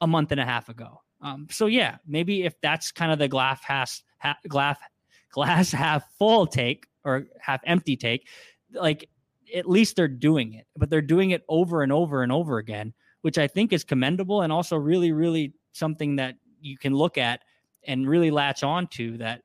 a 0.00 0.06
month 0.06 0.32
and 0.32 0.40
a 0.40 0.46
half 0.46 0.70
ago. 0.70 1.02
Um, 1.22 1.46
so 1.50 1.66
yeah, 1.66 1.96
maybe 2.06 2.44
if 2.44 2.54
that's 2.60 2.92
kind 2.92 3.12
of 3.12 3.18
the 3.18 3.28
glass 3.28 3.60
half, 3.62 4.02
half 4.18 4.42
glass 4.48 4.78
glass 5.30 5.70
half 5.72 6.04
full 6.18 6.46
take 6.46 6.86
or 7.04 7.26
half 7.40 7.60
empty 7.64 7.96
take, 7.96 8.28
like 8.72 9.08
at 9.54 9.68
least 9.68 9.96
they're 9.96 10.08
doing 10.08 10.54
it, 10.54 10.66
but 10.76 10.90
they're 10.90 11.02
doing 11.02 11.30
it 11.30 11.42
over 11.48 11.82
and 11.82 11.92
over 11.92 12.22
and 12.22 12.32
over 12.32 12.58
again, 12.58 12.92
which 13.22 13.38
I 13.38 13.46
think 13.46 13.72
is 13.72 13.84
commendable 13.84 14.42
and 14.42 14.52
also 14.52 14.76
really, 14.76 15.12
really 15.12 15.54
something 15.72 16.16
that 16.16 16.36
you 16.60 16.76
can 16.78 16.94
look 16.94 17.18
at 17.18 17.40
and 17.84 18.08
really 18.08 18.30
latch 18.30 18.62
on 18.62 18.86
to 18.88 19.18
that. 19.18 19.42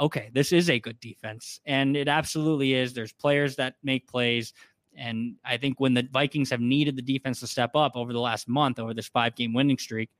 Okay, 0.00 0.30
this 0.32 0.52
is 0.52 0.70
a 0.70 0.80
good 0.80 0.98
defense, 0.98 1.60
and 1.66 1.96
it 1.96 2.08
absolutely 2.08 2.74
is. 2.74 2.92
There's 2.92 3.12
players 3.12 3.54
that 3.56 3.76
make 3.84 4.08
plays. 4.08 4.52
And 4.96 5.36
I 5.44 5.56
think 5.56 5.78
when 5.78 5.94
the 5.94 6.08
Vikings 6.12 6.50
have 6.50 6.60
needed 6.60 6.96
the 6.96 7.02
defense 7.02 7.38
to 7.40 7.46
step 7.46 7.76
up 7.76 7.92
over 7.94 8.12
the 8.12 8.20
last 8.20 8.48
month, 8.48 8.80
over 8.80 8.92
this 8.92 9.06
five 9.06 9.36
game 9.36 9.52
winning 9.54 9.78
streak, 9.78 10.10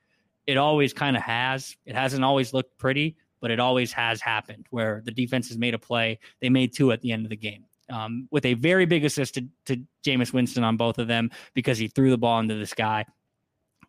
it 0.46 0.56
always 0.56 0.92
kind 0.92 1.16
of 1.16 1.22
has. 1.22 1.76
It 1.86 1.94
hasn't 1.94 2.24
always 2.24 2.52
looked 2.52 2.76
pretty, 2.78 3.16
but 3.40 3.50
it 3.50 3.60
always 3.60 3.92
has 3.92 4.20
happened 4.20 4.66
where 4.70 5.02
the 5.04 5.10
defense 5.10 5.48
has 5.48 5.58
made 5.58 5.74
a 5.74 5.78
play. 5.78 6.18
They 6.40 6.48
made 6.48 6.72
two 6.72 6.92
at 6.92 7.00
the 7.00 7.12
end 7.12 7.26
of 7.26 7.30
the 7.30 7.36
game. 7.36 7.64
Um, 7.90 8.28
with 8.30 8.46
a 8.46 8.54
very 8.54 8.86
big 8.86 9.04
assist 9.04 9.34
to, 9.34 9.46
to 9.66 9.76
Jameis 10.02 10.32
Winston 10.32 10.64
on 10.64 10.78
both 10.78 10.98
of 10.98 11.06
them 11.06 11.30
because 11.52 11.76
he 11.76 11.88
threw 11.88 12.10
the 12.10 12.16
ball 12.16 12.40
into 12.40 12.54
the 12.54 12.66
sky. 12.66 13.04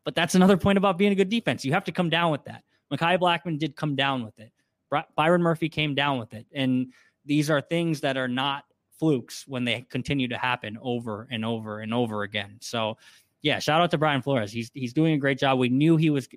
But 0.04 0.16
that's 0.16 0.36
another 0.36 0.58
point 0.58 0.78
about 0.78 0.98
being 0.98 1.14
a 1.14 1.16
good 1.16 1.30
defense. 1.30 1.64
You 1.64 1.72
have 1.72 1.86
to 1.86 1.94
come 1.94 2.10
down 2.10 2.32
with 2.32 2.44
that. 2.44 2.64
Mekhi 2.92 3.18
Blackmon 3.18 3.58
did 3.58 3.76
come 3.76 3.96
down 3.96 4.24
with 4.24 4.38
it. 4.40 4.52
Byron 5.16 5.42
Murphy 5.42 5.70
came 5.70 5.96
down 5.96 6.20
with 6.20 6.34
it. 6.34 6.46
And 6.54 6.94
these 7.26 7.50
are 7.50 7.62
things 7.62 8.02
that 8.02 8.18
are 8.18 8.28
not 8.28 8.66
flukes 9.00 9.48
when 9.48 9.66
they 9.66 9.86
continue 9.90 10.28
to 10.28 10.38
happen 10.38 10.78
over 10.82 11.28
and 11.32 11.44
over 11.44 11.80
and 11.80 11.94
over 11.94 12.24
again. 12.24 12.58
So 12.62 12.98
yeah, 13.46 13.60
shout 13.60 13.80
out 13.80 13.92
to 13.92 14.00
Brian 14.00 14.24
Flores. 14.24 14.52
He's 14.52 14.72
he's 14.74 14.92
doing 14.92 15.14
a 15.14 15.18
great 15.20 15.38
job. 15.38 15.60
We 15.60 15.70
knew 15.70 15.98
he 15.98 16.10
was 16.10 16.28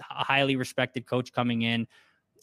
a 0.00 0.24
highly 0.24 0.56
respected 0.56 1.06
coach 1.06 1.32
coming 1.32 1.62
in, 1.62 1.86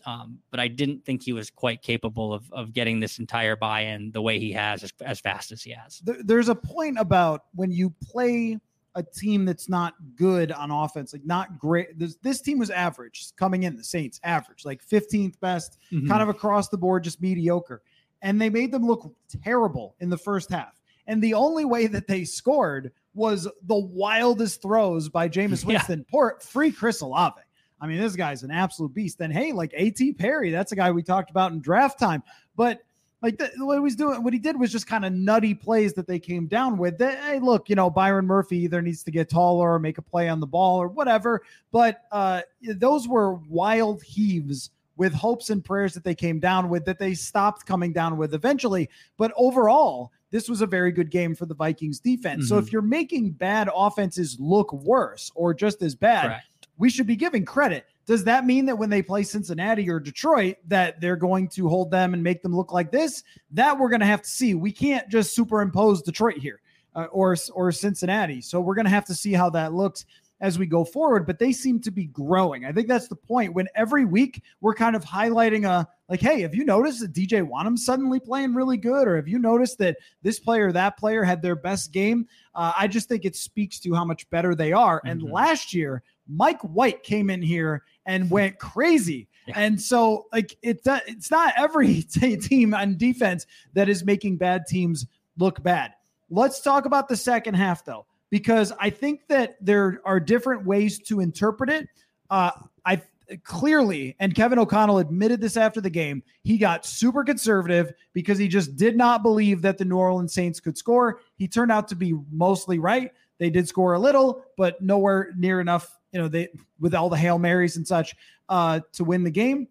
um, 0.06 0.40
but 0.50 0.62
I 0.62 0.70
didn't 0.70 1.04
think 1.04 1.22
he 1.22 1.34
was 1.34 1.50
quite 1.50 1.82
capable 1.82 2.34
of 2.34 2.50
of 2.54 2.72
getting 2.72 3.02
this 3.02 3.20
entire 3.20 3.58
buy-in 3.58 4.14
the 4.14 4.22
way 4.22 4.40
he 4.40 4.54
has 4.54 4.82
as, 4.82 4.94
as 5.02 5.20
fast 5.20 5.52
as 5.52 5.62
he 5.62 5.72
has. 5.72 6.00
There, 6.00 6.16
there's 6.24 6.48
a 6.48 6.56
point 6.56 6.98
about 6.98 7.44
when 7.54 7.70
you 7.70 7.94
play 8.02 8.60
a 8.96 9.04
team 9.04 9.44
that's 9.44 9.68
not 9.68 9.94
good 10.16 10.54
on 10.54 10.72
offense, 10.72 11.12
like 11.12 11.26
not 11.26 11.60
great. 11.60 12.00
This, 12.00 12.16
this 12.22 12.40
team 12.40 12.60
was 12.60 12.70
average 12.70 13.36
coming 13.36 13.64
in. 13.64 13.76
The 13.76 13.84
Saints 13.84 14.22
average, 14.24 14.64
like 14.64 14.86
15th 14.88 15.38
best, 15.42 15.78
mm-hmm. 15.92 16.08
kind 16.08 16.22
of 16.22 16.30
across 16.30 16.70
the 16.70 16.78
board, 16.78 17.04
just 17.04 17.22
mediocre. 17.22 17.82
And 18.22 18.40
they 18.40 18.50
made 18.50 18.72
them 18.72 18.86
look 18.86 19.14
terrible 19.44 19.96
in 20.00 20.10
the 20.10 20.18
first 20.18 20.50
half. 20.50 20.80
And 21.08 21.22
the 21.22 21.34
only 21.34 21.66
way 21.66 21.88
that 21.88 22.08
they 22.08 22.24
scored 22.24 22.94
was 23.14 23.48
the 23.64 23.76
wildest 23.76 24.62
throws 24.62 25.10
by 25.10 25.30
Jameis 25.30 25.66
Winston. 25.66 26.00
Yeah. 26.00 26.12
Poor 26.12 26.38
free 26.42 26.72
Chris 26.72 27.02
Olave. 27.02 27.42
I 27.80 27.88
mean, 27.88 28.00
this 28.00 28.16
guy's 28.16 28.44
an 28.44 28.52
absolute 28.52 28.94
beast. 28.94 29.18
Then 29.18 29.32
hey, 29.32 29.52
like 29.52 29.74
A.T. 29.76 30.14
Perry, 30.14 30.52
that's 30.52 30.72
a 30.72 30.76
guy 30.76 30.92
we 30.92 31.04
talked 31.04 31.30
about 31.30 31.52
in 31.52 31.60
draft 31.60 32.00
time. 32.00 32.24
But 32.56 32.82
like 33.22 33.38
the, 33.38 33.52
what 33.58 33.76
he 33.76 33.80
was 33.80 33.96
doing, 33.96 34.22
what 34.24 34.34
he 34.34 34.40
did 34.40 34.60
was 34.60 34.72
just 34.72 34.86
kind 34.86 35.06
of 35.06 35.14
nutty 35.14 35.54
plays 35.54 35.94
that 35.94 36.08
they 36.08 36.20
came 36.20 36.48
down 36.48 36.78
with. 36.78 36.98
That, 36.98 37.20
hey, 37.24 37.40
look, 37.40 37.70
you 37.70 37.76
know, 37.76 37.90
Byron 37.90 38.28
Murphy 38.28 38.58
either 38.60 38.82
needs 38.82 39.04
to 39.04 39.12
get 39.12 39.30
taller 39.30 39.74
or 39.74 39.80
make 39.80 39.98
a 39.98 40.02
play 40.02 40.30
on 40.30 40.40
the 40.40 40.48
ball 40.48 40.82
or 40.82 40.90
whatever. 40.90 41.42
But 41.72 42.02
uh, 42.12 42.42
those 42.62 43.08
were 43.08 43.36
wild 43.50 44.04
heaves 44.04 44.72
with 44.96 45.14
hopes 45.14 45.50
and 45.50 45.64
prayers 45.64 45.94
that 45.94 46.04
they 46.04 46.16
came 46.16 46.40
down 46.40 46.70
with 46.70 46.86
that 46.86 47.00
they 47.00 47.14
stopped 47.14 47.66
coming 47.66 47.94
down 47.94 48.18
with 48.18 48.34
eventually. 48.34 48.90
But 49.18 49.34
overall, 49.36 50.12
this 50.34 50.50
was 50.50 50.62
a 50.62 50.66
very 50.66 50.92
good 50.92 51.12
game 51.12 51.36
for 51.36 51.46
the 51.46 51.54
Vikings 51.54 52.00
defense. 52.00 52.46
Mm-hmm. 52.46 52.48
So 52.48 52.58
if 52.58 52.66
mm-hmm. 52.66 52.72
you're 52.74 52.82
making 52.82 53.32
bad 53.34 53.70
offenses 53.74 54.36
look 54.40 54.74
worse 54.74 55.32
or 55.36 55.54
just 55.54 55.84
as 55.84 55.94
bad, 55.94 56.26
Correct. 56.26 56.68
we 56.80 56.90
should 56.90 57.06
be 57.06 57.16
giving 57.16 57.46
credit. 57.46 57.86
Does 58.08 58.24
that 58.24 58.44
mean 58.44 58.66
that 58.66 58.76
when 58.76 58.90
they 58.90 59.04
play 59.04 59.22
Cincinnati 59.22 59.88
or 59.88 60.00
Detroit 60.00 60.56
that 60.68 61.00
they're 61.00 61.16
going 61.16 61.50
to 61.50 61.70
hold 61.70 61.92
them 61.92 62.16
and 62.16 62.24
make 62.24 62.42
them 62.42 62.54
look 62.54 62.74
like 62.74 62.92
this? 62.92 63.24
That 63.52 63.78
we're 63.78 63.90
going 63.90 64.00
to 64.00 64.08
have 64.08 64.24
to 64.24 64.30
see. 64.30 64.56
We 64.56 64.72
can't 64.72 65.08
just 65.08 65.36
superimpose 65.36 66.02
Detroit 66.02 66.40
here. 66.40 66.60
Uh, 66.96 67.06
or 67.06 67.36
or 67.56 67.72
Cincinnati. 67.72 68.40
So 68.40 68.62
we're 68.62 68.76
going 68.76 68.86
to 68.86 68.92
have 68.92 69.06
to 69.06 69.16
see 69.16 69.34
how 69.34 69.50
that 69.50 69.74
looks 69.74 70.06
as 70.44 70.60
we 70.60 70.66
go 70.66 70.84
forward, 70.84 71.26
but 71.26 71.40
they 71.40 71.54
seem 71.54 71.80
to 71.80 71.90
be 71.90 72.06
growing. 72.08 72.66
I 72.66 72.74
think 72.74 72.90
that's 72.90 73.08
the 73.08 73.16
point 73.16 73.54
when 73.54 73.70
every 73.76 74.04
week 74.04 74.44
we're 74.60 74.74
kind 74.74 74.94
of 74.94 75.06
highlighting 75.06 75.66
a 75.66 75.88
like, 76.10 76.20
hey, 76.20 76.42
have 76.42 76.54
you 76.54 76.66
noticed 76.66 77.00
that 77.00 77.14
DJ 77.14 77.48
Wonnum 77.48 77.80
suddenly 77.80 78.20
playing 78.20 78.54
really 78.54 78.76
good? 78.76 79.08
Or 79.08 79.16
have 79.16 79.28
you 79.28 79.40
noticed 79.40 79.78
that 79.78 79.96
this 80.22 80.42
player, 80.42 80.74
that 80.74 80.98
player 80.98 81.24
had 81.24 81.42
their 81.42 81.56
best 81.56 81.94
game? 81.94 82.28
Uh, 82.54 82.74
I 82.78 82.90
just 82.90 83.08
think 83.08 83.24
it 83.24 83.38
speaks 83.38 83.80
to 83.80 83.94
how 83.94 84.04
much 84.04 84.30
better 84.32 84.54
they 84.54 84.74
are. 84.74 84.98
Mm-hmm. 84.98 85.08
And 85.08 85.24
last 85.24 85.74
year, 85.74 86.04
Mike 86.28 86.62
White 86.62 87.04
came 87.04 87.30
in 87.30 87.42
here 87.42 87.84
and 88.06 88.30
went 88.30 88.60
crazy. 88.60 89.30
Yeah. 89.48 89.54
And 89.56 89.82
so, 89.82 90.26
like, 90.34 90.58
it's 90.62 90.86
uh, 90.86 91.00
it's 91.08 91.32
not 91.32 91.54
every 91.56 92.02
t- 92.14 92.36
team 92.36 92.74
on 92.74 92.98
defense 92.98 93.46
that 93.76 93.88
is 93.88 94.04
making 94.04 94.38
bad 94.38 94.68
teams 94.68 95.06
look 95.38 95.64
bad. 95.64 95.94
Let's 96.30 96.60
talk 96.60 96.86
about 96.86 97.08
the 97.08 97.16
second 97.16 97.54
half, 97.54 97.86
though 97.86 98.06
because 98.34 98.74
I 98.80 98.90
think 98.90 99.28
that 99.28 99.58
there 99.62 100.02
are 100.06 100.20
different 100.20 100.66
ways 100.66 100.98
to 101.02 101.20
interpret 101.20 101.70
it. 101.70 101.88
Uh, 102.32 102.50
I 102.84 103.00
clearly, 103.44 104.16
and 104.20 104.34
Kevin 104.34 104.58
O'Connell 104.58 104.98
admitted 104.98 105.40
this 105.40 105.56
after 105.56 105.80
the 105.80 105.92
game, 105.92 106.24
he 106.42 106.58
got 106.58 106.84
super 106.84 107.24
conservative 107.24 107.94
because 108.14 108.40
he 108.40 108.48
just 108.48 108.76
did 108.76 108.98
not 108.98 109.22
believe 109.22 109.62
that 109.62 109.78
the 109.78 109.86
New 109.86 109.98
Orleans 109.98 110.34
Saints 110.34 110.60
could 110.60 110.76
score. 110.80 111.20
He 111.36 111.48
turned 111.48 111.72
out 111.72 111.88
to 111.90 111.96
be 111.96 112.16
mostly 112.32 112.80
right. 112.80 113.12
They 113.38 113.52
did 113.52 113.68
score 113.68 113.94
a 113.94 114.00
little, 114.00 114.44
but 114.58 114.82
nowhere 114.82 115.32
near 115.38 115.62
enough, 115.62 115.96
you 116.12 116.20
know, 116.20 116.28
they 116.28 116.48
with 116.80 116.96
all 116.96 117.10
the 117.10 117.18
Hail 117.18 117.38
Marys 117.38 117.78
and 117.78 117.88
such 117.88 118.16
uh, 118.50 118.80
to 118.94 119.04
win 119.04 119.24
the 119.24 119.30
game. 119.30 119.68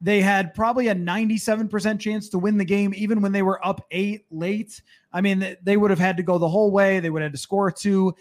They 0.00 0.20
had 0.20 0.52
probably 0.54 0.88
a 0.88 0.94
97% 0.94 1.98
chance 1.98 2.28
to 2.30 2.38
win 2.38 2.58
the 2.58 2.64
game, 2.64 2.92
even 2.94 3.22
when 3.22 3.32
they 3.32 3.42
were 3.42 3.64
up 3.66 3.86
eight 3.90 4.26
late. 4.30 4.82
I 5.12 5.22
mean, 5.22 5.56
they 5.62 5.76
would 5.76 5.90
have 5.90 5.98
had 5.98 6.18
to 6.18 6.22
go 6.22 6.38
the 6.38 6.48
whole 6.48 6.70
way. 6.70 7.00
They 7.00 7.08
would 7.08 7.22
have 7.22 7.30
had 7.30 7.36
to 7.36 7.38
score 7.38 7.70
two. 7.70 8.14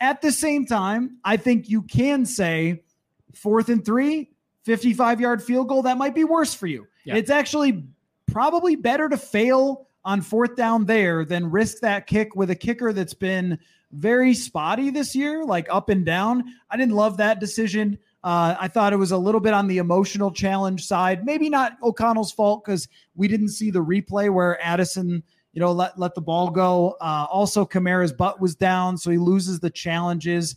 At 0.00 0.22
the 0.22 0.32
same 0.32 0.64
time, 0.64 1.18
I 1.24 1.36
think 1.36 1.68
you 1.68 1.82
can 1.82 2.24
say 2.24 2.84
fourth 3.34 3.68
and 3.68 3.84
three, 3.84 4.30
55 4.64 5.20
yard 5.20 5.42
field 5.42 5.68
goal, 5.68 5.82
that 5.82 5.98
might 5.98 6.14
be 6.14 6.24
worse 6.24 6.54
for 6.54 6.66
you. 6.66 6.86
Yeah. 7.04 7.16
It's 7.16 7.30
actually 7.30 7.84
probably 8.30 8.76
better 8.76 9.08
to 9.08 9.16
fail 9.16 9.88
on 10.04 10.22
fourth 10.22 10.56
down 10.56 10.86
there 10.86 11.24
than 11.24 11.50
risk 11.50 11.80
that 11.80 12.06
kick 12.06 12.34
with 12.34 12.50
a 12.50 12.54
kicker 12.54 12.92
that's 12.92 13.14
been 13.14 13.58
very 13.92 14.34
spotty 14.34 14.90
this 14.90 15.14
year, 15.14 15.44
like 15.44 15.66
up 15.70 15.88
and 15.88 16.06
down. 16.06 16.44
I 16.70 16.76
didn't 16.76 16.94
love 16.94 17.16
that 17.18 17.40
decision. 17.40 17.98
Uh, 18.22 18.54
I 18.58 18.68
thought 18.68 18.92
it 18.92 18.96
was 18.96 19.12
a 19.12 19.18
little 19.18 19.40
bit 19.40 19.54
on 19.54 19.66
the 19.66 19.78
emotional 19.78 20.30
challenge 20.30 20.86
side. 20.86 21.24
Maybe 21.24 21.48
not 21.48 21.78
O'Connell's 21.82 22.32
fault 22.32 22.64
because 22.64 22.86
we 23.14 23.28
didn't 23.28 23.48
see 23.48 23.70
the 23.70 23.82
replay 23.82 24.30
where 24.32 24.62
Addison 24.62 25.22
you 25.52 25.60
know, 25.60 25.72
let 25.72 25.98
let 25.98 26.14
the 26.14 26.20
ball 26.20 26.50
go. 26.50 26.96
Uh, 27.00 27.26
also, 27.30 27.64
Kamara's 27.64 28.12
butt 28.12 28.40
was 28.40 28.54
down, 28.54 28.96
so 28.96 29.10
he 29.10 29.18
loses 29.18 29.58
the 29.58 29.70
challenges. 29.70 30.56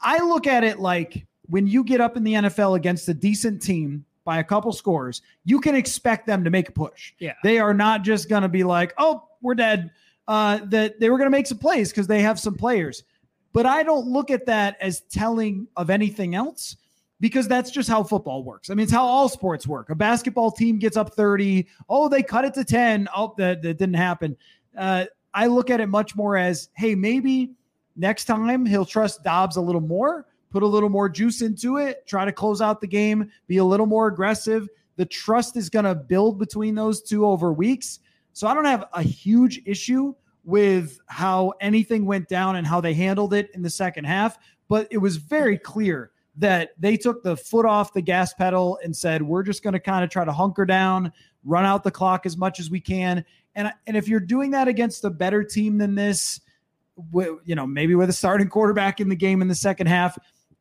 I 0.00 0.18
look 0.18 0.46
at 0.46 0.64
it 0.64 0.78
like 0.78 1.26
when 1.48 1.66
you 1.66 1.84
get 1.84 2.00
up 2.00 2.16
in 2.16 2.24
the 2.24 2.34
NFL 2.34 2.76
against 2.76 3.08
a 3.08 3.14
decent 3.14 3.60
team 3.60 4.04
by 4.24 4.38
a 4.38 4.44
couple 4.44 4.72
scores, 4.72 5.22
you 5.44 5.60
can 5.60 5.74
expect 5.74 6.26
them 6.26 6.44
to 6.44 6.50
make 6.50 6.68
a 6.68 6.72
push. 6.72 7.12
Yeah. 7.18 7.34
They 7.42 7.58
are 7.58 7.74
not 7.74 8.02
just 8.02 8.28
going 8.28 8.42
to 8.42 8.48
be 8.48 8.64
like, 8.64 8.94
oh, 8.96 9.28
we're 9.42 9.54
dead. 9.54 9.90
Uh, 10.26 10.60
that 10.66 10.98
they 11.00 11.10
were 11.10 11.18
going 11.18 11.26
to 11.26 11.36
make 11.36 11.46
some 11.46 11.58
plays 11.58 11.90
because 11.90 12.06
they 12.06 12.22
have 12.22 12.40
some 12.40 12.54
players. 12.54 13.02
But 13.54 13.64
I 13.64 13.82
don't 13.82 14.06
look 14.06 14.30
at 14.30 14.44
that 14.44 14.76
as 14.82 15.00
telling 15.10 15.66
of 15.76 15.88
anything 15.88 16.34
else 16.34 16.76
because 17.20 17.48
that's 17.48 17.70
just 17.70 17.88
how 17.88 18.02
football 18.02 18.44
works. 18.44 18.68
I 18.68 18.74
mean, 18.74 18.84
it's 18.84 18.92
how 18.92 19.06
all 19.06 19.30
sports 19.30 19.66
work. 19.66 19.88
A 19.88 19.94
basketball 19.94 20.50
team 20.50 20.78
gets 20.78 20.98
up 20.98 21.14
30. 21.14 21.66
Oh, 21.88 22.10
they 22.10 22.22
cut 22.22 22.44
it 22.44 22.52
to 22.54 22.64
10. 22.64 23.08
Oh, 23.16 23.32
that, 23.38 23.62
that 23.62 23.78
didn't 23.78 23.94
happen. 23.94 24.36
Uh, 24.76 25.06
I 25.32 25.46
look 25.46 25.70
at 25.70 25.80
it 25.80 25.86
much 25.86 26.14
more 26.14 26.36
as, 26.36 26.68
hey, 26.74 26.94
maybe 26.94 27.52
next 27.96 28.26
time 28.26 28.66
he'll 28.66 28.84
trust 28.84 29.24
Dobbs 29.24 29.56
a 29.56 29.62
little 29.62 29.80
more 29.80 30.26
put 30.54 30.62
a 30.62 30.66
little 30.66 30.88
more 30.88 31.08
juice 31.08 31.42
into 31.42 31.78
it, 31.78 32.06
try 32.06 32.24
to 32.24 32.30
close 32.30 32.62
out 32.62 32.80
the 32.80 32.86
game, 32.86 33.28
be 33.48 33.56
a 33.56 33.64
little 33.64 33.86
more 33.86 34.06
aggressive. 34.06 34.68
The 34.94 35.04
trust 35.04 35.56
is 35.56 35.68
going 35.68 35.84
to 35.84 35.96
build 35.96 36.38
between 36.38 36.76
those 36.76 37.02
two 37.02 37.26
over 37.26 37.52
weeks. 37.52 37.98
So 38.34 38.46
I 38.46 38.54
don't 38.54 38.64
have 38.64 38.84
a 38.92 39.02
huge 39.02 39.60
issue 39.66 40.14
with 40.44 41.00
how 41.06 41.54
anything 41.60 42.04
went 42.04 42.28
down 42.28 42.56
and 42.56 42.66
how 42.66 42.80
they 42.80 42.94
handled 42.94 43.34
it 43.34 43.50
in 43.54 43.62
the 43.62 43.70
second 43.70 44.04
half, 44.04 44.38
but 44.68 44.86
it 44.90 44.98
was 44.98 45.16
very 45.16 45.58
clear 45.58 46.10
that 46.36 46.70
they 46.78 46.96
took 46.96 47.22
the 47.22 47.36
foot 47.36 47.64
off 47.64 47.92
the 47.92 48.02
gas 48.02 48.34
pedal 48.34 48.78
and 48.82 48.94
said, 48.94 49.22
"We're 49.22 49.42
just 49.42 49.62
going 49.62 49.72
to 49.72 49.80
kind 49.80 50.04
of 50.04 50.10
try 50.10 50.24
to 50.24 50.32
hunker 50.32 50.66
down, 50.66 51.12
run 51.44 51.64
out 51.64 51.84
the 51.84 51.90
clock 51.90 52.26
as 52.26 52.36
much 52.36 52.60
as 52.60 52.70
we 52.70 52.80
can." 52.80 53.24
And 53.54 53.72
and 53.86 53.96
if 53.96 54.08
you're 54.08 54.20
doing 54.20 54.50
that 54.50 54.68
against 54.68 55.04
a 55.04 55.10
better 55.10 55.44
team 55.44 55.78
than 55.78 55.94
this, 55.94 56.40
you 57.12 57.54
know, 57.54 57.66
maybe 57.66 57.94
with 57.94 58.08
a 58.08 58.12
starting 58.12 58.48
quarterback 58.48 59.00
in 59.00 59.08
the 59.08 59.16
game 59.16 59.42
in 59.42 59.48
the 59.48 59.54
second 59.54 59.86
half, 59.86 60.18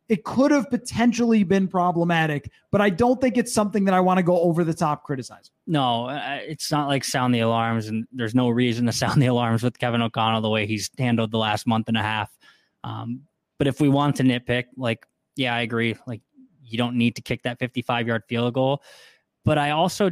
it 0.09 0.23
could 0.23 0.51
have 0.51 0.69
potentially 0.69 1.43
been 1.43 1.67
problematic, 1.67 2.49
but 2.71 2.81
I 2.81 2.89
don't 2.89 3.21
think 3.21 3.37
it's 3.37 3.53
something 3.53 3.85
that 3.85 3.93
I 3.93 4.01
want 4.01 4.17
to 4.17 4.23
go 4.23 4.39
over 4.41 4.63
the 4.63 4.73
top 4.73 5.03
criticize. 5.03 5.49
No, 5.65 6.09
it's 6.09 6.71
not 6.71 6.87
like 6.87 7.03
sound 7.03 7.33
the 7.33 7.39
alarms, 7.39 7.87
and 7.87 8.05
there's 8.11 8.35
no 8.35 8.49
reason 8.49 8.85
to 8.87 8.91
sound 8.91 9.21
the 9.21 9.27
alarms 9.27 9.63
with 9.63 9.79
Kevin 9.79 10.01
O'Connell 10.01 10.41
the 10.41 10.49
way 10.49 10.65
he's 10.65 10.89
handled 10.97 11.31
the 11.31 11.37
last 11.37 11.65
month 11.65 11.87
and 11.87 11.97
a 11.97 12.01
half. 12.01 12.35
Um, 12.83 13.21
but 13.57 13.67
if 13.67 13.79
we 13.79 13.87
want 13.87 14.17
to 14.17 14.23
nitpick, 14.23 14.65
like, 14.75 15.05
yeah, 15.35 15.55
I 15.55 15.61
agree. 15.61 15.95
Like, 16.05 16.21
you 16.65 16.77
don't 16.77 16.97
need 16.97 17.15
to 17.15 17.21
kick 17.21 17.43
that 17.43 17.59
55 17.59 18.07
yard 18.07 18.23
field 18.27 18.53
goal. 18.53 18.81
But 19.45 19.57
I 19.57 19.71
also 19.71 20.09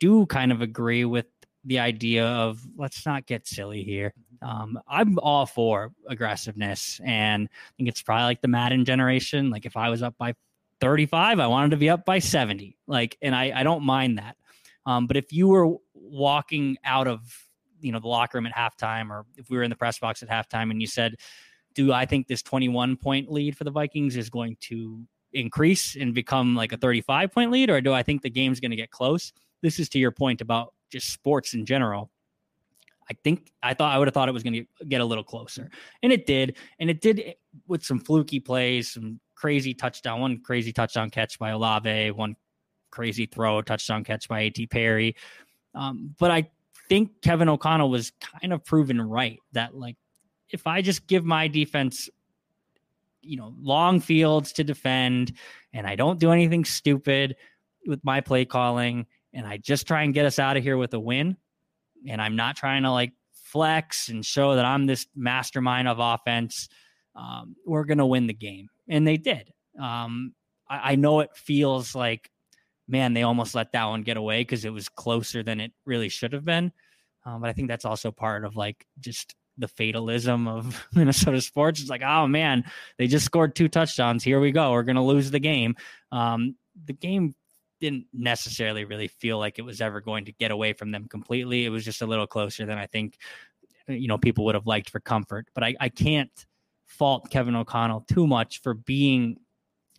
do 0.00 0.26
kind 0.26 0.52
of 0.52 0.60
agree 0.60 1.04
with 1.04 1.26
the 1.64 1.78
idea 1.78 2.26
of 2.26 2.64
let's 2.76 3.06
not 3.06 3.26
get 3.26 3.46
silly 3.46 3.82
here. 3.82 4.12
Um, 4.44 4.78
I'm 4.86 5.18
all 5.20 5.46
for 5.46 5.92
aggressiveness, 6.06 7.00
and 7.02 7.48
I 7.50 7.70
think 7.78 7.88
it's 7.88 8.02
probably 8.02 8.24
like 8.24 8.42
the 8.42 8.48
Madden 8.48 8.84
generation. 8.84 9.48
Like 9.48 9.64
if 9.64 9.76
I 9.76 9.88
was 9.88 10.02
up 10.02 10.16
by 10.18 10.34
35, 10.80 11.40
I 11.40 11.46
wanted 11.46 11.70
to 11.70 11.76
be 11.78 11.88
up 11.88 12.04
by 12.04 12.18
70. 12.18 12.76
Like, 12.86 13.16
and 13.22 13.34
I 13.34 13.52
I 13.60 13.62
don't 13.62 13.82
mind 13.84 14.18
that. 14.18 14.36
Um, 14.84 15.06
but 15.06 15.16
if 15.16 15.32
you 15.32 15.48
were 15.48 15.76
walking 15.94 16.76
out 16.84 17.08
of 17.08 17.22
you 17.80 17.90
know 17.90 18.00
the 18.00 18.08
locker 18.08 18.36
room 18.38 18.46
at 18.46 18.54
halftime, 18.54 19.10
or 19.10 19.24
if 19.36 19.48
we 19.48 19.56
were 19.56 19.62
in 19.62 19.70
the 19.70 19.76
press 19.76 19.98
box 19.98 20.22
at 20.22 20.28
halftime, 20.28 20.70
and 20.70 20.80
you 20.80 20.86
said, 20.86 21.14
"Do 21.74 21.92
I 21.92 22.04
think 22.04 22.26
this 22.26 22.42
21 22.42 22.96
point 22.96 23.32
lead 23.32 23.56
for 23.56 23.64
the 23.64 23.70
Vikings 23.70 24.16
is 24.16 24.28
going 24.28 24.56
to 24.60 25.00
increase 25.32 25.96
and 25.96 26.14
become 26.14 26.54
like 26.54 26.72
a 26.72 26.76
35 26.76 27.32
point 27.32 27.50
lead, 27.50 27.70
or 27.70 27.80
do 27.80 27.94
I 27.94 28.02
think 28.02 28.20
the 28.20 28.30
game's 28.30 28.60
going 28.60 28.72
to 28.72 28.76
get 28.76 28.90
close?" 28.90 29.32
This 29.62 29.78
is 29.78 29.88
to 29.90 29.98
your 29.98 30.10
point 30.10 30.42
about 30.42 30.74
just 30.90 31.10
sports 31.10 31.54
in 31.54 31.64
general. 31.64 32.10
I 33.10 33.14
think 33.22 33.52
I 33.62 33.74
thought 33.74 33.94
I 33.94 33.98
would 33.98 34.08
have 34.08 34.14
thought 34.14 34.28
it 34.28 34.32
was 34.32 34.42
going 34.42 34.54
to 34.54 34.86
get 34.86 35.00
a 35.00 35.04
little 35.04 35.24
closer, 35.24 35.70
and 36.02 36.12
it 36.12 36.26
did, 36.26 36.56
and 36.78 36.88
it 36.88 37.00
did 37.00 37.34
with 37.66 37.84
some 37.84 37.98
fluky 37.98 38.40
plays, 38.40 38.92
some 38.92 39.20
crazy 39.34 39.74
touchdown, 39.74 40.20
one 40.20 40.40
crazy 40.40 40.72
touchdown 40.72 41.10
catch 41.10 41.38
by 41.38 41.50
Olave, 41.50 42.10
one 42.12 42.36
crazy 42.90 43.26
throw, 43.26 43.60
touchdown 43.60 44.04
catch 44.04 44.28
by 44.28 44.40
A.T. 44.40 44.66
Perry. 44.68 45.16
Um, 45.74 46.14
but 46.18 46.30
I 46.30 46.48
think 46.88 47.20
Kevin 47.22 47.48
O'Connell 47.48 47.90
was 47.90 48.12
kind 48.40 48.52
of 48.52 48.64
proven 48.64 49.00
right 49.00 49.40
that 49.52 49.74
like 49.74 49.96
if 50.50 50.66
I 50.66 50.82
just 50.82 51.06
give 51.06 51.24
my 51.24 51.48
defense, 51.48 52.08
you 53.20 53.36
know, 53.36 53.54
long 53.60 54.00
fields 54.00 54.52
to 54.54 54.64
defend, 54.64 55.32
and 55.72 55.86
I 55.86 55.96
don't 55.96 56.20
do 56.20 56.30
anything 56.30 56.64
stupid 56.64 57.36
with 57.86 58.02
my 58.04 58.20
play 58.20 58.44
calling, 58.44 59.06
and 59.32 59.46
I 59.46 59.56
just 59.56 59.86
try 59.86 60.04
and 60.04 60.14
get 60.14 60.26
us 60.26 60.38
out 60.38 60.56
of 60.56 60.62
here 60.62 60.76
with 60.76 60.94
a 60.94 61.00
win 61.00 61.36
and 62.08 62.20
I'm 62.20 62.36
not 62.36 62.56
trying 62.56 62.82
to 62.84 62.90
like 62.90 63.12
flex 63.32 64.08
and 64.08 64.24
show 64.24 64.56
that 64.56 64.64
I'm 64.64 64.86
this 64.86 65.06
mastermind 65.14 65.88
of 65.88 65.98
offense, 66.00 66.68
um, 67.14 67.54
we're 67.64 67.84
going 67.84 67.98
to 67.98 68.06
win 68.06 68.26
the 68.26 68.34
game. 68.34 68.68
And 68.88 69.06
they 69.06 69.16
did. 69.16 69.52
Um, 69.80 70.34
I, 70.68 70.92
I, 70.92 70.94
know 70.96 71.20
it 71.20 71.30
feels 71.36 71.94
like, 71.94 72.30
man, 72.88 73.14
they 73.14 73.22
almost 73.22 73.54
let 73.54 73.72
that 73.72 73.84
one 73.84 74.02
get 74.02 74.16
away 74.16 74.40
because 74.40 74.64
it 74.64 74.72
was 74.72 74.88
closer 74.88 75.42
than 75.42 75.60
it 75.60 75.72
really 75.84 76.08
should 76.08 76.32
have 76.32 76.44
been. 76.44 76.72
Um, 77.24 77.40
but 77.40 77.50
I 77.50 77.52
think 77.52 77.68
that's 77.68 77.84
also 77.84 78.10
part 78.10 78.44
of 78.44 78.56
like 78.56 78.86
just 79.00 79.34
the 79.58 79.68
fatalism 79.68 80.46
of 80.48 80.86
Minnesota 80.94 81.40
sports. 81.40 81.80
It's 81.80 81.90
like, 81.90 82.02
oh 82.02 82.26
man, 82.26 82.64
they 82.98 83.06
just 83.06 83.24
scored 83.24 83.54
two 83.54 83.68
touchdowns. 83.68 84.22
Here 84.22 84.40
we 84.40 84.52
go. 84.52 84.72
We're 84.72 84.82
going 84.82 84.96
to 84.96 85.02
lose 85.02 85.30
the 85.30 85.40
game. 85.40 85.76
Um, 86.12 86.56
the 86.86 86.92
game 86.92 87.34
didn't 87.80 88.06
necessarily 88.12 88.84
really 88.84 89.08
feel 89.08 89.38
like 89.38 89.58
it 89.58 89.64
was 89.64 89.80
ever 89.80 90.00
going 90.00 90.24
to 90.26 90.32
get 90.32 90.50
away 90.50 90.72
from 90.72 90.90
them 90.90 91.06
completely. 91.08 91.64
It 91.64 91.70
was 91.70 91.84
just 91.84 92.02
a 92.02 92.06
little 92.06 92.26
closer 92.26 92.66
than 92.66 92.78
I 92.78 92.86
think 92.86 93.18
uh, 93.88 93.92
you 93.92 94.08
know 94.08 94.18
people 94.18 94.44
would 94.44 94.54
have 94.54 94.66
liked 94.66 94.90
for 94.90 95.00
comfort. 95.00 95.46
But 95.54 95.64
I, 95.64 95.74
I 95.80 95.88
can't 95.88 96.46
fault 96.86 97.30
Kevin 97.30 97.56
O'Connell 97.56 98.04
too 98.08 98.26
much 98.26 98.62
for 98.62 98.74
being 98.74 99.38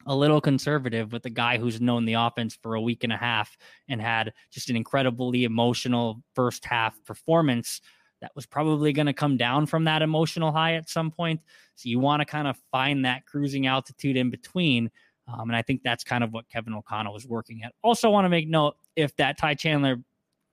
a 0.05 0.15
little 0.15 0.41
conservative 0.41 1.11
with 1.11 1.26
a 1.26 1.32
guy 1.32 1.57
who's 1.57 1.82
known 1.82 2.05
the 2.05 2.13
offense 2.13 2.57
for 2.61 2.76
a 2.76 2.82
week 2.82 3.03
and 3.03 3.11
a 3.11 3.17
half 3.17 3.57
and 3.88 4.01
had 4.01 4.34
just 4.51 4.69
an 4.69 4.76
incredibly 4.76 5.45
emotional 5.45 6.21
first 6.36 6.63
half 6.65 6.95
performance 7.05 7.82
that 8.21 8.32
was 8.36 8.45
probably 8.45 8.93
going 8.93 9.07
to 9.07 9.13
come 9.13 9.36
down 9.36 9.65
from 9.65 9.84
that 9.86 10.01
emotional 10.01 10.51
high 10.51 10.76
at 10.76 10.89
some 10.89 11.11
point. 11.11 11.41
So 11.76 11.89
you 11.89 11.99
want 11.99 12.21
to 12.21 12.26
kind 12.26 12.47
of 12.47 12.57
find 12.71 13.05
that 13.05 13.26
cruising 13.26 13.67
altitude 13.67 14.15
in 14.15 14.30
between. 14.30 14.89
Um, 15.28 15.49
and 15.49 15.55
I 15.55 15.61
think 15.61 15.82
that's 15.84 16.03
kind 16.03 16.23
of 16.23 16.32
what 16.34 16.47
Kevin 16.49 16.73
O'Connell 16.73 17.13
was 17.13 17.26
working 17.28 17.63
at. 17.63 17.73
Also, 17.82 18.09
want 18.09 18.26
to 18.26 18.30
make 18.30 18.47
note 18.47 18.76
if 18.95 19.15
that 19.15 19.38
Ty 19.38 19.55
Chandler 19.55 19.97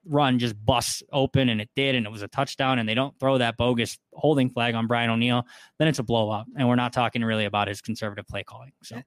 run 0.05 0.39
just 0.39 0.57
busts 0.64 1.03
open 1.12 1.49
and 1.49 1.61
it 1.61 1.68
did, 1.77 1.95
and 1.95 2.07
it 2.07 2.11
was 2.11 2.23
a 2.23 2.29
touchdown, 2.29 2.79
and 2.79 2.89
they 2.89 2.95
don't 2.95 3.16
throw 3.20 3.39
that 3.39 3.57
bogus 3.57 3.99
holding 4.14 4.51
flag 4.51 4.75
on 4.75 4.87
Brian 4.87 5.11
O'Neill, 5.11 5.47
then 5.79 5.89
it's 5.89 5.99
a 5.99 6.03
blowout. 6.03 6.47
And 6.57 6.68
we're 6.68 6.77
not 6.77 6.93
talking 6.93 7.23
really 7.23 7.45
about 7.45 7.68
his 7.68 7.81
conservative 7.81 8.27
play 8.27 8.43
calling. 8.43 8.73
So 8.83 9.03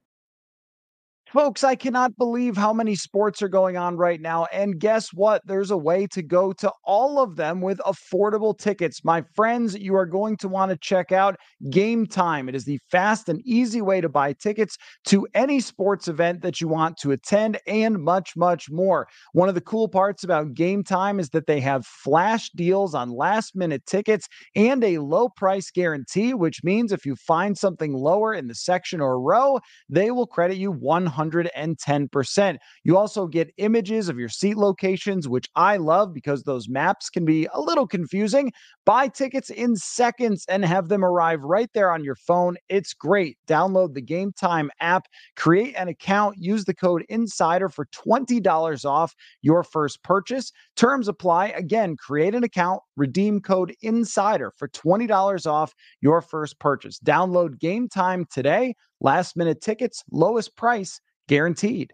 Folks, 1.36 1.64
I 1.64 1.74
cannot 1.74 2.16
believe 2.16 2.56
how 2.56 2.72
many 2.72 2.94
sports 2.94 3.42
are 3.42 3.48
going 3.48 3.76
on 3.76 3.98
right 3.98 4.22
now. 4.22 4.46
And 4.54 4.80
guess 4.80 5.12
what? 5.12 5.42
There's 5.44 5.70
a 5.70 5.76
way 5.76 6.06
to 6.12 6.22
go 6.22 6.54
to 6.54 6.72
all 6.82 7.22
of 7.22 7.36
them 7.36 7.60
with 7.60 7.76
affordable 7.80 8.56
tickets. 8.56 9.04
My 9.04 9.22
friends, 9.34 9.76
you 9.78 9.94
are 9.96 10.06
going 10.06 10.38
to 10.38 10.48
want 10.48 10.70
to 10.70 10.78
check 10.78 11.12
out 11.12 11.36
Game 11.68 12.06
Time. 12.06 12.48
It 12.48 12.54
is 12.54 12.64
the 12.64 12.80
fast 12.90 13.28
and 13.28 13.42
easy 13.44 13.82
way 13.82 14.00
to 14.00 14.08
buy 14.08 14.32
tickets 14.32 14.78
to 15.08 15.28
any 15.34 15.60
sports 15.60 16.08
event 16.08 16.40
that 16.40 16.58
you 16.62 16.68
want 16.68 16.96
to 17.02 17.12
attend 17.12 17.58
and 17.66 17.98
much, 17.98 18.34
much 18.34 18.70
more. 18.70 19.06
One 19.34 19.50
of 19.50 19.54
the 19.54 19.60
cool 19.60 19.88
parts 19.88 20.24
about 20.24 20.54
Game 20.54 20.82
Time 20.82 21.20
is 21.20 21.28
that 21.30 21.46
they 21.46 21.60
have 21.60 21.84
flash 21.84 22.48
deals 22.56 22.94
on 22.94 23.10
last 23.10 23.54
minute 23.54 23.84
tickets 23.84 24.26
and 24.54 24.82
a 24.82 25.00
low 25.00 25.28
price 25.28 25.70
guarantee, 25.70 26.32
which 26.32 26.64
means 26.64 26.92
if 26.92 27.04
you 27.04 27.14
find 27.14 27.58
something 27.58 27.92
lower 27.92 28.32
in 28.32 28.46
the 28.46 28.54
section 28.54 29.02
or 29.02 29.20
row, 29.20 29.60
they 29.90 30.10
will 30.10 30.26
credit 30.26 30.56
you 30.56 30.72
100 30.72 31.25
110%. 31.30 32.58
You 32.84 32.96
also 32.96 33.26
get 33.26 33.52
images 33.56 34.08
of 34.08 34.18
your 34.18 34.28
seat 34.28 34.56
locations, 34.56 35.28
which 35.28 35.48
I 35.54 35.76
love 35.76 36.12
because 36.12 36.42
those 36.42 36.68
maps 36.68 37.10
can 37.10 37.24
be 37.24 37.46
a 37.52 37.60
little 37.60 37.86
confusing. 37.86 38.52
Buy 38.84 39.08
tickets 39.08 39.50
in 39.50 39.76
seconds 39.76 40.44
and 40.48 40.64
have 40.64 40.88
them 40.88 41.04
arrive 41.04 41.42
right 41.42 41.68
there 41.74 41.90
on 41.90 42.04
your 42.04 42.14
phone. 42.14 42.56
It's 42.68 42.94
great. 42.94 43.38
Download 43.48 43.94
the 43.94 44.02
Game 44.02 44.32
Time 44.32 44.70
app, 44.80 45.06
create 45.36 45.74
an 45.76 45.88
account, 45.88 46.36
use 46.38 46.64
the 46.64 46.74
code 46.74 47.04
INSIDER 47.08 47.68
for 47.68 47.86
$20 47.86 48.84
off 48.84 49.14
your 49.42 49.62
first 49.62 50.02
purchase. 50.02 50.52
Terms 50.76 51.08
apply. 51.08 51.48
Again, 51.48 51.96
create 51.96 52.34
an 52.34 52.44
account, 52.44 52.80
redeem 52.96 53.40
code 53.40 53.74
INSIDER 53.82 54.52
for 54.56 54.68
$20 54.68 55.46
off 55.46 55.74
your 56.00 56.20
first 56.20 56.58
purchase. 56.58 56.98
Download 57.00 57.58
Game 57.58 57.88
Time 57.88 58.24
today. 58.30 58.74
Last 59.00 59.36
minute 59.36 59.60
tickets, 59.60 60.02
lowest 60.10 60.56
price 60.56 61.00
guaranteed. 61.28 61.92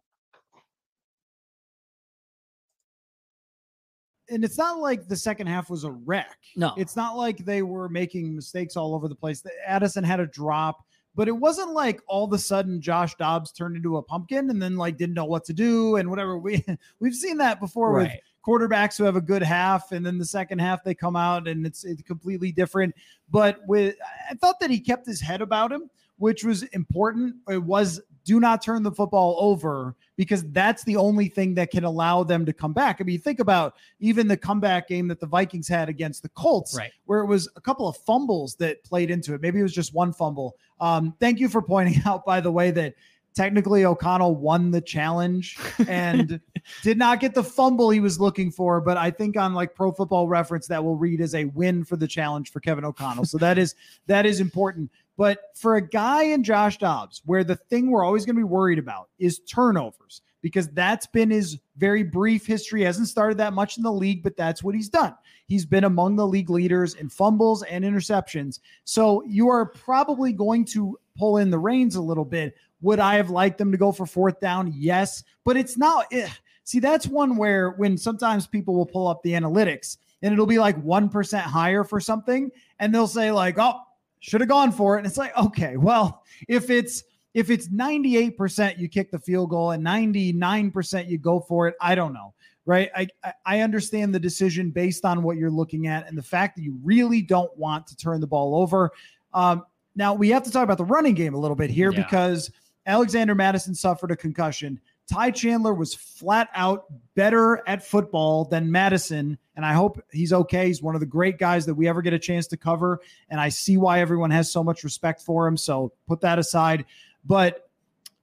And 4.30 4.45
it's 4.45 4.57
not 4.57 4.78
like 4.78 5.09
the 5.09 5.16
second 5.16 5.49
half 5.49 5.68
was 5.68 5.85
a 5.85 5.91
wreck. 5.91 6.39
No. 6.57 6.72
It's 6.78 6.97
not 6.97 7.16
like 7.16 7.45
they 7.45 7.62
were 7.62 7.89
making 7.89 8.35
mistakes 8.35 8.76
all 8.76 8.95
over 8.95 9.07
the 9.07 9.14
place. 9.14 9.45
Addison 9.66 10.05
had 10.05 10.20
a 10.20 10.26
drop, 10.26 10.87
but 11.14 11.28
it 11.28 11.33
wasn't 11.33 11.72
like 11.72 12.01
all 12.07 12.24
of 12.24 12.33
a 12.33 12.39
sudden 12.39 12.80
Josh 12.80 13.14
Dobbs 13.16 13.53
turned 13.53 13.76
into 13.76 13.99
a 13.99 14.03
pumpkin 14.03 14.49
and 14.49 14.62
then 14.62 14.76
like 14.76 14.97
didn't 14.97 15.14
know 15.14 15.26
what 15.26 15.45
to 15.45 15.53
do 15.53 15.97
and 15.97 16.09
whatever. 16.09 16.39
We 16.39 16.64
we've 17.01 17.14
seen 17.14 17.37
that 17.39 17.61
before 17.61 17.93
right. 17.93 18.03
with 18.03 18.20
quarterbacks 18.47 18.97
who 18.97 19.05
have 19.05 19.16
a 19.16 19.20
good 19.20 19.43
half, 19.43 19.93
and 19.93 20.05
then 20.05 20.18
the 20.18 20.24
second 20.24 20.61
half 20.61 20.83
they 20.83 20.95
come 20.95 21.16
out 21.16 21.47
and 21.47 21.66
it's, 21.66 21.85
it's 21.85 22.03
completely 22.03 22.53
different. 22.53 22.95
But 23.30 23.61
with 23.66 23.97
I 24.30 24.35
thought 24.35 24.61
that 24.61 24.70
he 24.70 24.80
kept 24.80 25.07
his 25.07 25.20
head 25.20 25.43
about 25.43 25.70
him, 25.70 25.91
which 26.16 26.45
was 26.45 26.62
important. 26.64 27.37
It 27.49 27.62
was 27.62 28.01
do 28.25 28.41
not 28.41 28.62
turn 28.62 28.83
the 28.83 28.93
football 28.93 29.37
over 29.39 29.97
because 30.16 30.45
that's 30.51 30.85
the 30.85 30.97
only 30.97 31.29
thing 31.29 31.55
that 31.55 31.70
can 31.70 31.85
allow 31.85 32.23
them 32.23 32.45
to 32.47 32.53
come 32.53 32.73
back. 32.73 32.99
I 33.01 33.05
mean, 33.05 33.20
think 33.20 33.41
about 33.41 33.75
even 34.01 34.29
the 34.29 34.37
comeback 34.37 34.89
game 34.89 35.09
that 35.09 35.20
the 35.20 35.27
Vikings 35.27 35.68
had 35.68 35.89
against 35.89 36.23
the 36.23 36.29
Colts, 36.31 36.77
right. 36.77 36.93
where 37.07 37.20
it 37.20 37.27
was 37.27 37.49
a 37.57 37.61
couple 37.61 37.89
of 37.89 37.97
fumbles 37.97 38.55
that 38.57 38.83
played 38.85 39.11
into 39.11 39.35
it. 39.35 39.41
Maybe 39.41 39.59
it 39.59 39.62
was 39.62 39.75
just 39.75 39.95
one 39.95 40.12
fumble. 40.12 40.57
Um, 40.81 41.14
thank 41.20 41.41
you 41.41 41.49
for 41.49 41.62
pointing 41.62 42.01
out, 42.07 42.25
by 42.25 42.41
the 42.41 42.53
way, 42.53 42.70
that 42.73 42.95
technically 43.35 43.85
O'Connell 43.85 44.37
won 44.37 44.70
the 44.70 44.81
challenge 44.81 45.59
and 45.89 46.41
did 46.83 46.99
not 46.99 47.20
get 47.20 47.35
the 47.35 47.43
fumble 47.43 47.91
he 47.91 48.01
was 48.01 48.20
looking 48.20 48.51
for. 48.51 48.81
But 48.81 48.97
I 48.97 49.11
think 49.11 49.37
on 49.37 49.55
like 49.55 49.75
Pro 49.75 49.93
Football 49.93 50.29
Reference, 50.29 50.66
that 50.68 50.83
will 50.83 50.97
read 50.97 51.20
as 51.20 51.35
a 51.35 51.47
win 51.47 51.85
for 51.85 51.97
the 51.97 52.07
challenge 52.07 52.51
for 52.51 52.61
Kevin 52.61 52.85
O'Connell. 52.85 53.25
So 53.25 53.39
that 53.39 53.59
is 53.59 53.75
that 54.07 54.27
is 54.27 54.41
important. 54.41 54.91
But 55.17 55.39
for 55.55 55.77
a 55.77 55.87
guy 55.87 56.25
in 56.25 56.43
Josh 56.43 56.79
Dobbs, 56.79 57.23
where 57.25 57.45
the 57.45 57.57
thing 57.57 57.91
we're 57.91 58.05
always 58.05 58.25
going 58.25 58.37
to 58.37 58.41
be 58.41 58.45
worried 58.45 58.79
about 58.79 59.09
is 59.19 59.41
turnovers, 59.41 60.23
because 60.41 60.69
that's 60.69 61.07
been 61.07 61.31
his 61.31 61.59
very 61.77 62.03
brief 62.03 62.47
history. 62.47 62.81
He 62.81 62.87
hasn't 62.87 63.09
started 63.09 63.39
that 63.39 63.53
much 63.53 63.77
in 63.77 63.83
the 63.83 63.93
league, 63.93 64.23
but 64.23 64.37
that's 64.37 64.63
what 64.63 64.75
he's 64.75 64.89
done. 64.89 65.15
He's 65.47 65.65
been 65.67 65.85
among 65.85 66.17
the 66.17 66.27
league 66.27 66.51
leaders 66.51 66.95
in 66.95 67.09
fumbles 67.09 67.63
and 67.63 67.85
interceptions. 67.85 68.61
So 68.85 69.23
you 69.27 69.49
are 69.49 69.67
probably 69.67 70.33
going 70.33 70.65
to 70.67 70.99
pull 71.17 71.37
in 71.37 71.51
the 71.51 71.59
reins 71.59 71.97
a 71.97 72.03
little 72.03 72.25
bit. 72.25 72.55
Would 72.81 72.99
I 72.99 73.15
have 73.15 73.31
liked 73.31 73.59
them 73.59 73.71
to 73.71 73.79
go 73.79 73.93
for 73.93 74.07
fourth 74.07 74.41
down? 74.41 74.73
Yes, 74.75 75.23
but 75.45 75.57
it's 75.57 75.77
not. 75.77 76.07
Eh. 76.11 76.29
See, 76.65 76.81
that's 76.81 77.07
one 77.07 77.37
where 77.37 77.71
when 77.73 77.99
sometimes 77.99 78.47
people 78.47 78.75
will 78.75 78.87
pull 78.87 79.07
up 79.07 79.23
the 79.23 79.33
analytics 79.33 79.99
and 80.23 80.33
it'll 80.33 80.47
be 80.47 80.59
like 80.59 80.83
1% 80.83 81.41
higher 81.41 81.85
for 81.85 82.01
something, 82.01 82.51
and 82.79 82.95
they'll 82.95 83.09
say, 83.09 83.33
like, 83.33 83.59
oh, 83.59 83.81
should 84.23 84.41
have 84.41 84.49
gone 84.49 84.73
for 84.73 84.95
it. 84.95 84.99
And 84.99 85.07
it's 85.07 85.18
like, 85.18 85.37
okay, 85.37 85.77
well, 85.77 86.23
if 86.49 86.70
it's 86.70 87.03
if 87.35 87.51
it's 87.51 87.68
98% 87.68 88.79
you 88.79 88.89
kick 88.89 89.11
the 89.11 89.18
field 89.18 89.51
goal 89.51 89.73
and 89.73 89.85
99% 89.85 91.09
you 91.09 91.18
go 91.18 91.41
for 91.41 91.66
it, 91.66 91.75
I 91.81 91.95
don't 91.95 92.12
know. 92.12 92.33
Right. 92.64 92.91
I, 92.95 93.09
I 93.45 93.61
understand 93.61 94.14
the 94.14 94.20
decision 94.20 94.70
based 94.70 95.05
on 95.05 95.25
what 95.25 95.37
you're 95.37 95.51
looking 95.51 95.89
at 95.89 96.07
and 96.07 96.16
the 96.16 96.23
fact 96.23 96.57
that 96.57 96.62
you 96.62 96.79
really 96.85 97.20
don't 97.20 97.55
want 97.59 97.87
to 97.89 97.97
turn 97.97 98.20
the 98.20 98.27
ball 98.27 98.55
over. 98.55 98.93
Um, 99.35 99.64
now 99.97 100.14
we 100.14 100.29
have 100.29 100.45
to 100.45 100.51
talk 100.51 100.62
about 100.62 100.79
the 100.79 100.85
running 100.85 101.14
game 101.14 101.35
a 101.35 101.39
little 101.39 101.57
bit 101.57 101.70
here 101.70 101.91
yeah. 101.91 102.03
because 102.03 102.51
Alexander 102.87 103.35
Mattison 103.35 103.75
suffered 103.75 104.12
a 104.12 104.16
concussion. 104.16 104.79
Ty 105.11 105.32
Chandler 105.32 105.74
was 105.74 105.94
flat 105.94 106.48
out 106.55 106.86
better 107.14 107.62
at 107.66 107.84
football 107.84 108.44
than 108.44 108.70
Mattison. 108.70 109.38
And 109.57 109.66
I 109.66 109.72
hope 109.72 110.03
he's 110.11 110.32
okay. 110.32 110.66
He's 110.66 110.82
one 110.82 110.94
of 110.94 111.00
the 111.00 111.07
great 111.07 111.38
guys 111.38 111.66
that 111.66 111.74
we 111.74 111.88
ever 111.88 112.03
get 112.03 112.12
a 112.12 112.18
chance 112.18 112.46
to 112.48 112.57
cover. 112.57 113.00
And 113.28 113.40
I 113.40 113.48
see 113.50 113.76
why 113.76 114.00
everyone 114.00 114.30
has 114.30 114.50
so 114.50 114.64
much 114.64 114.84
respect 114.84 115.20
for 115.20 115.46
him. 115.46 115.57
So 115.57 115.92
put 116.07 116.20
that 116.22 116.38
aside. 116.38 116.86
But 117.24 117.68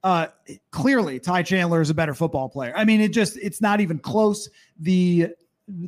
uh, 0.02 0.28
clearly, 0.70 1.20
Ty 1.20 1.42
Chandler 1.42 1.80
is 1.80 1.90
a 1.90 1.94
better 1.94 2.14
football 2.14 2.48
player. 2.48 2.72
I 2.74 2.84
mean, 2.84 3.00
it 3.00 3.12
just, 3.12 3.36
it's 3.36 3.60
not 3.60 3.80
even 3.80 3.98
close. 3.98 4.48
The 4.78 5.28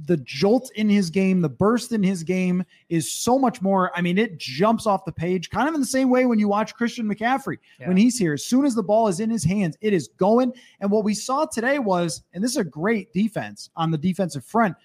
the 0.07 0.17
jolt 0.19 0.71
in 0.75 0.89
his 0.89 1.11
game, 1.11 1.41
the 1.41 1.49
burst 1.49 1.93
in 1.93 2.03
his 2.03 2.23
game 2.23 2.65
is 2.89 3.11
so 3.11 3.39
much 3.39 3.63
more. 3.63 3.91
I 3.97 4.01
mean, 4.01 4.19
it 4.19 4.39
jumps 4.39 4.87
off 4.87 5.05
the 5.05 5.13
page, 5.13 5.51
kind 5.51 5.69
of 5.69 5.75
in 5.75 5.81
the 5.81 5.87
same 5.87 6.11
way 6.11 6.27
when 6.27 6.39
you 6.39 6.49
watch 6.49 6.75
Christian 6.75 7.09
McCaffrey 7.09 7.59
yeah. 7.79 7.89
when 7.89 7.97
he's 7.97 8.19
here. 8.19 8.35
As 8.35 8.45
soon 8.45 8.65
as 8.65 8.75
the 8.75 8.83
ball 8.83 9.09
is 9.09 9.21
in 9.21 9.31
his 9.31 9.45
hands, 9.45 9.77
it 9.81 9.93
is 9.93 10.09
going. 10.17 10.53
And 10.81 10.91
what 10.91 11.05
we 11.05 11.15
saw 11.15 11.45
today 11.47 11.79
was, 11.79 12.23
and 12.33 12.43
this 12.43 12.53
is 12.53 12.57
a 12.59 12.65
great 12.65 13.13
defense 13.13 13.71
on 13.77 13.91
the 13.91 13.99
defensive 13.99 14.45
front, 14.45 14.77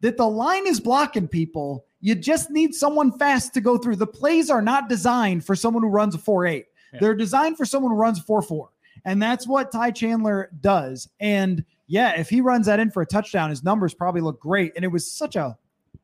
that 0.00 0.16
the 0.16 0.28
line 0.28 0.66
is 0.66 0.80
blocking 0.80 1.28
people. 1.28 1.86
You 2.00 2.14
just 2.14 2.50
need 2.50 2.74
someone 2.74 3.16
fast 3.18 3.54
to 3.54 3.60
go 3.60 3.78
through. 3.78 3.96
The 3.96 4.06
plays 4.06 4.50
are 4.50 4.62
not 4.62 4.88
designed 4.88 5.44
for 5.44 5.56
someone 5.56 5.82
who 5.82 5.88
runs 5.88 6.14
a 6.14 6.18
4 6.18 6.46
8, 6.46 6.66
yeah. 6.92 7.00
they're 7.00 7.14
designed 7.14 7.56
for 7.56 7.64
someone 7.64 7.92
who 7.92 7.98
runs 7.98 8.20
4 8.20 8.42
4. 8.42 8.68
And 9.06 9.22
that's 9.22 9.46
what 9.46 9.72
Ty 9.72 9.90
Chandler 9.90 10.50
does. 10.60 11.08
And 11.20 11.64
yeah, 11.86 12.18
if 12.18 12.28
he 12.28 12.40
runs 12.40 12.66
that 12.66 12.80
in 12.80 12.90
for 12.90 13.02
a 13.02 13.06
touchdown, 13.06 13.50
his 13.50 13.62
numbers 13.62 13.94
probably 13.94 14.20
look 14.20 14.40
great. 14.40 14.72
And 14.76 14.84
it 14.84 14.88
was 14.88 15.10
such 15.10 15.36
a 15.36 15.56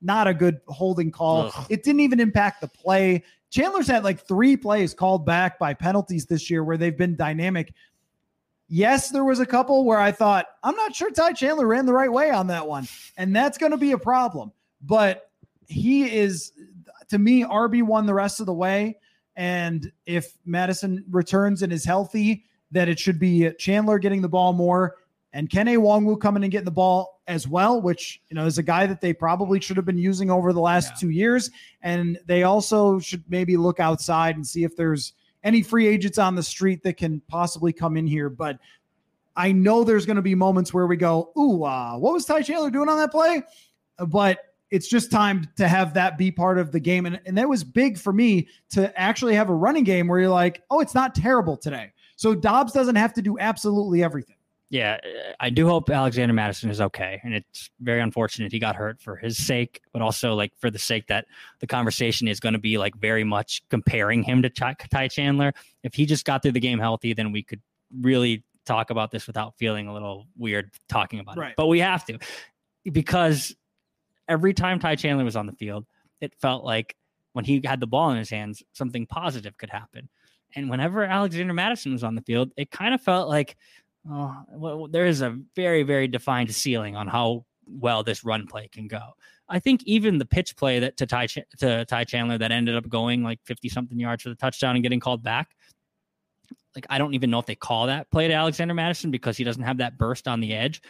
not 0.03 0.27
a 0.27 0.35
good 0.35 0.61
holding 0.69 1.11
call. 1.11 1.51
Ugh. 1.55 1.67
It 1.69 1.83
didn't 1.83 2.01
even 2.01 2.21
impact 2.21 2.61
the 2.61 2.69
play. 2.69 3.23
Chandler's 3.51 3.87
had 3.87 4.05
like 4.05 4.27
three 4.27 4.57
plays 4.57 4.95
called 4.95 5.27
back 5.27 5.59
by 5.59 5.75
penalties 5.75 6.27
this 6.27 6.51
year 6.51 6.65
where 6.65 6.77
they've 6.77 6.97
been 6.97 7.17
dynamic. 7.17 7.75
Yes, 8.69 9.11
there 9.11 9.25
was 9.25 9.41
a 9.41 9.47
couple 9.47 9.85
where 9.85 9.99
I 9.99 10.13
thought, 10.13 10.47
I'm 10.63 10.77
not 10.77 10.95
sure 10.95 11.11
Ty 11.11 11.33
Chandler 11.33 11.67
ran 11.67 11.87
the 11.87 11.93
right 11.93 12.13
way 12.13 12.31
on 12.31 12.47
that 12.47 12.69
one. 12.69 12.87
And 13.17 13.35
that's 13.35 13.59
going 13.59 13.73
to 13.73 13.79
be 13.79 13.93
a 13.93 13.99
problem. 13.99 14.53
But 14.81 15.29
he 15.67 16.17
is, 16.17 16.53
to 17.09 17.19
me, 17.19 17.43
RB1 17.43 18.07
the 18.07 18.15
rest 18.15 18.39
of 18.39 18.47
the 18.47 18.55
way. 18.55 18.99
And 19.35 19.91
if 20.07 20.37
Mattison 20.45 21.05
returns 21.11 21.63
and 21.63 21.73
is 21.73 21.85
healthy, 21.85 22.45
that 22.71 22.89
it 22.89 23.01
should 23.01 23.19
be 23.19 23.51
Chandler 23.59 23.99
getting 23.99 24.23
the 24.23 24.29
ball 24.29 24.53
more 24.53 24.97
and 25.33 25.49
Kene 25.49 25.77
Nwangwu 25.77 26.21
coming 26.21 26.43
and 26.43 26.51
getting 26.51 26.65
the 26.65 26.71
ball 26.71 27.21
as 27.27 27.47
well, 27.47 27.81
which 27.81 28.21
you 28.29 28.35
know 28.35 28.47
is 28.47 28.59
a 28.59 28.63
guy 28.63 28.87
that 28.87 29.01
they 29.01 29.13
probably 29.13 29.61
should 29.61 29.77
have 29.77 29.87
been 29.87 29.99
using 29.99 30.31
over 30.31 30.53
the 30.53 30.61
last 30.61 30.91
yeah. 30.91 31.01
two 31.01 31.11
years. 31.11 31.51
And 31.83 32.19
they 32.27 32.43
also 32.43 32.99
should 32.99 33.25
maybe 33.29 33.57
look 33.57 33.81
outside 33.81 34.37
and 34.37 34.47
see 34.47 34.65
if 34.65 34.77
there's 34.77 35.13
any 35.45 35.63
free 35.63 35.87
agents 35.87 36.19
on 36.19 36.35
the 36.35 36.43
street 36.43 36.83
that 36.83 36.97
can 36.97 37.21
possibly 37.29 37.73
come 37.73 37.97
in 37.97 38.07
here. 38.07 38.29
But 38.29 38.59
I 39.37 39.53
know 39.53 39.85
there's 39.85 40.07
going 40.07 40.17
to 40.17 40.23
be 40.23 40.35
moments 40.35 40.75
where 40.75 40.87
we 40.87 40.97
go, 40.97 41.31
"Ooh, 41.39 41.65
uh, 41.65 41.97
what 41.97 42.13
was 42.13 42.25
Ty 42.25 42.43
Chandler 42.43 42.71
doing 42.71 42.89
on 42.89 42.99
that 42.99 43.13
play?" 43.13 43.43
But 43.99 44.41
it's 44.71 44.89
just 44.89 45.11
time 45.11 45.49
to 45.57 45.67
have 45.67 45.95
that 45.95 46.17
be 46.17 46.31
part 46.31 46.59
of 46.59 46.71
the 46.73 46.81
game. 46.81 47.07
And, 47.07 47.21
and 47.27 47.37
that 47.37 47.49
was 47.49 47.65
big 47.65 47.99
for 47.99 48.13
me 48.13 48.49
to 48.71 48.97
actually 48.99 49.35
have 49.35 49.51
a 49.51 49.55
running 49.55 49.85
game 49.85 50.07
where 50.07 50.21
you're 50.21 50.31
like, 50.31 50.63
oh, 50.71 50.81
it's 50.81 50.95
not 50.95 51.15
terrible 51.15 51.57
today. 51.57 51.93
So 52.15 52.35
Dobbs 52.35 52.73
doesn't 52.73 52.97
have 52.97 53.13
to 53.15 53.23
do 53.23 53.39
absolutely 53.39 54.05
everything. 54.05 54.37
Yeah, 54.71 54.99
I 55.41 55.51
do 55.51 55.67
hope 55.67 55.91
Alexander 55.91 56.33
Mattison 56.33 56.71
is 56.71 56.81
okay. 56.81 57.21
And 57.25 57.35
it's 57.35 57.71
very 57.81 58.01
unfortunate 58.01 58.53
he 58.53 58.61
got 58.61 58.77
hurt 58.77 59.03
for 59.03 59.17
his 59.17 59.37
sake, 59.37 59.81
but 59.93 60.01
also 60.01 60.35
like 60.35 60.53
for 60.59 60.71
the 60.71 60.79
sake 60.79 61.09
that 61.09 61.27
the 61.59 61.67
conversation 61.67 62.29
is 62.29 62.39
going 62.39 62.53
to 62.53 62.61
be 62.61 62.79
like 62.79 62.95
very 62.95 63.25
much 63.25 63.63
comparing 63.69 64.23
him 64.23 64.43
to 64.43 64.49
Ty 64.49 65.09
Chandler. 65.09 65.53
If 65.83 65.95
he 65.95 66.07
just 66.07 66.25
got 66.25 66.43
through 66.43 66.53
the 66.53 66.61
game 66.61 66.79
healthy, 66.79 67.15
then 67.15 67.33
we 67.33 67.43
could 67.43 67.61
really 68.01 68.45
talk 68.65 68.91
about 68.91 69.11
this 69.11 69.27
without 69.27 69.59
feeling 69.59 69.89
a 69.89 69.93
little 69.93 70.29
weird 70.39 70.71
talking 70.89 71.19
about 71.19 71.37
right. 71.37 71.51
it. 71.51 71.57
But 71.57 71.67
we 71.67 71.81
have 71.81 72.05
to 72.07 72.19
because 72.85 73.55
every 74.29 74.55
time 74.55 74.79
Ty 74.79 74.95
Chandler 74.95 75.25
was 75.25 75.35
on 75.35 75.47
the 75.47 75.53
field, 75.53 75.85
it 76.21 76.33
felt 76.41 76.65
like 76.65 76.95
when 77.33 77.45
he 77.45 77.61
had 77.65 77.81
the 77.81 77.87
ball 77.89 78.11
in 78.11 78.19
his 78.19 78.31
hands, 78.31 78.63
something 78.73 79.07
positive 79.07 79.59
could 79.59 79.71
happen. 79.71 80.09
And 80.55 80.69
whenever 80.69 81.05
Alexander 81.05 81.55
Mattison 81.55 81.93
was 81.93 82.03
on 82.03 82.15
the 82.15 82.23
field, 82.23 82.53
it 82.57 82.71
kind 82.71 82.95
of 82.95 83.01
felt 83.01 83.29
like 83.29 83.57
oh, 84.09 84.43
well, 84.51 84.89
there 84.89 85.07
is 85.07 85.21
a 85.21 85.39
very, 85.57 85.83
very 85.83 86.09
defined 86.09 86.55
ceiling 86.55 86.97
on 86.97 87.09
how 87.09 87.45
well 87.67 88.03
this 88.03 88.25
run 88.25 88.47
play 88.47 88.69
can 88.69 88.89
go. 88.89 89.01
I 89.49 89.59
think 89.59 89.83
even 89.85 90.19
the 90.19 90.25
pitch 90.25 90.57
play 90.57 90.79
that 90.79 90.97
to 90.99 91.07
Ty 91.07 91.27
to 91.59 91.85
Ty 91.85 92.05
Chandler 92.05 92.39
that 92.39 92.53
ended 92.53 92.77
up 92.77 92.89
going 92.89 93.23
like 93.23 93.41
50 93.45 93.69
something 93.69 93.99
yards 93.99 94.23
for 94.23 94.29
the 94.29 94.37
touchdown 94.37 94.77
and 94.77 94.83
getting 94.83 95.01
called 95.01 95.23
back. 95.23 95.51
Like 96.75 96.87
I 96.89 96.99
don't 96.99 97.15
even 97.15 97.31
know 97.31 97.41
if 97.41 97.47
they 97.47 97.57
call 97.57 97.87
that 97.87 98.11
play 98.11 98.29
to 98.29 98.35
Alexander 98.35 98.75
Mattison 98.75 99.11
because 99.11 99.37
he 99.37 99.45
doesn't 99.45 99.63
have 99.63 99.79
that 99.79 99.99
burst 99.99 100.29
on 100.29 100.41
the 100.41 100.55
edge. 100.55 100.81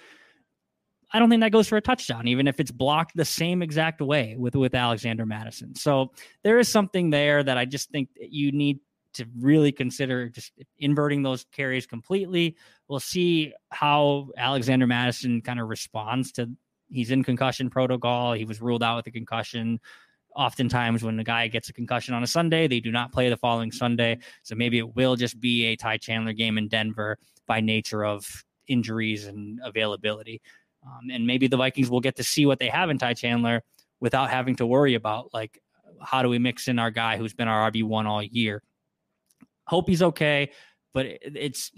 I 1.12 1.18
don't 1.18 1.28
think 1.28 1.40
that 1.40 1.52
goes 1.52 1.66
for 1.66 1.76
a 1.76 1.80
touchdown, 1.80 2.28
even 2.28 2.46
if 2.46 2.60
it's 2.60 2.70
blocked 2.70 3.16
the 3.16 3.24
same 3.24 3.62
exact 3.62 4.00
way 4.00 4.36
with 4.38 4.54
with 4.54 4.74
Alexander 4.74 5.26
Mattison. 5.26 5.74
So 5.74 6.12
there 6.44 6.58
is 6.58 6.68
something 6.68 7.10
there 7.10 7.42
that 7.42 7.56
I 7.56 7.64
just 7.64 7.90
think 7.90 8.10
you 8.20 8.52
need 8.52 8.78
to 9.14 9.26
really 9.38 9.72
consider 9.72 10.28
just 10.28 10.52
inverting 10.78 11.22
those 11.22 11.44
carries 11.52 11.86
completely. 11.86 12.56
We'll 12.88 13.00
see 13.00 13.52
how 13.70 14.28
Alexander 14.36 14.86
Mattison 14.86 15.40
kind 15.42 15.60
of 15.60 15.68
responds 15.68 16.32
to 16.32 16.50
he's 16.88 17.10
in 17.10 17.24
concussion 17.24 17.70
protocol. 17.70 18.32
He 18.32 18.44
was 18.44 18.60
ruled 18.60 18.82
out 18.82 18.96
with 18.96 19.06
a 19.06 19.10
concussion. 19.10 19.80
Oftentimes, 20.36 21.02
when 21.02 21.16
the 21.16 21.24
guy 21.24 21.48
gets 21.48 21.68
a 21.68 21.72
concussion 21.72 22.14
on 22.14 22.22
a 22.22 22.26
Sunday, 22.26 22.68
they 22.68 22.80
do 22.80 22.92
not 22.92 23.12
play 23.12 23.28
the 23.28 23.36
following 23.36 23.72
Sunday. 23.72 24.18
So 24.42 24.54
maybe 24.54 24.78
it 24.78 24.94
will 24.94 25.16
just 25.16 25.40
be 25.40 25.66
a 25.66 25.76
Ty 25.76 25.98
Chandler 25.98 26.32
game 26.32 26.56
in 26.56 26.68
Denver 26.68 27.18
by 27.46 27.60
nature 27.60 28.04
of 28.04 28.44
injuries 28.68 29.26
and 29.26 29.58
availability. 29.64 30.40
Um, 30.86 31.10
and 31.12 31.26
maybe 31.26 31.48
the 31.48 31.56
Vikings 31.56 31.90
will 31.90 32.00
get 32.00 32.16
to 32.16 32.24
see 32.24 32.46
what 32.46 32.58
they 32.58 32.68
have 32.68 32.90
in 32.90 32.98
Ty 32.98 33.14
Chandler 33.14 33.62
without 34.00 34.30
having 34.30 34.56
to 34.56 34.66
worry 34.66 34.94
about 34.94 35.34
like 35.34 35.60
how 36.00 36.22
do 36.22 36.28
we 36.28 36.38
mix 36.38 36.68
in 36.68 36.78
our 36.78 36.90
guy 36.90 37.16
who's 37.16 37.34
been 37.34 37.48
our 37.48 37.70
RB 37.70 37.84
one 37.84 38.06
all 38.06 38.22
year 38.22 38.62
Hope 39.70 39.88
he's 39.88 40.02
okay, 40.02 40.50
but 40.92 41.06
it's 41.06 41.70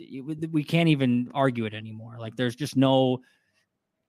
we 0.50 0.64
can't 0.64 0.88
even 0.88 1.30
argue 1.34 1.66
it 1.66 1.74
anymore. 1.74 2.16
Like 2.18 2.36
there's 2.36 2.56
just 2.56 2.74
no 2.74 3.18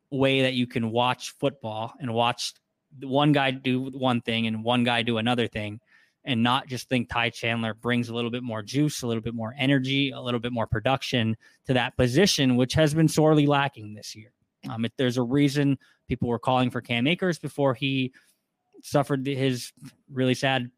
way 0.10 0.44
that 0.44 0.54
you 0.54 0.68
can 0.68 0.90
watch 0.90 1.32
football 1.32 1.94
and 2.00 2.14
watch 2.14 2.54
one 3.02 3.34
guy 3.34 3.52
do 3.52 3.92
one 3.92 4.22
thing 4.22 4.48
and 4.48 4.64
one 4.64 4.86
guy 4.86 5.02
do 5.02 5.18
another 5.18 5.48
thing 5.48 5.82
and 6.24 6.42
not 6.42 6.68
just 6.68 6.88
think 6.88 7.10
Ty 7.10 7.32
Chandler 7.32 7.74
brings 7.74 8.08
a 8.08 8.16
little 8.16 8.32
bit 8.32 8.42
more 8.42 8.64
juice, 8.64 9.02
a 9.02 9.08
little 9.08 9.22
bit 9.22 9.34
more 9.34 9.54
energy, 9.58 10.12
a 10.12 10.22
little 10.22 10.40
bit 10.40 10.54
more 10.54 10.66
production 10.66 11.36
to 11.66 11.74
that 11.74 11.98
position, 11.98 12.56
which 12.56 12.74
has 12.76 12.94
been 12.94 13.10
sorely 13.10 13.48
lacking 13.48 13.96
this 13.96 14.16
year. 14.16 14.32
Um, 14.70 14.86
if 14.86 14.94
there's 14.98 15.18
a 15.18 15.24
reason 15.24 15.78
people 16.08 16.30
were 16.30 16.40
calling 16.40 16.70
for 16.70 16.80
Cam 16.80 17.06
Akers 17.06 17.38
before 17.38 17.74
he 17.74 18.14
suffered 18.82 19.28
his 19.28 19.74
really 20.10 20.36
sad 20.36 20.72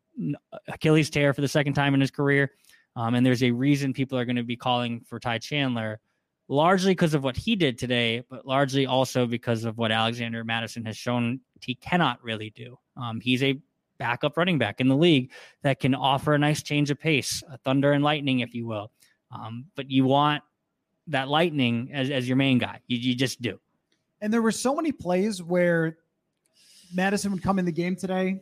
Achilles 0.68 1.10
tear 1.10 1.34
for 1.34 1.42
the 1.42 1.48
second 1.48 1.74
time 1.74 1.94
in 1.94 2.02
his 2.02 2.12
career. 2.12 2.52
Um, 2.96 3.16
and 3.16 3.26
there's 3.26 3.44
a 3.44 3.52
reason 3.52 3.94
people 3.94 4.18
are 4.18 4.26
going 4.26 4.36
to 4.36 4.44
be 4.44 4.56
calling 4.56 5.02
for 5.02 5.20
Ty 5.20 5.40
Chandler, 5.40 6.00
largely 6.48 6.92
because 6.92 7.14
of 7.14 7.24
what 7.24 7.36
he 7.36 7.56
did 7.56 7.78
today, 7.78 8.24
but 8.30 8.46
largely 8.46 8.86
also 8.86 9.26
because 9.26 9.66
of 9.66 9.78
what 9.78 9.92
Alexander 9.92 10.44
Mattison 10.44 10.86
has 10.86 10.96
shown 10.96 11.40
he 11.62 11.76
cannot 11.76 12.24
really 12.24 12.52
do. 12.52 12.78
Um, 12.96 13.20
he's 13.20 13.44
a 13.44 13.60
backup 13.98 14.38
running 14.38 14.58
back 14.58 14.80
in 14.82 14.88
the 14.88 14.96
league 14.96 15.32
that 15.64 15.80
can 15.80 15.96
offer 15.96 16.34
a 16.34 16.40
nice 16.40 16.62
change 16.62 16.92
of 16.92 17.00
pace, 17.00 17.44
a 17.52 17.58
thunder 17.60 17.92
and 17.94 18.04
lightning, 18.04 18.40
if 18.40 18.54
you 18.54 18.66
will. 18.66 18.92
Um, 19.32 19.66
but 19.76 19.90
you 19.90 20.06
want 20.06 20.44
that 21.08 21.28
lightning 21.28 21.90
as, 21.94 22.10
as 22.10 22.28
your 22.28 22.38
main 22.38 22.58
guy. 22.58 22.82
You, 22.88 22.98
you 22.98 23.16
just 23.16 23.42
do. 23.42 23.60
And 24.22 24.32
there 24.32 24.42
were 24.42 24.52
so 24.52 24.76
many 24.76 24.92
plays 24.92 25.42
where 25.42 25.98
Mattison 26.94 27.32
would 27.32 27.44
come 27.44 27.60
in 27.60 27.66
the 27.66 27.72
game 27.72 27.96
today 27.96 28.42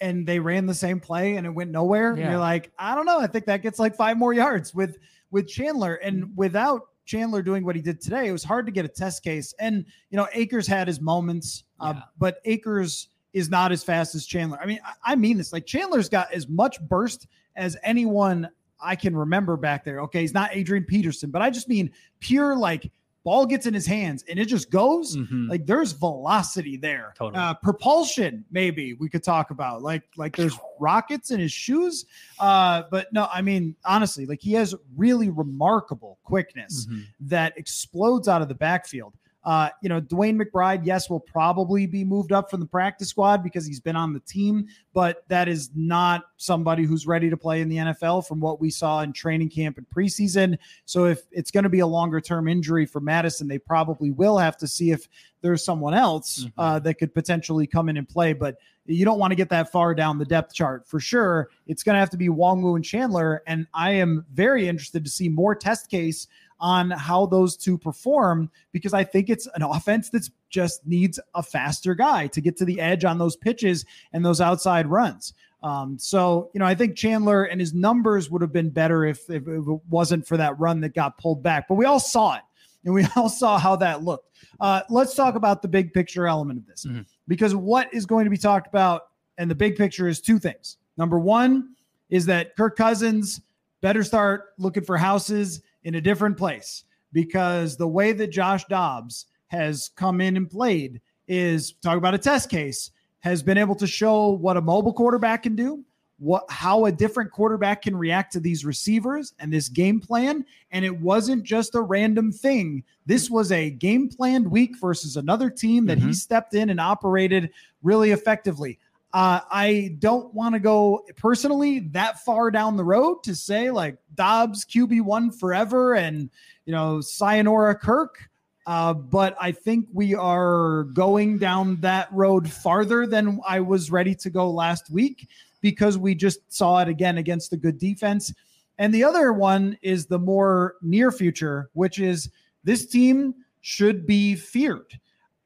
and 0.00 0.26
they 0.26 0.38
ran 0.38 0.66
the 0.66 0.74
same 0.74 1.00
play 1.00 1.36
and 1.36 1.46
it 1.46 1.50
went 1.50 1.70
nowhere. 1.70 2.14
Yeah. 2.14 2.22
And 2.22 2.30
you're 2.30 2.40
like, 2.40 2.70
I 2.78 2.94
don't 2.94 3.06
know. 3.06 3.20
I 3.20 3.26
think 3.26 3.46
that 3.46 3.62
gets 3.62 3.78
like 3.78 3.94
five 3.94 4.16
more 4.16 4.32
yards 4.32 4.74
with 4.74 4.98
with 5.30 5.48
Chandler. 5.48 5.94
And 5.96 6.24
mm-hmm. 6.24 6.36
without 6.36 6.88
Chandler 7.04 7.42
doing 7.42 7.64
what 7.64 7.76
he 7.76 7.82
did 7.82 8.00
today, 8.00 8.28
it 8.28 8.32
was 8.32 8.44
hard 8.44 8.66
to 8.66 8.72
get 8.72 8.84
a 8.84 8.88
test 8.88 9.22
case. 9.22 9.54
And 9.58 9.84
you 10.10 10.16
know, 10.16 10.28
Akers 10.32 10.66
had 10.66 10.88
his 10.88 11.00
moments, 11.00 11.64
uh, 11.80 11.94
but 12.18 12.40
Akers 12.44 13.08
is 13.32 13.48
not 13.48 13.72
as 13.72 13.84
fast 13.84 14.14
as 14.14 14.26
Chandler. 14.26 14.58
I 14.60 14.66
mean, 14.66 14.80
I, 14.84 15.12
I 15.12 15.16
mean 15.16 15.38
this. 15.38 15.52
Like 15.52 15.66
Chandler's 15.66 16.08
got 16.08 16.32
as 16.32 16.48
much 16.48 16.80
burst 16.80 17.26
as 17.56 17.76
anyone 17.82 18.48
I 18.82 18.96
can 18.96 19.14
remember 19.14 19.56
back 19.56 19.84
there. 19.84 20.00
Okay, 20.00 20.22
he's 20.22 20.34
not 20.34 20.50
Adrian 20.54 20.84
Peterson, 20.84 21.30
but 21.30 21.42
I 21.42 21.50
just 21.50 21.68
mean 21.68 21.90
pure 22.20 22.56
like 22.56 22.90
ball 23.24 23.44
gets 23.44 23.66
in 23.66 23.74
his 23.74 23.86
hands 23.86 24.24
and 24.28 24.38
it 24.38 24.46
just 24.46 24.70
goes 24.70 25.16
mm-hmm. 25.16 25.48
like 25.48 25.66
there's 25.66 25.92
velocity 25.92 26.76
there 26.76 27.12
totally. 27.16 27.42
uh, 27.42 27.54
propulsion 27.54 28.44
maybe 28.50 28.94
we 28.94 29.08
could 29.08 29.22
talk 29.22 29.50
about 29.50 29.82
like 29.82 30.02
like 30.16 30.36
there's 30.36 30.58
rockets 30.80 31.30
in 31.30 31.38
his 31.40 31.52
shoes 31.52 32.06
uh, 32.38 32.82
but 32.90 33.12
no 33.12 33.28
i 33.32 33.42
mean 33.42 33.74
honestly 33.84 34.26
like 34.26 34.40
he 34.40 34.52
has 34.52 34.74
really 34.96 35.28
remarkable 35.28 36.18
quickness 36.24 36.86
mm-hmm. 36.86 37.00
that 37.20 37.56
explodes 37.56 38.28
out 38.28 38.40
of 38.42 38.48
the 38.48 38.54
backfield 38.54 39.14
uh, 39.44 39.70
you 39.82 39.88
know, 39.88 40.00
DeWayne 40.00 40.40
McBride, 40.40 40.84
yes, 40.84 41.08
will 41.08 41.20
probably 41.20 41.86
be 41.86 42.04
moved 42.04 42.30
up 42.30 42.50
from 42.50 42.60
the 42.60 42.66
practice 42.66 43.08
squad 43.08 43.42
because 43.42 43.66
he's 43.66 43.80
been 43.80 43.96
on 43.96 44.12
the 44.12 44.20
team, 44.20 44.66
but 44.92 45.24
that 45.28 45.48
is 45.48 45.70
not 45.74 46.24
somebody 46.36 46.84
who's 46.84 47.06
ready 47.06 47.30
to 47.30 47.36
play 47.36 47.62
in 47.62 47.68
the 47.68 47.76
NFL 47.76 48.26
from 48.26 48.38
what 48.40 48.60
we 48.60 48.68
saw 48.68 49.00
in 49.00 49.12
training 49.12 49.48
camp 49.48 49.78
and 49.78 49.86
preseason. 49.88 50.58
So 50.84 51.06
if 51.06 51.22
it's 51.32 51.50
going 51.50 51.64
to 51.64 51.70
be 51.70 51.80
a 51.80 51.86
longer 51.86 52.20
term 52.20 52.48
injury 52.48 52.84
for 52.84 53.00
Mattison, 53.00 53.48
they 53.48 53.58
probably 53.58 54.10
will 54.10 54.36
have 54.36 54.58
to 54.58 54.68
see 54.68 54.90
if 54.90 55.08
there's 55.40 55.64
someone 55.64 55.94
else 55.94 56.44
mm-hmm. 56.44 56.60
uh, 56.60 56.78
that 56.80 56.94
could 56.94 57.14
potentially 57.14 57.66
come 57.66 57.88
in 57.88 57.96
and 57.96 58.06
play. 58.08 58.34
But 58.34 58.56
you 58.84 59.06
don't 59.06 59.18
want 59.18 59.30
to 59.30 59.36
get 59.36 59.48
that 59.50 59.72
far 59.72 59.94
down 59.94 60.18
the 60.18 60.24
depth 60.24 60.52
chart 60.52 60.86
for 60.86 61.00
sure. 61.00 61.48
It's 61.66 61.82
going 61.82 61.94
to 61.94 62.00
have 62.00 62.10
to 62.10 62.16
be 62.18 62.28
Nwangwu 62.28 62.76
and 62.76 62.84
Chandler. 62.84 63.42
And 63.46 63.66
I 63.72 63.92
am 63.92 64.26
very 64.32 64.68
interested 64.68 65.04
to 65.04 65.10
see 65.10 65.28
more 65.28 65.54
test 65.54 65.90
case 65.90 66.26
on 66.60 66.90
how 66.90 67.26
those 67.26 67.56
two 67.56 67.78
perform 67.78 68.50
because 68.72 68.92
I 68.92 69.04
think 69.04 69.30
it's 69.30 69.48
an 69.54 69.62
offense 69.62 70.10
that's 70.10 70.30
just 70.50 70.86
needs 70.86 71.18
a 71.34 71.42
faster 71.42 71.94
guy 71.94 72.26
to 72.28 72.40
get 72.40 72.56
to 72.58 72.64
the 72.64 72.80
edge 72.80 73.04
on 73.04 73.18
those 73.18 73.36
pitches 73.36 73.84
and 74.12 74.24
those 74.24 74.40
outside 74.40 74.86
runs. 74.86 75.32
Um, 75.62 75.98
so, 75.98 76.50
you 76.54 76.58
know, 76.58 76.66
I 76.66 76.74
think 76.74 76.96
Chandler 76.96 77.44
and 77.44 77.60
his 77.60 77.74
numbers 77.74 78.30
would 78.30 78.42
have 78.42 78.52
been 78.52 78.70
better 78.70 79.04
if, 79.04 79.28
if 79.28 79.46
it 79.46 79.62
wasn't 79.88 80.26
for 80.26 80.36
that 80.36 80.58
run 80.58 80.80
that 80.80 80.94
got 80.94 81.18
pulled 81.18 81.42
back. 81.42 81.68
But 81.68 81.74
we 81.74 81.84
all 81.84 82.00
saw 82.00 82.36
it 82.36 82.42
and 82.84 82.94
we 82.94 83.06
all 83.16 83.28
saw 83.28 83.58
how 83.58 83.76
that 83.76 84.02
looked. 84.02 84.30
Uh, 84.58 84.82
let's 84.90 85.14
talk 85.14 85.34
about 85.34 85.62
the 85.62 85.68
big 85.68 85.92
picture 85.92 86.26
element 86.26 86.58
of 86.58 86.66
this 86.66 86.84
mm-hmm. 86.84 87.02
because 87.28 87.54
what 87.54 87.92
is 87.92 88.06
going 88.06 88.24
to 88.24 88.30
be 88.30 88.38
talked 88.38 88.66
about 88.66 89.08
and 89.38 89.50
the 89.50 89.54
big 89.54 89.76
picture 89.76 90.08
is 90.08 90.20
two 90.20 90.38
things. 90.38 90.76
Number 90.96 91.18
one 91.18 91.74
is 92.10 92.26
that 92.26 92.56
Kirk 92.56 92.76
Cousins 92.76 93.40
better 93.80 94.02
start 94.02 94.50
looking 94.58 94.84
for 94.84 94.96
houses 94.96 95.62
in 95.84 95.94
a 95.94 96.00
different 96.00 96.36
place 96.36 96.84
because 97.12 97.76
the 97.76 97.88
way 97.88 98.12
that 98.12 98.28
Josh 98.28 98.64
Dobbs 98.66 99.26
has 99.48 99.90
come 99.96 100.20
in 100.20 100.36
and 100.36 100.48
played 100.48 101.00
is 101.28 101.72
talk 101.82 101.96
about 101.96 102.14
a 102.14 102.18
test 102.18 102.50
case 102.50 102.90
has 103.20 103.42
been 103.42 103.58
able 103.58 103.74
to 103.74 103.86
show 103.86 104.30
what 104.30 104.56
a 104.56 104.60
mobile 104.60 104.92
quarterback 104.92 105.42
can 105.42 105.54
do 105.54 105.84
what 106.20 106.44
how 106.50 106.84
a 106.84 106.92
different 106.92 107.32
quarterback 107.32 107.82
can 107.82 107.96
react 107.96 108.32
to 108.34 108.40
these 108.40 108.64
receivers 108.64 109.32
and 109.38 109.50
this 109.50 109.68
game 109.68 109.98
plan. 109.98 110.44
And 110.70 110.84
it 110.84 111.00
wasn't 111.00 111.44
just 111.44 111.74
a 111.74 111.80
random 111.80 112.30
thing. 112.30 112.84
This 113.06 113.30
was 113.30 113.50
a 113.50 113.70
game 113.70 114.08
planned 114.08 114.48
week 114.48 114.78
versus 114.78 115.16
another 115.16 115.48
team 115.48 115.86
that 115.86 115.98
mm-hmm. 115.98 116.08
he 116.08 116.12
stepped 116.14 116.54
in 116.54 116.68
and 116.68 116.78
operated 116.78 117.50
really 117.82 118.10
effectively 118.10 118.78
uh, 119.12 119.40
I 119.50 119.96
don't 119.98 120.32
want 120.32 120.54
to 120.54 120.60
go 120.60 121.04
personally 121.16 121.80
that 121.90 122.24
far 122.24 122.50
down 122.50 122.76
the 122.76 122.84
road 122.84 123.24
to 123.24 123.34
say 123.34 123.70
like 123.70 123.96
Dobbs 124.14 124.64
QB 124.64 125.02
one 125.02 125.30
forever 125.30 125.94
and 125.94 126.30
you 126.64 126.72
know 126.72 127.00
Sayonara 127.00 127.74
Kirk. 127.74 128.28
Uh, 128.66 128.94
but 128.94 129.36
I 129.40 129.52
think 129.52 129.88
we 129.92 130.14
are 130.14 130.84
going 130.92 131.38
down 131.38 131.80
that 131.80 132.12
road 132.12 132.48
farther 132.48 133.06
than 133.06 133.40
I 133.46 133.60
was 133.60 133.90
ready 133.90 134.14
to 134.16 134.30
go 134.30 134.48
last 134.50 134.90
week 134.90 135.28
because 135.60 135.98
we 135.98 136.14
just 136.14 136.40
saw 136.52 136.78
it 136.78 136.88
again 136.88 137.18
against 137.18 137.50
the 137.50 137.56
good 137.56 137.78
defense. 137.78 138.32
And 138.78 138.94
the 138.94 139.04
other 139.04 139.32
one 139.32 139.76
is 139.82 140.06
the 140.06 140.18
more 140.18 140.76
near 140.82 141.10
future, 141.10 141.68
which 141.72 141.98
is 141.98 142.30
this 142.62 142.86
team 142.86 143.34
should 143.60 144.06
be 144.06 144.36
feared. 144.36 145.00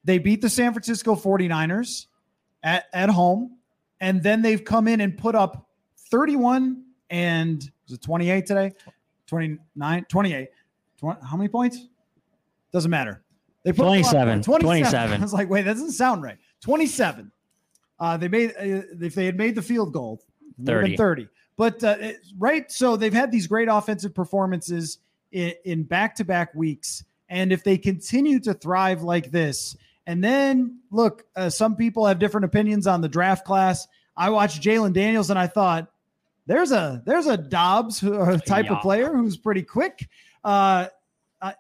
They 0.05 0.19
beat 0.19 0.43
the 0.43 0.51
San 0.51 0.73
Francisco 0.73 1.15
49ers 1.15 2.07
at, 2.63 2.87
at 2.93 3.11
home. 3.11 3.54
And 4.01 4.23
then 4.23 4.43
they've 4.43 4.65
come 4.65 4.89
in 4.89 5.01
and 5.01 5.17
put 5.17 5.35
up 5.35 5.69
31 6.11 6.85
and 7.11 7.71
was 7.87 7.99
it 7.99 8.03
28 8.03 8.47
today? 8.47 8.73
29, 9.27 10.07
28. 10.09 10.49
20, 10.99 11.21
how 11.23 11.37
many 11.37 11.49
points? 11.49 11.87
Doesn't 12.73 12.91
matter. 12.91 13.23
They 13.63 13.73
put 13.73 13.85
27, 13.85 14.43
27. 14.43 14.61
27. 14.61 15.13
I 15.21 15.23
was 15.23 15.33
like, 15.33 15.49
wait, 15.49 15.63
that 15.63 15.75
doesn't 15.75 15.93
sound 15.93 16.23
right. 16.23 16.37
27. 16.61 17.31
Uh, 17.99 18.17
they 18.17 18.29
made 18.29 18.51
uh, 18.51 18.83
if 19.01 19.15
they 19.15 19.27
had 19.27 19.37
made 19.37 19.55
the 19.55 19.63
field 19.63 19.93
goal, 19.93 20.21
30. 20.65 20.97
30. 20.97 21.29
But 21.57 21.83
uh, 21.85 21.97
right, 22.39 22.71
so 22.71 22.97
they've 22.97 23.13
had 23.13 23.31
these 23.31 23.47
great 23.47 23.69
offensive 23.71 24.15
performances 24.15 24.99
in 25.31 25.85
back 25.85 26.15
to 26.17 26.25
back 26.25 26.55
weeks, 26.55 27.05
and 27.29 27.53
if 27.53 27.63
they 27.65 27.79
continue 27.79 28.41
to 28.41 28.55
thrive 28.55 29.03
like 29.03 29.31
this, 29.31 29.77
and 30.07 30.23
then 30.23 30.81
look, 30.91 31.25
uh, 31.35 31.51
some 31.51 31.77
people 31.77 32.07
have 32.07 32.19
different 32.19 32.45
opinions 32.45 32.87
on 32.87 33.01
the 33.01 33.09
draft 33.09 33.45
class. 33.45 33.87
I 34.17 34.31
watched 34.31 34.63
Jayden 34.63 34.93
Daniels 34.93 35.31
and 35.31 35.39
I 35.39 35.47
thought 35.47 35.91
there's 36.47 36.73
a 36.73 37.03
there's 37.07 37.27
a 37.27 37.37
Dobbs 37.37 38.01
type 38.47 38.67
yeah. 38.67 38.75
of 38.75 38.83
player 38.83 39.15
who's 39.15 39.37
pretty 39.37 39.63
quick. 39.63 40.09
Uh, 40.43 40.89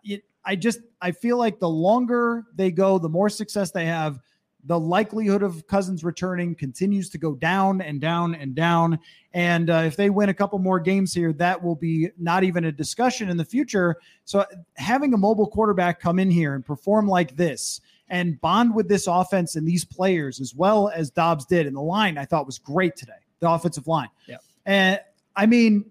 it, 0.04 0.24
I 0.44 0.56
just 0.56 0.80
I 1.00 1.12
feel 1.12 1.38
like 1.38 1.58
the 1.58 1.68
longer 1.68 2.44
they 2.54 2.70
go, 2.70 2.98
the 2.98 3.08
more 3.08 3.28
success 3.28 3.70
they 3.70 3.86
have. 3.86 4.20
The 4.66 4.80
likelihood 4.80 5.42
of 5.42 5.66
Cousins 5.66 6.04
returning 6.04 6.54
continues 6.54 7.10
to 7.10 7.18
go 7.18 7.34
down 7.34 7.82
and 7.82 8.00
down 8.00 8.34
and 8.34 8.54
down. 8.54 8.98
And 9.34 9.68
uh, 9.68 9.82
if 9.84 9.94
they 9.94 10.08
win 10.08 10.30
a 10.30 10.34
couple 10.34 10.58
more 10.58 10.80
games 10.80 11.12
here, 11.12 11.34
that 11.34 11.62
will 11.62 11.74
be 11.74 12.08
not 12.16 12.44
even 12.44 12.64
a 12.64 12.72
discussion 12.72 13.28
in 13.28 13.36
the 13.36 13.44
future. 13.44 13.96
So 14.24 14.46
having 14.76 15.12
a 15.12 15.18
mobile 15.18 15.48
quarterback 15.48 16.00
come 16.00 16.18
in 16.18 16.30
here 16.30 16.54
and 16.54 16.64
perform 16.64 17.06
like 17.06 17.36
this, 17.36 17.82
and 18.08 18.40
bond 18.40 18.74
with 18.74 18.88
this 18.88 19.06
offense 19.06 19.56
and 19.56 19.66
these 19.66 19.84
players 19.84 20.40
as 20.40 20.54
well 20.54 20.88
as 20.88 21.10
Dobbs 21.10 21.46
did. 21.46 21.66
And 21.66 21.74
the 21.74 21.80
line 21.80 22.18
I 22.18 22.24
thought 22.24 22.46
was 22.46 22.58
great 22.58 22.96
today, 22.96 23.12
the 23.40 23.50
offensive 23.50 23.86
line. 23.86 24.08
Yeah. 24.26 24.38
And 24.66 25.00
I 25.36 25.46
mean, 25.46 25.90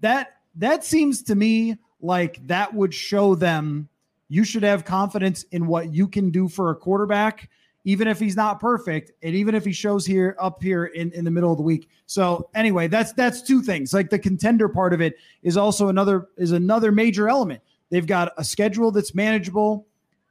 that 0.00 0.38
that 0.56 0.84
seems 0.84 1.22
to 1.24 1.34
me 1.34 1.76
like 2.00 2.46
that 2.46 2.72
would 2.74 2.94
show 2.94 3.34
them 3.34 3.88
you 4.28 4.44
should 4.44 4.62
have 4.62 4.84
confidence 4.84 5.44
in 5.52 5.66
what 5.66 5.92
you 5.92 6.06
can 6.06 6.30
do 6.30 6.48
for 6.48 6.70
a 6.70 6.76
quarterback, 6.76 7.48
even 7.84 8.06
if 8.06 8.20
he's 8.20 8.36
not 8.36 8.60
perfect, 8.60 9.10
and 9.22 9.34
even 9.34 9.54
if 9.54 9.64
he 9.64 9.72
shows 9.72 10.04
here 10.04 10.36
up 10.38 10.62
here 10.62 10.86
in, 10.86 11.10
in 11.12 11.24
the 11.24 11.30
middle 11.30 11.50
of 11.50 11.56
the 11.56 11.62
week. 11.62 11.88
So 12.06 12.48
anyway, 12.54 12.88
that's 12.88 13.12
that's 13.12 13.42
two 13.42 13.62
things. 13.62 13.92
Like 13.92 14.10
the 14.10 14.18
contender 14.18 14.68
part 14.68 14.92
of 14.92 15.00
it 15.00 15.16
is 15.42 15.56
also 15.56 15.88
another 15.88 16.28
is 16.36 16.52
another 16.52 16.92
major 16.92 17.28
element. 17.28 17.62
They've 17.90 18.06
got 18.06 18.32
a 18.36 18.44
schedule 18.44 18.90
that's 18.90 19.14
manageable 19.14 19.86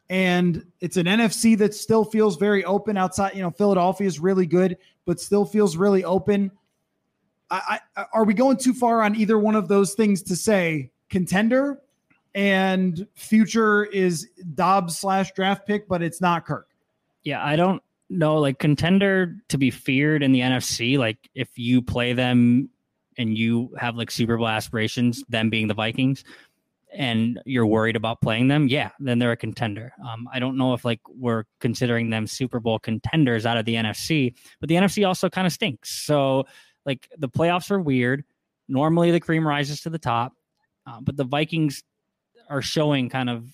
and 0.09 0.65
it's 0.79 0.97
an 0.97 1.05
NFC 1.05 1.57
that 1.57 1.73
still 1.73 2.05
feels 2.05 2.37
very 2.37 2.63
open 2.63 2.97
outside. 2.97 3.35
You 3.35 3.41
know, 3.41 3.51
Philadelphia 3.51 4.07
is 4.07 4.19
really 4.19 4.45
good, 4.45 4.77
but 5.05 5.19
still 5.19 5.45
feels 5.45 5.75
really 5.75 6.03
open. 6.03 6.51
I, 7.49 7.79
I, 7.95 8.05
are 8.13 8.25
we 8.25 8.33
going 8.33 8.57
too 8.57 8.73
far 8.73 9.01
on 9.03 9.15
either 9.15 9.37
one 9.37 9.55
of 9.55 9.67
those 9.67 9.93
things 9.93 10.21
to 10.23 10.35
say 10.35 10.91
contender 11.09 11.81
and 12.35 13.07
future 13.15 13.85
is 13.85 14.29
Dobbs 14.53 14.97
slash 14.97 15.31
draft 15.33 15.65
pick, 15.65 15.87
but 15.87 16.01
it's 16.01 16.21
not 16.21 16.45
Kirk? 16.45 16.67
Yeah, 17.23 17.43
I 17.43 17.55
don't 17.55 17.81
know. 18.09 18.37
Like 18.37 18.59
contender 18.59 19.35
to 19.49 19.57
be 19.57 19.71
feared 19.71 20.23
in 20.23 20.31
the 20.31 20.41
NFC, 20.41 20.97
like 20.97 21.29
if 21.35 21.57
you 21.57 21.81
play 21.81 22.13
them 22.13 22.69
and 23.17 23.37
you 23.37 23.73
have 23.77 23.95
like 23.95 24.11
Super 24.11 24.37
Bowl 24.37 24.47
aspirations, 24.47 25.23
them 25.29 25.49
being 25.49 25.67
the 25.67 25.73
Vikings, 25.73 26.23
and 26.97 27.39
you're 27.45 27.65
worried 27.67 27.95
about 27.95 28.21
playing 28.21 28.47
them, 28.47 28.67
yeah, 28.67 28.89
then 28.99 29.19
they're 29.19 29.31
a 29.31 29.37
contender. 29.37 29.93
Um, 30.05 30.27
I 30.33 30.39
don't 30.39 30.57
know 30.57 30.73
if 30.73 30.83
like 30.83 30.99
we're 31.07 31.43
considering 31.59 32.09
them 32.09 32.25
Super 32.25 32.59
Bowl 32.59 32.79
contenders 32.79 33.45
out 33.45 33.55
of 33.55 33.65
the 33.65 33.75
NFC, 33.75 34.33
but 34.59 34.67
the 34.67 34.75
NFC 34.75 35.07
also 35.07 35.29
kind 35.29 35.45
of 35.45 35.53
stinks. 35.53 35.91
So 35.91 36.45
like 36.87 37.07
the 37.15 37.29
playoffs 37.29 37.69
are 37.69 37.79
weird. 37.79 38.23
Normally 38.67 39.11
the 39.11 39.19
cream 39.19 39.47
rises 39.47 39.81
to 39.81 39.91
the 39.91 39.99
top, 39.99 40.33
uh, 40.87 40.99
but 40.99 41.15
the 41.15 41.23
Vikings 41.23 41.83
are 42.49 42.63
showing 42.63 43.09
kind 43.09 43.29
of 43.29 43.45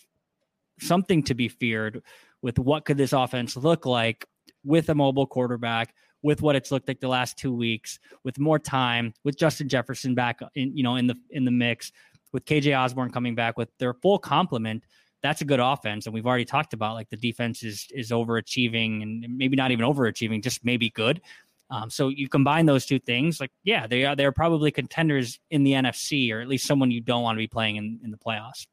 something 0.79 1.21
to 1.23 1.33
be 1.33 1.49
feared 1.49 2.01
with 2.41 2.57
what 2.57 2.85
could 2.85 2.97
this 2.97 3.11
offense 3.11 3.57
look 3.57 3.85
like 3.85 4.25
with 4.63 4.87
a 4.87 4.95
mobile 4.95 5.27
quarterback, 5.27 5.93
with 6.21 6.41
what 6.41 6.55
it's 6.55 6.71
looked 6.71 6.87
like 6.87 7.01
the 7.01 7.09
last 7.09 7.37
two 7.37 7.53
weeks, 7.53 7.99
with 8.23 8.39
more 8.39 8.57
time, 8.57 9.13
with 9.25 9.37
Justin 9.37 9.67
Jefferson 9.67 10.15
back 10.15 10.39
in 10.55 10.75
you 10.77 10.83
know 10.83 10.95
in 10.95 11.07
the 11.07 11.15
in 11.31 11.43
the 11.43 11.51
mix, 11.51 11.91
with 12.33 12.45
KJ 12.45 12.77
Osborn 12.77 13.11
coming 13.11 13.35
back 13.35 13.57
with 13.57 13.69
their 13.77 13.93
full 13.93 14.19
complement, 14.19 14.83
that's 15.21 15.41
a 15.41 15.45
good 15.45 15.59
offense. 15.59 16.05
And 16.05 16.13
we've 16.13 16.25
already 16.25 16.45
talked 16.45 16.73
about 16.73 16.95
like 16.95 17.09
the 17.09 17.17
defense 17.17 17.63
is 17.63 17.87
is 17.91 18.11
overachieving 18.11 19.01
and 19.01 19.25
maybe 19.37 19.55
not 19.55 19.71
even 19.71 19.85
overachieving, 19.85 20.43
just 20.43 20.65
maybe 20.65 20.89
good. 20.89 21.21
Um, 21.69 21.89
so 21.89 22.09
you 22.09 22.27
combine 22.27 22.65
those 22.65 22.85
two 22.85 22.99
things, 22.99 23.39
like 23.39 23.51
yeah, 23.63 23.87
they 23.87 24.05
are 24.05 24.15
they're 24.15 24.31
probably 24.31 24.69
contenders 24.69 25.39
in 25.49 25.63
the 25.63 25.71
NFC, 25.71 26.31
or 26.31 26.41
at 26.41 26.47
least 26.47 26.67
someone 26.67 26.91
you 26.91 27.01
don't 27.01 27.23
want 27.23 27.37
to 27.37 27.39
be 27.39 27.47
playing 27.47 27.77
in, 27.77 27.99
in 28.03 28.11
the 28.11 28.17
playoffs. 28.17 28.67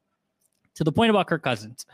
To 0.74 0.84
the 0.84 0.92
point 0.92 1.10
about 1.10 1.26
Kirk 1.26 1.42
Cousins, 1.42 1.86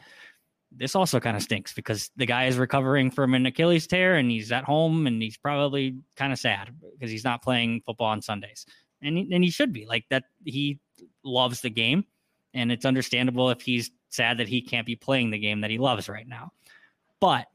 this 0.72 0.94
also 0.94 1.20
kind 1.20 1.36
of 1.36 1.42
stinks 1.42 1.72
because 1.72 2.10
the 2.16 2.26
guy 2.26 2.46
is 2.46 2.58
recovering 2.58 3.10
from 3.10 3.34
an 3.34 3.46
Achilles 3.46 3.86
tear 3.86 4.16
and 4.16 4.30
he's 4.30 4.52
at 4.52 4.64
home 4.64 5.06
and 5.06 5.22
he's 5.22 5.36
probably 5.36 5.96
kind 6.16 6.32
of 6.32 6.38
sad 6.38 6.70
because 6.92 7.10
he's 7.10 7.24
not 7.24 7.42
playing 7.42 7.82
football 7.86 8.08
on 8.08 8.22
Sundays. 8.22 8.66
And 9.02 9.16
he, 9.16 9.28
and 9.32 9.44
he 9.44 9.50
should 9.50 9.72
be 9.72 9.86
like 9.86 10.04
that. 10.10 10.24
He 10.44 10.78
loves 11.24 11.60
the 11.60 11.70
game, 11.70 12.04
and 12.54 12.70
it's 12.72 12.84
understandable 12.84 13.50
if 13.50 13.60
he's 13.60 13.90
sad 14.10 14.38
that 14.38 14.48
he 14.48 14.62
can't 14.62 14.86
be 14.86 14.96
playing 14.96 15.30
the 15.30 15.38
game 15.38 15.60
that 15.60 15.70
he 15.70 15.78
loves 15.78 16.08
right 16.08 16.26
now. 16.26 16.52
But 17.20 17.46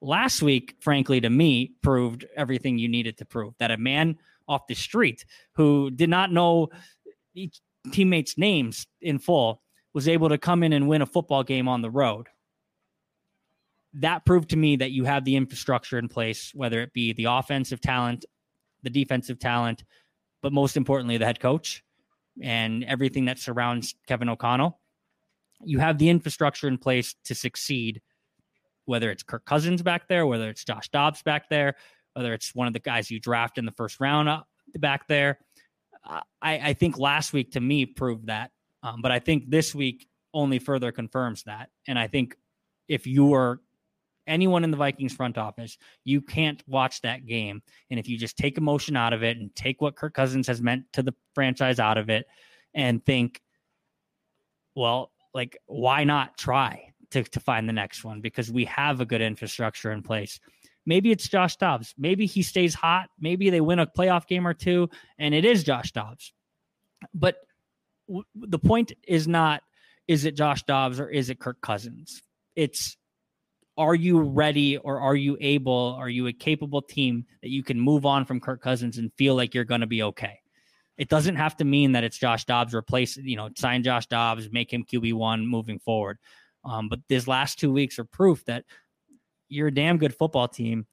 last 0.00 0.42
week, 0.42 0.76
frankly, 0.80 1.20
to 1.20 1.30
me, 1.30 1.72
proved 1.82 2.26
everything 2.36 2.78
you 2.78 2.88
needed 2.88 3.18
to 3.18 3.24
prove 3.24 3.54
that 3.58 3.70
a 3.70 3.76
man 3.76 4.18
off 4.48 4.66
the 4.66 4.74
street 4.74 5.24
who 5.52 5.90
did 5.90 6.08
not 6.08 6.32
know 6.32 6.68
teammates' 7.92 8.38
names 8.38 8.86
in 9.00 9.18
full 9.18 9.62
was 9.92 10.08
able 10.08 10.28
to 10.28 10.38
come 10.38 10.62
in 10.62 10.72
and 10.72 10.88
win 10.88 11.02
a 11.02 11.06
football 11.06 11.42
game 11.42 11.68
on 11.68 11.82
the 11.82 11.90
road. 11.90 12.28
That 13.94 14.26
proved 14.26 14.50
to 14.50 14.56
me 14.56 14.76
that 14.76 14.90
you 14.90 15.04
have 15.04 15.24
the 15.24 15.36
infrastructure 15.36 15.98
in 15.98 16.08
place, 16.08 16.52
whether 16.54 16.80
it 16.82 16.92
be 16.92 17.14
the 17.14 17.24
offensive 17.24 17.80
talent, 17.80 18.26
the 18.82 18.90
defensive 18.90 19.38
talent, 19.38 19.84
but 20.42 20.52
most 20.52 20.76
importantly, 20.76 21.16
the 21.16 21.24
head 21.24 21.40
coach 21.40 21.82
and 22.42 22.84
everything 22.84 23.26
that 23.26 23.38
surrounds 23.38 23.94
Kevin 24.06 24.28
O'Connell. 24.28 24.78
You 25.64 25.78
have 25.78 25.98
the 25.98 26.08
infrastructure 26.08 26.68
in 26.68 26.78
place 26.78 27.14
to 27.24 27.34
succeed, 27.34 28.02
whether 28.84 29.10
it's 29.10 29.22
Kirk 29.22 29.44
Cousins 29.44 29.82
back 29.82 30.08
there, 30.08 30.26
whether 30.26 30.48
it's 30.48 30.64
Josh 30.64 30.88
Dobbs 30.90 31.22
back 31.22 31.48
there, 31.48 31.76
whether 32.14 32.34
it's 32.34 32.54
one 32.54 32.66
of 32.66 32.72
the 32.72 32.80
guys 32.80 33.10
you 33.10 33.18
draft 33.18 33.58
in 33.58 33.64
the 33.64 33.72
first 33.72 34.00
round 34.00 34.28
back 34.78 35.08
there. 35.08 35.38
I, 36.04 36.22
I 36.42 36.72
think 36.74 36.98
last 36.98 37.32
week 37.32 37.52
to 37.52 37.60
me 37.60 37.86
proved 37.86 38.26
that, 38.26 38.50
um, 38.82 39.02
but 39.02 39.10
I 39.10 39.18
think 39.18 39.50
this 39.50 39.74
week 39.74 40.06
only 40.32 40.58
further 40.58 40.92
confirms 40.92 41.42
that. 41.44 41.70
And 41.88 41.98
I 41.98 42.06
think 42.06 42.36
if 42.86 43.06
you 43.06 43.34
are 43.34 43.60
anyone 44.26 44.64
in 44.64 44.70
the 44.70 44.76
Vikings 44.76 45.14
front 45.14 45.38
office, 45.38 45.78
you 46.04 46.20
can't 46.20 46.62
watch 46.66 47.00
that 47.02 47.26
game. 47.26 47.62
And 47.90 48.00
if 48.00 48.08
you 48.08 48.18
just 48.18 48.36
take 48.36 48.58
emotion 48.58 48.96
out 48.96 49.12
of 49.12 49.22
it 49.22 49.36
and 49.36 49.54
take 49.54 49.80
what 49.80 49.96
Kirk 49.96 50.14
Cousins 50.14 50.46
has 50.46 50.60
meant 50.60 50.84
to 50.92 51.02
the 51.02 51.14
franchise 51.34 51.78
out 51.78 51.98
of 51.98 52.10
it 52.10 52.26
and 52.74 53.04
think, 53.04 53.40
well, 54.74 55.12
like, 55.34 55.56
why 55.66 56.04
not 56.04 56.36
try 56.36 56.92
to, 57.10 57.22
to 57.22 57.40
find 57.40 57.68
the 57.68 57.72
next 57.72 58.04
one? 58.04 58.20
Because 58.20 58.50
we 58.50 58.64
have 58.66 59.00
a 59.00 59.06
good 59.06 59.22
infrastructure 59.22 59.92
in 59.92 60.02
place. 60.02 60.40
Maybe 60.86 61.10
it's 61.10 61.28
Josh 61.28 61.56
Dobbs. 61.56 61.94
Maybe 61.98 62.26
he 62.26 62.42
stays 62.42 62.74
hot. 62.74 63.10
Maybe 63.18 63.50
they 63.50 63.60
win 63.60 63.80
a 63.80 63.86
playoff 63.86 64.26
game 64.26 64.46
or 64.46 64.54
two 64.54 64.88
and 65.18 65.34
it 65.34 65.44
is 65.44 65.64
Josh 65.64 65.92
Dobbs. 65.92 66.32
But 67.12 67.36
w- 68.06 68.24
the 68.34 68.58
point 68.58 68.92
is 69.06 69.26
not, 69.26 69.62
is 70.06 70.24
it 70.24 70.36
Josh 70.36 70.62
Dobbs 70.62 71.00
or 71.00 71.08
is 71.08 71.28
it 71.28 71.40
Kirk 71.40 71.60
Cousins? 71.60 72.22
It's 72.54 72.96
are 73.76 73.94
you 73.94 74.20
ready 74.20 74.78
or 74.78 75.00
are 75.00 75.16
you 75.16 75.36
able, 75.40 75.96
are 75.98 76.08
you 76.08 76.26
a 76.26 76.32
capable 76.32 76.80
team 76.80 77.26
that 77.42 77.50
you 77.50 77.62
can 77.62 77.78
move 77.80 78.06
on 78.06 78.24
from 78.24 78.40
Kirk 78.40 78.62
Cousins 78.62 78.98
and 78.98 79.12
feel 79.14 79.34
like 79.34 79.54
you're 79.54 79.64
going 79.64 79.82
to 79.82 79.86
be 79.86 80.02
okay? 80.02 80.40
It 80.96 81.08
doesn't 81.08 81.36
have 81.36 81.56
to 81.58 81.64
mean 81.64 81.92
that 81.92 82.04
it's 82.04 82.16
Josh 82.16 82.46
Dobbs 82.46 82.74
replace, 82.74 83.18
you 83.18 83.36
know, 83.36 83.50
sign 83.56 83.82
Josh 83.82 84.06
Dobbs, 84.06 84.50
make 84.50 84.72
him 84.72 84.84
QB1 84.84 85.46
moving 85.46 85.78
forward. 85.78 86.18
Um, 86.64 86.88
but 86.88 87.00
these 87.08 87.28
last 87.28 87.58
two 87.58 87.70
weeks 87.70 87.98
are 87.98 88.04
proof 88.04 88.44
that 88.46 88.64
you're 89.48 89.68
a 89.68 89.74
damn 89.74 89.98
good 89.98 90.14
football 90.14 90.48
team 90.48 90.86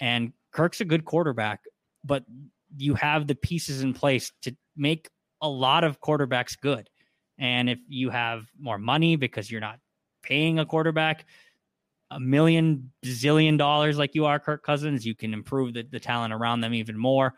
and 0.00 0.32
Kirk's 0.52 0.80
a 0.80 0.84
good 0.84 1.04
quarterback, 1.04 1.60
but 2.04 2.24
you 2.76 2.94
have 2.94 3.26
the 3.26 3.34
pieces 3.34 3.82
in 3.82 3.92
place 3.92 4.32
to 4.42 4.56
make 4.76 5.10
a 5.42 5.48
lot 5.48 5.84
of 5.84 6.00
quarterbacks 6.00 6.58
good. 6.58 6.88
And 7.38 7.68
if 7.68 7.78
you 7.88 8.10
have 8.10 8.44
more 8.58 8.78
money 8.78 9.16
because 9.16 9.50
you're 9.50 9.60
not 9.60 9.78
paying 10.22 10.58
a 10.58 10.66
quarterback, 10.66 11.26
a 12.10 12.20
million 12.20 12.90
zillion 13.04 13.56
dollars 13.56 13.98
like 13.98 14.14
you 14.14 14.24
are 14.26 14.38
Kirk 14.38 14.62
Cousins, 14.62 15.06
you 15.06 15.14
can 15.14 15.32
improve 15.32 15.74
the, 15.74 15.82
the 15.82 16.00
talent 16.00 16.32
around 16.32 16.60
them 16.60 16.74
even 16.74 16.98
more. 16.98 17.34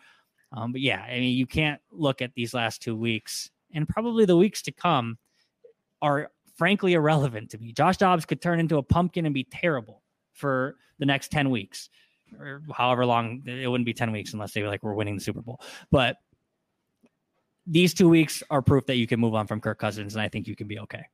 Um, 0.52 0.72
but 0.72 0.80
yeah, 0.80 1.02
I 1.02 1.20
mean, 1.20 1.36
you 1.36 1.46
can't 1.46 1.80
look 1.90 2.22
at 2.22 2.34
these 2.34 2.54
last 2.54 2.82
two 2.82 2.96
weeks 2.96 3.50
and 3.72 3.88
probably 3.88 4.24
the 4.24 4.36
weeks 4.36 4.62
to 4.62 4.72
come 4.72 5.18
are 6.00 6.30
frankly 6.56 6.94
irrelevant 6.94 7.50
to 7.50 7.58
me. 7.58 7.72
Josh 7.72 7.96
Dobbs 7.96 8.24
could 8.24 8.42
turn 8.42 8.60
into 8.60 8.76
a 8.76 8.82
pumpkin 8.82 9.24
and 9.24 9.34
be 9.34 9.44
terrible 9.44 10.02
for 10.32 10.76
the 10.98 11.06
next 11.06 11.30
10 11.30 11.50
weeks 11.50 11.88
or 12.38 12.62
however 12.74 13.04
long 13.04 13.42
it 13.46 13.68
wouldn't 13.68 13.86
be 13.86 13.92
10 13.92 14.12
weeks 14.12 14.32
unless 14.32 14.52
they 14.52 14.62
were 14.62 14.68
like 14.68 14.82
we're 14.82 14.94
winning 14.94 15.16
the 15.16 15.20
Super 15.20 15.42
Bowl. 15.42 15.60
But 15.90 16.16
these 17.66 17.94
two 17.94 18.08
weeks 18.08 18.42
are 18.50 18.62
proof 18.62 18.86
that 18.86 18.96
you 18.96 19.06
can 19.06 19.20
move 19.20 19.34
on 19.34 19.46
from 19.46 19.60
Kirk 19.60 19.78
Cousins, 19.78 20.14
and 20.14 20.22
I 20.22 20.28
think 20.28 20.48
you 20.48 20.56
can 20.56 20.66
be 20.66 20.80
okay 20.80 21.04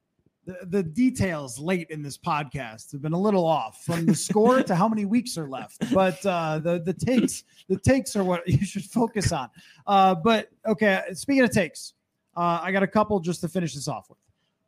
the, 0.49 0.65
the 0.65 0.83
details 0.83 1.59
late 1.59 1.91
in 1.91 2.03
this 2.03 2.17
podcast 2.17 2.91
have 2.93 3.03
been 3.03 3.13
a 3.13 3.21
little 3.21 3.45
off 3.45 3.85
from 3.85 4.07
the 4.07 4.15
score 4.15 4.63
to 4.63 4.75
how 4.75 4.89
many 4.89 5.05
weeks 5.05 5.37
are 5.37 5.47
left. 5.47 5.93
But 5.93 6.25
uh, 6.25 6.59
the 6.61 6.81
the 6.81 6.95
takes 6.95 7.45
the 7.69 7.79
takes 7.79 8.17
are 8.17 8.25
what 8.25 8.49
you 8.49 8.65
should 8.65 8.85
focus 8.85 9.31
on. 9.31 9.51
Uh, 9.87 10.15
but 10.15 10.49
okay, 10.67 11.03
speaking 11.13 11.45
of 11.45 11.51
takes, 11.51 11.93
uh, 12.35 12.61
I 12.63 12.73
got 12.73 12.83
a 12.83 12.87
couple 12.87 13.21
just 13.21 13.43
to 13.43 13.49
finish 13.49 13.75
this 13.75 13.89
off 13.89 14.09
with. 14.09 14.17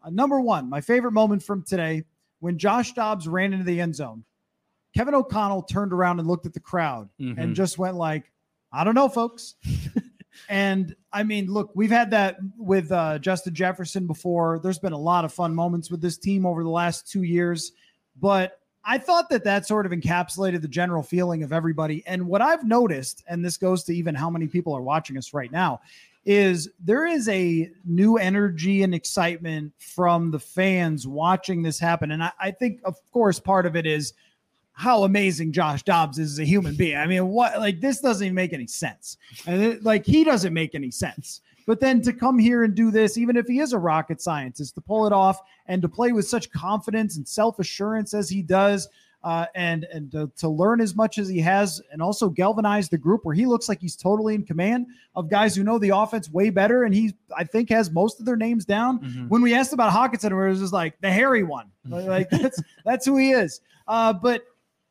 Uh, 0.05 0.11
number 0.11 0.39
one, 0.39 0.68
my 0.68 0.83
favorite 0.83 1.12
moment 1.12 1.43
from 1.43 1.62
today 1.62 2.05
when 2.41 2.59
Josh 2.59 2.93
Dobbs 2.93 3.26
ran 3.26 3.55
into 3.55 3.64
the 3.64 3.81
end 3.81 3.97
zone. 3.97 4.24
Kevin 4.95 5.14
O'Connell 5.14 5.62
turned 5.62 5.95
around 5.95 6.18
and 6.18 6.28
looked 6.28 6.45
at 6.45 6.53
the 6.53 6.61
crowd 6.61 7.09
mm-hmm. 7.18 7.41
and 7.41 7.57
just 7.57 7.78
went 7.78 7.97
like, 7.97 8.31
"I 8.70 8.85
don't 8.85 8.95
know, 8.95 9.09
folks." 9.09 9.55
And 10.51 10.96
I 11.12 11.22
mean, 11.22 11.46
look, 11.46 11.70
we've 11.76 11.92
had 11.92 12.11
that 12.11 12.36
with 12.59 12.90
uh, 12.90 13.20
Justin 13.20 13.55
Jefferson 13.55 14.09
before. 14.09 14.59
There's 14.59 14.80
been 14.80 14.92
a 14.92 14.98
lot 14.98 15.24
of 15.24 15.32
fun 15.32 15.55
moments 15.55 15.92
with 15.92 16.03
this 16.03 16.18
team 16.18 16.44
over 16.44 16.64
the 16.64 16.68
last 16.68 17.09
two 17.09 17.22
years, 17.22 17.70
but 18.20 18.59
I 18.84 18.98
thought 18.98 19.28
that 19.28 19.44
that 19.44 19.68
sort 19.68 19.86
of 19.86 19.92
encapsulated 19.92 20.61
the 20.61 20.68
general 20.68 21.05
feeling 21.05 21.44
of 21.44 21.53
everybody. 21.53 22.03
And 22.05 22.26
what 22.26 22.42
I've 22.42 22.64
noticed, 22.64 23.22
and 23.28 23.44
this 23.44 23.57
goes 23.57 23.84
to 23.84 23.94
even 23.94 24.16
how 24.16 24.28
many 24.28 24.48
people 24.48 24.74
are 24.74 24.82
watching 24.82 25.16
us 25.16 25.32
right 25.32 25.53
now, 25.53 25.82
is 26.24 26.68
there 26.82 27.07
is 27.07 27.28
a 27.28 27.70
new 27.84 28.16
energy 28.16 28.82
and 28.82 28.92
excitement 28.92 29.72
from 29.78 30.32
the 30.32 30.40
fans 30.40 31.07
watching 31.07 31.62
this 31.62 31.78
happen. 31.78 32.11
And 32.11 32.24
I, 32.24 32.32
I 32.40 32.51
think, 32.51 32.80
of 32.84 32.96
course, 33.12 33.38
part 33.38 33.66
of 33.66 33.76
it 33.76 33.86
is 33.86 34.14
how 34.81 35.05
amazing 35.05 35.53
Josh 35.53 35.83
Dobbs 35.83 36.18
is 36.18 36.33
as 36.33 36.39
a 36.39 36.45
human 36.45 36.74
being. 36.74 36.97
I 36.97 37.07
mean, 37.07 37.28
what 37.28 37.59
like 37.59 37.83
this 37.83 38.01
doesn't 38.01 38.24
even 38.24 38.35
make 38.35 38.55
any 38.55 38.66
sense. 38.66 39.18
And 39.47 39.62
it, 39.62 39.85
like 39.85 40.07
he 40.07 40.24
doesn't 40.24 40.55
make 40.55 40.74
any 40.74 40.91
sense. 40.91 41.43
But 41.66 41.81
then 41.81 42.01
to 42.01 42.14
come 42.14 42.39
here 42.39 42.64
and 42.64 42.74
do 42.74 42.91
this, 42.91 43.18
even 43.18 43.37
if 43.37 43.47
he 43.47 43.61
is 43.61 43.74
a 43.74 43.78
rocket 43.78 44.22
scientist, 44.22 44.74
to 44.76 44.81
pull 44.81 45.07
it 45.07 45.12
off 45.12 45.39
and 45.66 45.83
to 45.83 45.89
play 45.89 46.12
with 46.12 46.26
such 46.26 46.51
confidence 46.51 47.18
and 47.18 47.28
self 47.28 47.59
assurance 47.59 48.14
as 48.14 48.31
he 48.31 48.41
does, 48.41 48.89
uh, 49.22 49.45
and 49.55 49.85
and 49.93 50.11
to, 50.12 50.33
to, 50.39 50.49
learn 50.49 50.81
as 50.81 50.97
much 50.97 51.18
as 51.18 51.28
he 51.28 51.41
has, 51.41 51.83
and 51.93 52.01
also 52.01 52.31
galvanize 52.31 52.89
the 52.89 52.97
group 52.97 53.20
where 53.24 53.35
he 53.35 53.45
looks 53.45 53.68
like 53.68 53.83
he's 53.83 53.97
totally 53.97 54.35
in 54.35 54.45
command 54.45 54.87
of 55.14 55.28
guys 55.28 55.55
who 55.55 55.62
know 55.62 55.78
the 55.78 55.91
offense 55.91 56.31
way 56.31 56.49
better, 56.49 56.85
and 56.85 56.95
he 56.95 57.14
I 57.37 57.45
think 57.45 57.68
has 57.68 57.91
most 57.91 58.18
of 58.18 58.24
their 58.24 58.37
names 58.37 58.64
down. 58.64 58.99
Mm-hmm. 59.01 59.28
When 59.28 59.43
we 59.43 59.53
asked 59.53 59.74
about 59.74 59.93
Hockenson, 59.93 60.31
it 60.31 60.49
was 60.49 60.61
just 60.61 60.72
like 60.72 60.99
the 61.03 61.11
hairy 61.12 61.43
one, 61.43 61.70
like 61.85 62.31
that's 62.31 62.62
that's 62.87 63.05
who 63.05 63.18
he 63.18 63.33
is. 63.33 63.61
Uh, 63.87 64.14
but 64.14 64.45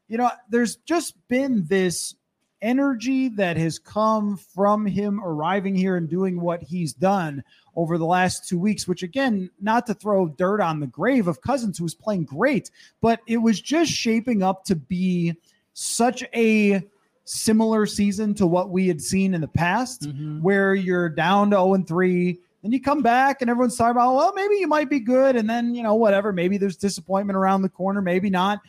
you 0.10 0.18
know, 0.18 0.30
there's 0.50 0.76
just 0.78 1.16
been 1.30 1.66
this 1.68 2.16
energy 2.62 3.30
that 3.30 3.56
has 3.56 3.80
come 3.80 4.36
from 4.36 4.86
him 4.86 5.22
arriving 5.24 5.76
here 5.76 5.96
and 5.96 6.10
doing 6.10 6.42
what 6.42 6.62
he's 6.62 6.94
done 6.94 7.44
over 7.76 7.98
the 7.98 8.06
last 8.06 8.50
two 8.50 8.60
weeks, 8.60 8.88
which 8.88 9.04
again, 9.04 9.50
not 9.62 9.86
to 9.88 9.94
throw 9.94 10.28
dirt 10.28 10.60
on 10.60 10.82
the 10.82 10.88
grave 10.88 11.28
of 11.28 11.42
Cousins, 11.42 11.78
who 11.78 11.86
was 11.86 11.96
playing 11.96 12.26
great, 12.26 12.70
but 13.00 13.22
it 13.28 13.38
was 13.38 13.62
just 13.62 13.92
shaping 13.92 14.44
up 14.44 14.66
to 14.66 14.76
be 14.76 15.34
such 15.74 16.24
a 16.36 16.84
similar 17.24 17.86
season 17.86 18.34
to 18.34 18.48
what 18.48 18.72
we 18.72 18.88
had 18.88 19.02
seen 19.02 19.34
in 19.34 19.42
the 19.42 19.48
past, 19.48 20.02
mm-hmm. 20.02 20.42
where 20.42 20.74
you're 20.76 21.10
down 21.10 21.52
to 21.52 21.56
0 21.56 21.76
and 21.76 21.88
3 21.88 22.38
Then 22.64 22.72
you 22.72 22.82
come 22.82 23.02
back 23.02 23.42
and 23.42 23.50
everyone's 23.50 23.78
talking 23.78 23.92
about, 23.92 24.16
well, 24.16 24.34
maybe 24.34 24.56
you 24.56 24.68
might 24.68 24.90
be 24.90 25.00
good. 25.00 25.38
And 25.38 25.50
then, 25.50 25.76
you 25.76 25.84
know, 25.84 25.96
whatever, 25.96 26.34
maybe 26.34 26.58
there's 26.58 26.76
disappointment 26.76 27.38
around 27.38 27.62
the 27.62 27.70
corner, 27.70 28.02
maybe 28.02 28.30
not. 28.30 28.60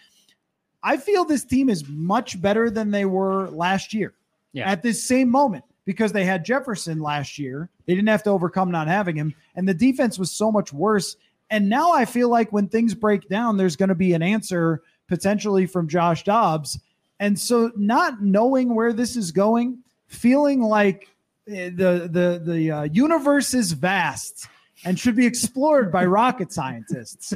I 0.82 0.96
feel 0.96 1.24
this 1.24 1.44
team 1.44 1.68
is 1.68 1.86
much 1.88 2.40
better 2.40 2.70
than 2.70 2.90
they 2.90 3.04
were 3.04 3.48
last 3.50 3.92
year 3.92 4.14
yeah. 4.52 4.70
at 4.70 4.82
this 4.82 5.02
same 5.02 5.30
moment 5.30 5.64
because 5.84 6.12
they 6.12 6.24
had 6.24 6.44
Jefferson 6.44 7.00
last 7.00 7.38
year. 7.38 7.68
They 7.86 7.94
didn't 7.94 8.08
have 8.08 8.22
to 8.24 8.30
overcome 8.30 8.70
not 8.70 8.88
having 8.88 9.16
him. 9.16 9.34
And 9.56 9.68
the 9.68 9.74
defense 9.74 10.18
was 10.18 10.30
so 10.30 10.50
much 10.50 10.72
worse. 10.72 11.16
And 11.50 11.68
now 11.68 11.92
I 11.92 12.04
feel 12.04 12.28
like 12.28 12.52
when 12.52 12.68
things 12.68 12.94
break 12.94 13.28
down, 13.28 13.56
there's 13.56 13.76
going 13.76 13.88
to 13.88 13.94
be 13.94 14.12
an 14.14 14.22
answer 14.22 14.82
potentially 15.08 15.66
from 15.66 15.88
Josh 15.88 16.22
Dobbs. 16.24 16.78
And 17.18 17.38
so 17.38 17.72
not 17.76 18.22
knowing 18.22 18.74
where 18.74 18.92
this 18.92 19.16
is 19.16 19.32
going, 19.32 19.78
feeling 20.06 20.62
like 20.62 21.08
eh, 21.48 21.70
the 21.70 22.08
the 22.10 22.42
the 22.44 22.70
uh, 22.70 22.82
universe 22.84 23.52
is 23.52 23.72
vast 23.72 24.46
and 24.84 24.98
should 24.98 25.16
be 25.16 25.26
explored 25.26 25.92
by 25.92 26.04
rocket 26.06 26.52
scientists. 26.52 27.34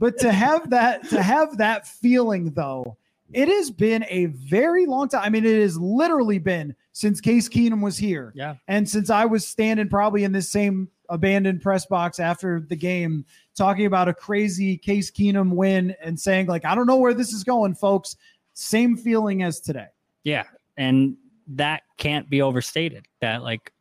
But 0.00 0.18
to 0.20 0.32
have 0.32 0.70
that 0.70 1.08
to 1.10 1.22
have 1.22 1.58
that 1.58 1.86
feeling 1.86 2.52
though, 2.54 2.96
it 3.34 3.48
has 3.48 3.70
been 3.70 4.04
a 4.08 4.26
very 4.26 4.86
long 4.86 5.08
time. 5.08 5.22
I 5.22 5.28
mean, 5.28 5.44
it 5.44 5.60
has 5.60 5.78
literally 5.78 6.38
been 6.38 6.74
since 6.92 7.20
Case 7.20 7.50
Keenum 7.50 7.82
was 7.82 7.98
here. 7.98 8.32
Yeah. 8.34 8.56
And 8.66 8.88
since 8.88 9.10
I 9.10 9.26
was 9.26 9.46
standing 9.46 9.90
probably 9.90 10.24
in 10.24 10.32
this 10.32 10.48
same 10.48 10.88
abandoned 11.10 11.60
press 11.60 11.84
box 11.84 12.18
after 12.18 12.60
the 12.60 12.76
game 12.76 13.26
talking 13.54 13.84
about 13.84 14.08
a 14.08 14.14
crazy 14.14 14.78
Case 14.78 15.10
Keenum 15.10 15.54
win 15.54 15.94
and 16.02 16.18
saying 16.18 16.46
like 16.46 16.64
I 16.64 16.74
don't 16.74 16.86
know 16.86 16.96
where 16.96 17.14
this 17.14 17.34
is 17.34 17.44
going 17.44 17.74
folks 17.74 18.16
same 18.54 18.96
feeling 18.96 19.42
as 19.42 19.60
today 19.60 19.86
yeah 20.22 20.44
and 20.76 21.16
that 21.48 21.82
can't 21.96 22.30
be 22.30 22.42
overstated 22.42 23.06
that 23.20 23.42
like 23.42 23.72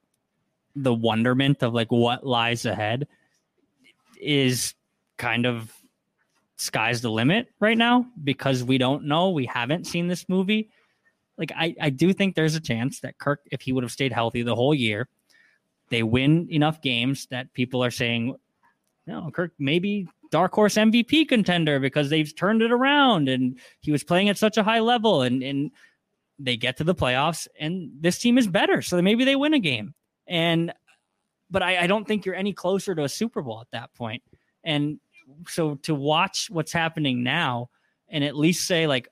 the 0.75 0.93
wonderment 0.93 1.61
of 1.61 1.73
like 1.73 1.91
what 1.91 2.25
lies 2.25 2.65
ahead 2.65 3.07
is 4.19 4.73
kind 5.17 5.45
of 5.45 5.71
sky's 6.59 7.01
the 7.01 7.09
limit 7.09 7.47
right 7.59 7.77
now 7.77 8.05
because 8.23 8.63
we 8.63 8.77
don't 8.77 9.05
know 9.05 9.29
we 9.29 9.45
haven't 9.45 9.87
seen 9.87 10.07
this 10.07 10.27
movie 10.29 10.69
like 11.37 11.51
I, 11.55 11.73
I 11.79 11.89
do 11.89 12.11
think 12.13 12.35
there's 12.35 12.55
a 12.55 12.59
chance 12.59 12.99
that 12.99 13.17
kirk 13.17 13.39
if 13.51 13.61
he 13.61 13.71
would 13.71 13.83
have 13.83 13.91
stayed 13.91 14.11
healthy 14.11 14.43
the 14.43 14.55
whole 14.55 14.75
year 14.75 15.07
they 15.89 16.03
win 16.03 16.47
enough 16.51 16.81
games 16.81 17.27
that 17.31 17.53
people 17.53 17.83
are 17.83 17.91
saying, 17.91 18.35
no, 19.07 19.29
Kirk, 19.31 19.53
maybe 19.59 20.07
dark 20.31 20.53
horse 20.53 20.75
MVP 20.75 21.27
contender 21.27 21.79
because 21.79 22.09
they've 22.09 22.35
turned 22.35 22.61
it 22.61 22.71
around 22.71 23.27
and 23.27 23.59
he 23.81 23.91
was 23.91 24.03
playing 24.03 24.29
at 24.29 24.37
such 24.37 24.57
a 24.57 24.63
high 24.63 24.79
level 24.79 25.23
and, 25.23 25.41
and 25.41 25.71
they 26.37 26.57
get 26.57 26.77
to 26.77 26.83
the 26.83 26.95
playoffs 26.95 27.47
and 27.59 27.89
this 27.99 28.19
team 28.19 28.37
is 28.37 28.47
better. 28.47 28.81
So 28.81 29.01
maybe 29.01 29.25
they 29.25 29.35
win 29.35 29.53
a 29.53 29.59
game. 29.59 29.95
And, 30.27 30.73
but 31.49 31.63
I, 31.63 31.83
I 31.83 31.87
don't 31.87 32.07
think 32.07 32.25
you're 32.25 32.35
any 32.35 32.53
closer 32.53 32.93
to 32.93 33.03
a 33.03 33.09
Super 33.09 33.41
Bowl 33.41 33.61
at 33.61 33.71
that 33.71 33.93
point. 33.95 34.21
And 34.63 34.99
so 35.47 35.75
to 35.75 35.95
watch 35.95 36.49
what's 36.49 36.71
happening 36.71 37.23
now 37.23 37.69
and 38.09 38.23
at 38.23 38.35
least 38.35 38.67
say, 38.67 38.87
like, 38.87 39.07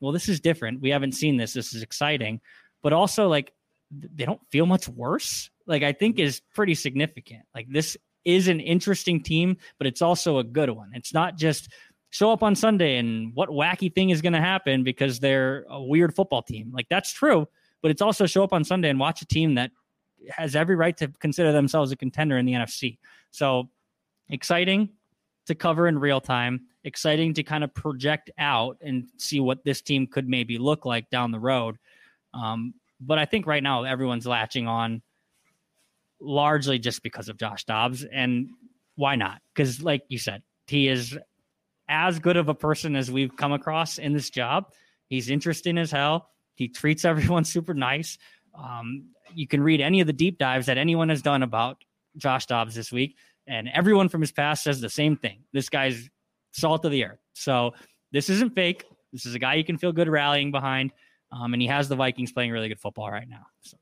well, 0.00 0.12
this 0.12 0.28
is 0.28 0.40
different. 0.40 0.80
We 0.80 0.90
haven't 0.90 1.12
seen 1.12 1.36
this. 1.36 1.52
This 1.52 1.74
is 1.74 1.82
exciting. 1.82 2.40
But 2.82 2.92
also, 2.92 3.28
like, 3.28 3.52
they 3.90 4.24
don't 4.24 4.40
feel 4.50 4.66
much 4.66 4.88
worse 4.88 5.50
like 5.66 5.82
I 5.82 5.92
think 5.92 6.18
is 6.18 6.40
pretty 6.54 6.74
significant. 6.74 7.42
Like 7.54 7.68
this 7.70 7.96
is 8.24 8.48
an 8.48 8.60
interesting 8.60 9.22
team, 9.22 9.56
but 9.78 9.86
it's 9.86 10.02
also 10.02 10.38
a 10.38 10.44
good 10.44 10.70
one. 10.70 10.90
It's 10.94 11.14
not 11.14 11.36
just 11.36 11.68
show 12.10 12.30
up 12.30 12.42
on 12.42 12.54
Sunday 12.54 12.96
and 12.96 13.34
what 13.34 13.48
wacky 13.48 13.92
thing 13.92 14.10
is 14.10 14.22
going 14.22 14.32
to 14.34 14.40
happen 14.40 14.84
because 14.84 15.20
they're 15.20 15.64
a 15.68 15.82
weird 15.82 16.14
football 16.14 16.42
team. 16.42 16.70
Like 16.72 16.88
that's 16.88 17.12
true, 17.12 17.48
but 17.82 17.90
it's 17.90 18.02
also 18.02 18.26
show 18.26 18.44
up 18.44 18.52
on 18.52 18.64
Sunday 18.64 18.88
and 18.88 18.98
watch 18.98 19.22
a 19.22 19.26
team 19.26 19.54
that 19.54 19.70
has 20.30 20.56
every 20.56 20.76
right 20.76 20.96
to 20.96 21.08
consider 21.08 21.52
themselves 21.52 21.92
a 21.92 21.96
contender 21.96 22.38
in 22.38 22.46
the 22.46 22.52
NFC. 22.52 22.98
So 23.30 23.68
exciting 24.28 24.90
to 25.46 25.54
cover 25.54 25.88
in 25.88 25.98
real 25.98 26.20
time, 26.20 26.62
exciting 26.84 27.34
to 27.34 27.42
kind 27.42 27.64
of 27.64 27.74
project 27.74 28.30
out 28.38 28.78
and 28.80 29.08
see 29.18 29.40
what 29.40 29.64
this 29.64 29.80
team 29.82 30.06
could 30.06 30.28
maybe 30.28 30.58
look 30.58 30.84
like 30.84 31.10
down 31.10 31.30
the 31.30 31.38
road. 31.38 31.76
Um, 32.32 32.74
but 33.00 33.18
I 33.18 33.24
think 33.24 33.46
right 33.46 33.62
now 33.62 33.84
everyone's 33.84 34.26
latching 34.26 34.66
on 34.66 35.02
largely 36.20 36.78
just 36.78 37.02
because 37.02 37.28
of 37.28 37.36
Josh 37.36 37.64
Dobbs. 37.64 38.04
And 38.04 38.48
why 38.96 39.16
not? 39.16 39.42
Because, 39.54 39.82
like 39.82 40.02
you 40.08 40.18
said, 40.18 40.42
he 40.66 40.88
is 40.88 41.16
as 41.88 42.18
good 42.18 42.36
of 42.36 42.48
a 42.48 42.54
person 42.54 42.96
as 42.96 43.10
we've 43.10 43.36
come 43.36 43.52
across 43.52 43.98
in 43.98 44.12
this 44.12 44.30
job. 44.30 44.72
He's 45.08 45.30
interesting 45.30 45.76
as 45.78 45.90
hell. 45.90 46.30
He 46.54 46.68
treats 46.68 47.04
everyone 47.04 47.44
super 47.44 47.74
nice. 47.74 48.18
Um, 48.54 49.06
you 49.34 49.46
can 49.46 49.62
read 49.62 49.80
any 49.80 50.00
of 50.00 50.06
the 50.06 50.12
deep 50.12 50.38
dives 50.38 50.66
that 50.66 50.78
anyone 50.78 51.08
has 51.08 51.22
done 51.22 51.42
about 51.42 51.82
Josh 52.16 52.46
Dobbs 52.46 52.74
this 52.74 52.92
week, 52.92 53.16
and 53.46 53.68
everyone 53.72 54.08
from 54.08 54.20
his 54.20 54.32
past 54.32 54.64
says 54.64 54.80
the 54.80 54.88
same 54.88 55.16
thing. 55.16 55.38
This 55.52 55.68
guy's 55.68 56.08
salt 56.52 56.84
of 56.84 56.92
the 56.92 57.04
earth. 57.04 57.18
So 57.32 57.74
this 58.12 58.30
isn't 58.30 58.54
fake. 58.54 58.84
This 59.12 59.26
is 59.26 59.34
a 59.34 59.38
guy 59.38 59.54
you 59.54 59.64
can 59.64 59.78
feel 59.78 59.92
good 59.92 60.08
rallying 60.08 60.50
behind, 60.50 60.92
um, 61.30 61.52
and 61.52 61.62
he 61.62 61.68
has 61.68 61.88
the 61.88 61.96
Vikings 61.96 62.32
playing 62.32 62.50
really 62.50 62.68
good 62.68 62.80
football 62.80 63.10
right 63.10 63.28
now. 63.28 63.46
So. 63.60 63.76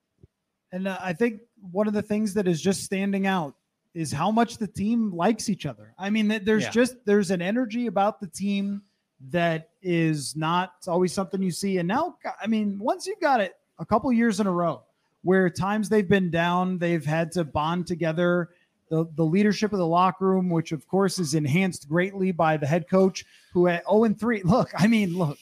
And 0.72 0.88
uh, 0.88 0.98
I 1.00 1.12
think 1.12 1.40
one 1.70 1.86
of 1.86 1.94
the 1.94 2.02
things 2.02 2.34
that 2.34 2.48
is 2.48 2.60
just 2.60 2.82
standing 2.82 3.26
out 3.26 3.54
is 3.94 4.10
how 4.10 4.30
much 4.30 4.56
the 4.56 4.66
team 4.66 5.10
likes 5.12 5.48
each 5.48 5.66
other. 5.66 5.94
I 5.98 6.10
mean, 6.10 6.40
there's 6.44 6.64
yeah. 6.64 6.70
just 6.70 6.96
there's 7.04 7.30
an 7.30 7.42
energy 7.42 7.86
about 7.86 8.20
the 8.20 8.26
team 8.26 8.82
that 9.30 9.70
is 9.82 10.34
not 10.34 10.72
always 10.88 11.12
something 11.12 11.42
you 11.42 11.50
see. 11.50 11.78
And 11.78 11.86
now, 11.86 12.16
I 12.40 12.46
mean, 12.46 12.78
once 12.78 13.06
you've 13.06 13.20
got 13.20 13.40
it 13.40 13.54
a 13.78 13.86
couple 13.86 14.12
years 14.12 14.40
in 14.40 14.46
a 14.46 14.52
row, 14.52 14.82
where 15.22 15.48
times 15.48 15.88
they've 15.88 16.08
been 16.08 16.30
down, 16.30 16.78
they've 16.78 17.04
had 17.04 17.30
to 17.32 17.44
bond 17.44 17.86
together. 17.86 18.50
The, 18.92 19.06
the 19.14 19.24
leadership 19.24 19.72
of 19.72 19.78
the 19.78 19.86
locker 19.86 20.26
room, 20.26 20.50
which 20.50 20.70
of 20.70 20.86
course 20.86 21.18
is 21.18 21.32
enhanced 21.32 21.88
greatly 21.88 22.30
by 22.30 22.58
the 22.58 22.66
head 22.66 22.90
coach, 22.90 23.24
who 23.54 23.66
at 23.66 23.84
0 23.88 24.04
and 24.04 24.20
3. 24.20 24.42
Look, 24.42 24.70
I 24.76 24.86
mean, 24.86 25.16
look, 25.16 25.38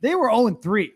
they 0.00 0.16
were 0.16 0.28
0 0.28 0.48
and 0.48 0.60
3. 0.60 0.92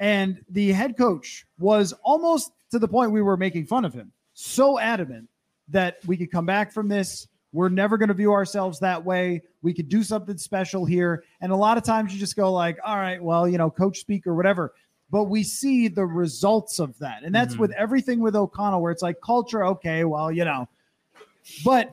And 0.00 0.44
the 0.50 0.72
head 0.72 0.96
coach 0.96 1.46
was 1.60 1.92
almost 2.02 2.50
to 2.72 2.80
the 2.80 2.88
point 2.88 3.12
we 3.12 3.22
were 3.22 3.36
making 3.36 3.66
fun 3.66 3.84
of 3.84 3.94
him. 3.94 4.10
So 4.34 4.80
adamant 4.80 5.28
that 5.68 5.98
we 6.08 6.16
could 6.16 6.32
come 6.32 6.44
back 6.44 6.72
from 6.72 6.88
this. 6.88 7.28
We're 7.52 7.68
never 7.68 7.98
going 7.98 8.08
to 8.08 8.14
view 8.14 8.32
ourselves 8.32 8.80
that 8.80 9.04
way. 9.04 9.42
We 9.62 9.72
could 9.72 9.88
do 9.88 10.02
something 10.02 10.38
special 10.38 10.86
here. 10.86 11.22
And 11.40 11.52
a 11.52 11.56
lot 11.56 11.78
of 11.78 11.84
times 11.84 12.12
you 12.12 12.18
just 12.18 12.34
go 12.34 12.52
like, 12.52 12.78
all 12.84 12.96
right, 12.96 13.22
well, 13.22 13.48
you 13.48 13.58
know, 13.58 13.70
coach 13.70 14.00
speak 14.00 14.26
or 14.26 14.34
whatever. 14.34 14.74
But 15.08 15.26
we 15.26 15.44
see 15.44 15.86
the 15.86 16.04
results 16.04 16.80
of 16.80 16.98
that. 16.98 17.22
And 17.22 17.32
that's 17.32 17.52
mm-hmm. 17.52 17.62
with 17.62 17.70
everything 17.72 18.18
with 18.18 18.34
O'Connell, 18.34 18.82
where 18.82 18.90
it's 18.90 19.02
like 19.02 19.20
culture, 19.24 19.64
okay, 19.64 20.02
well, 20.02 20.32
you 20.32 20.44
know. 20.44 20.68
But 21.64 21.92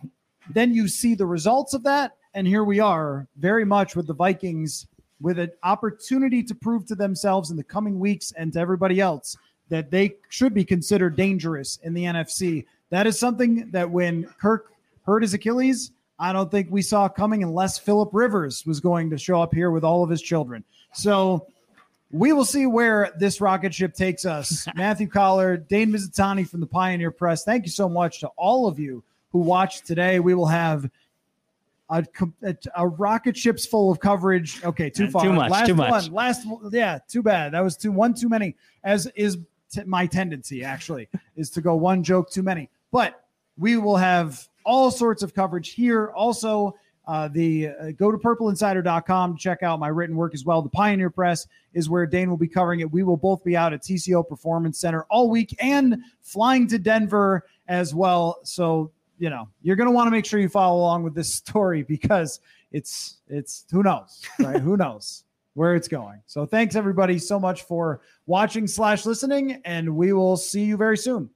then 0.50 0.74
you 0.74 0.88
see 0.88 1.16
the 1.16 1.26
results 1.26 1.74
of 1.74 1.84
that. 1.84 2.18
And 2.34 2.46
here 2.46 2.64
we 2.64 2.80
are, 2.80 3.28
very 3.38 3.66
much 3.66 3.96
with 3.96 4.08
the 4.08 4.14
Vikings 4.14 4.88
with 5.22 5.40
an 5.40 5.52
opportunity 5.64 6.44
to 6.44 6.54
prove 6.54 6.86
to 6.86 6.96
themselves 6.96 7.50
in 7.50 7.58
the 7.58 7.64
coming 7.64 8.00
weeks 8.00 8.34
and 8.38 8.52
to 8.54 8.60
everybody 8.60 9.00
else 9.00 9.38
that 9.70 9.90
they 9.90 10.16
should 10.30 10.54
be 10.54 10.64
considered 10.64 11.16
dangerous 11.16 11.80
in 11.84 11.94
the 11.94 12.04
NFC. 12.04 12.66
That 12.90 13.08
is 13.08 13.18
something 13.18 13.70
that 13.72 13.90
when 13.90 14.26
Kirk 14.40 14.72
hurt 15.06 15.24
his 15.24 15.34
Achilles, 15.34 15.92
I 16.20 16.34
don't 16.34 16.52
think 16.52 16.68
we 16.70 16.82
saw 16.82 17.10
coming 17.10 17.44
unless 17.44 17.78
Philip 17.78 18.10
Rivers 18.14 18.66
was 18.66 18.80
going 18.80 19.10
to 19.10 19.18
show 19.18 19.42
up 19.42 19.54
here 19.54 19.72
with 19.72 19.84
all 19.84 20.04
of 20.04 20.10
his 20.10 20.22
children. 20.22 20.64
So 20.94 21.48
we 22.12 22.32
will 22.32 22.46
see 22.46 22.68
where 22.68 23.12
this 23.18 23.42
rocket 23.42 23.74
ship 23.74 23.94
takes 23.96 24.26
us. 24.26 24.68
Matthew 24.76 25.08
Coller, 25.08 25.58
Dane 25.58 25.92
Mizutani 25.92 26.48
from 26.48 26.60
the 26.60 26.68
Pioneer 26.68 27.12
Press. 27.12 27.44
Thank 27.44 27.66
you 27.66 27.72
so 27.72 27.90
much 27.90 28.20
to 28.20 28.28
all 28.38 28.68
of 28.68 28.80
you 28.80 29.04
who 29.36 29.42
watched 29.42 29.86
today. 29.86 30.22
We 30.22 30.34
will 30.34 30.46
have 30.46 30.90
a, 31.90 32.06
a, 32.42 32.56
a, 32.78 32.88
rocket 32.88 33.36
ship's 33.36 33.66
full 33.66 33.92
of 33.92 34.00
coverage. 34.00 34.64
Okay, 34.64 34.90
too 34.90 35.10
far. 35.10 35.26
Too 35.26 35.34
much. 35.34 35.52
Last 35.52 35.68
too 35.68 35.76
one. 35.76 35.90
much. 35.90 36.10
Last. 36.10 36.48
Yeah, 36.72 37.00
too 37.10 37.22
bad. 37.22 37.52
That 37.52 37.60
was 37.60 37.76
too 37.76 37.92
one 37.92 38.14
too 38.14 38.30
many. 38.30 38.56
As 38.86 39.08
is 39.14 39.38
t- 39.70 39.84
my 39.86 40.06
tendency 40.06 40.64
actually 40.64 41.10
is 41.36 41.50
to 41.50 41.60
go 41.60 41.76
one 41.76 42.02
joke 42.02 42.32
too 42.32 42.44
many. 42.44 42.70
But 42.94 43.26
we 43.58 43.76
will 43.76 43.98
have 43.98 44.48
all 44.64 44.90
sorts 44.90 45.22
of 45.22 45.34
coverage 45.34 45.74
here. 45.74 46.14
Also, 46.16 46.74
uh, 47.06 47.28
the 47.28 47.68
uh, 47.68 47.92
go 47.92 48.12
to 48.12 48.18
purpleinsider.com 48.18 49.34
to 49.36 49.38
check 49.38 49.64
out 49.64 49.82
my 49.82 49.90
written 49.90 50.16
work 50.16 50.34
as 50.34 50.46
well. 50.46 50.62
The 50.62 50.70
Pioneer 50.70 51.10
Press 51.10 51.46
is 51.74 51.90
where 51.90 52.06
Dane 52.08 52.30
will 52.30 52.38
be 52.38 52.48
covering 52.48 52.80
it. 52.80 52.90
We 52.90 53.04
will 53.04 53.18
both 53.18 53.44
be 53.44 53.58
out 53.58 53.74
at 53.74 53.84
TCO 53.84 54.26
Performance 54.26 54.80
Center 54.80 55.04
all 55.10 55.30
week 55.30 55.54
and 55.60 55.98
flying 56.22 56.68
to 56.68 56.80
Denver 56.80 57.46
as 57.68 57.94
well. 57.94 58.40
So, 58.44 58.92
you 59.18 59.30
know, 59.30 59.50
you're 59.62 59.76
going 59.76 59.88
to 59.88 59.94
want 59.94 60.08
to 60.08 60.12
make 60.12 60.26
sure 60.26 60.40
you 60.40 60.50
follow 60.50 60.80
along 60.80 61.04
with 61.04 61.16
this 61.16 61.34
story 61.44 61.84
because 61.84 62.40
it's, 62.72 63.22
it's, 63.28 63.66
who 63.72 63.84
knows, 63.84 64.22
right? 64.40 64.62
who 64.62 64.78
knows? 64.78 65.24
where 65.56 65.74
it's 65.74 65.88
going. 65.88 66.22
So 66.28 66.46
thanks 66.46 66.76
everybody 66.76 67.18
so 67.18 67.40
much 67.40 67.64
for 67.64 68.02
watching 68.28 68.68
slash 68.68 69.06
listening, 69.06 69.62
and 69.66 69.96
we 69.96 70.14
will 70.14 70.38
see 70.38 70.66
you 70.66 70.78
very 70.78 70.98
soon. 70.98 71.30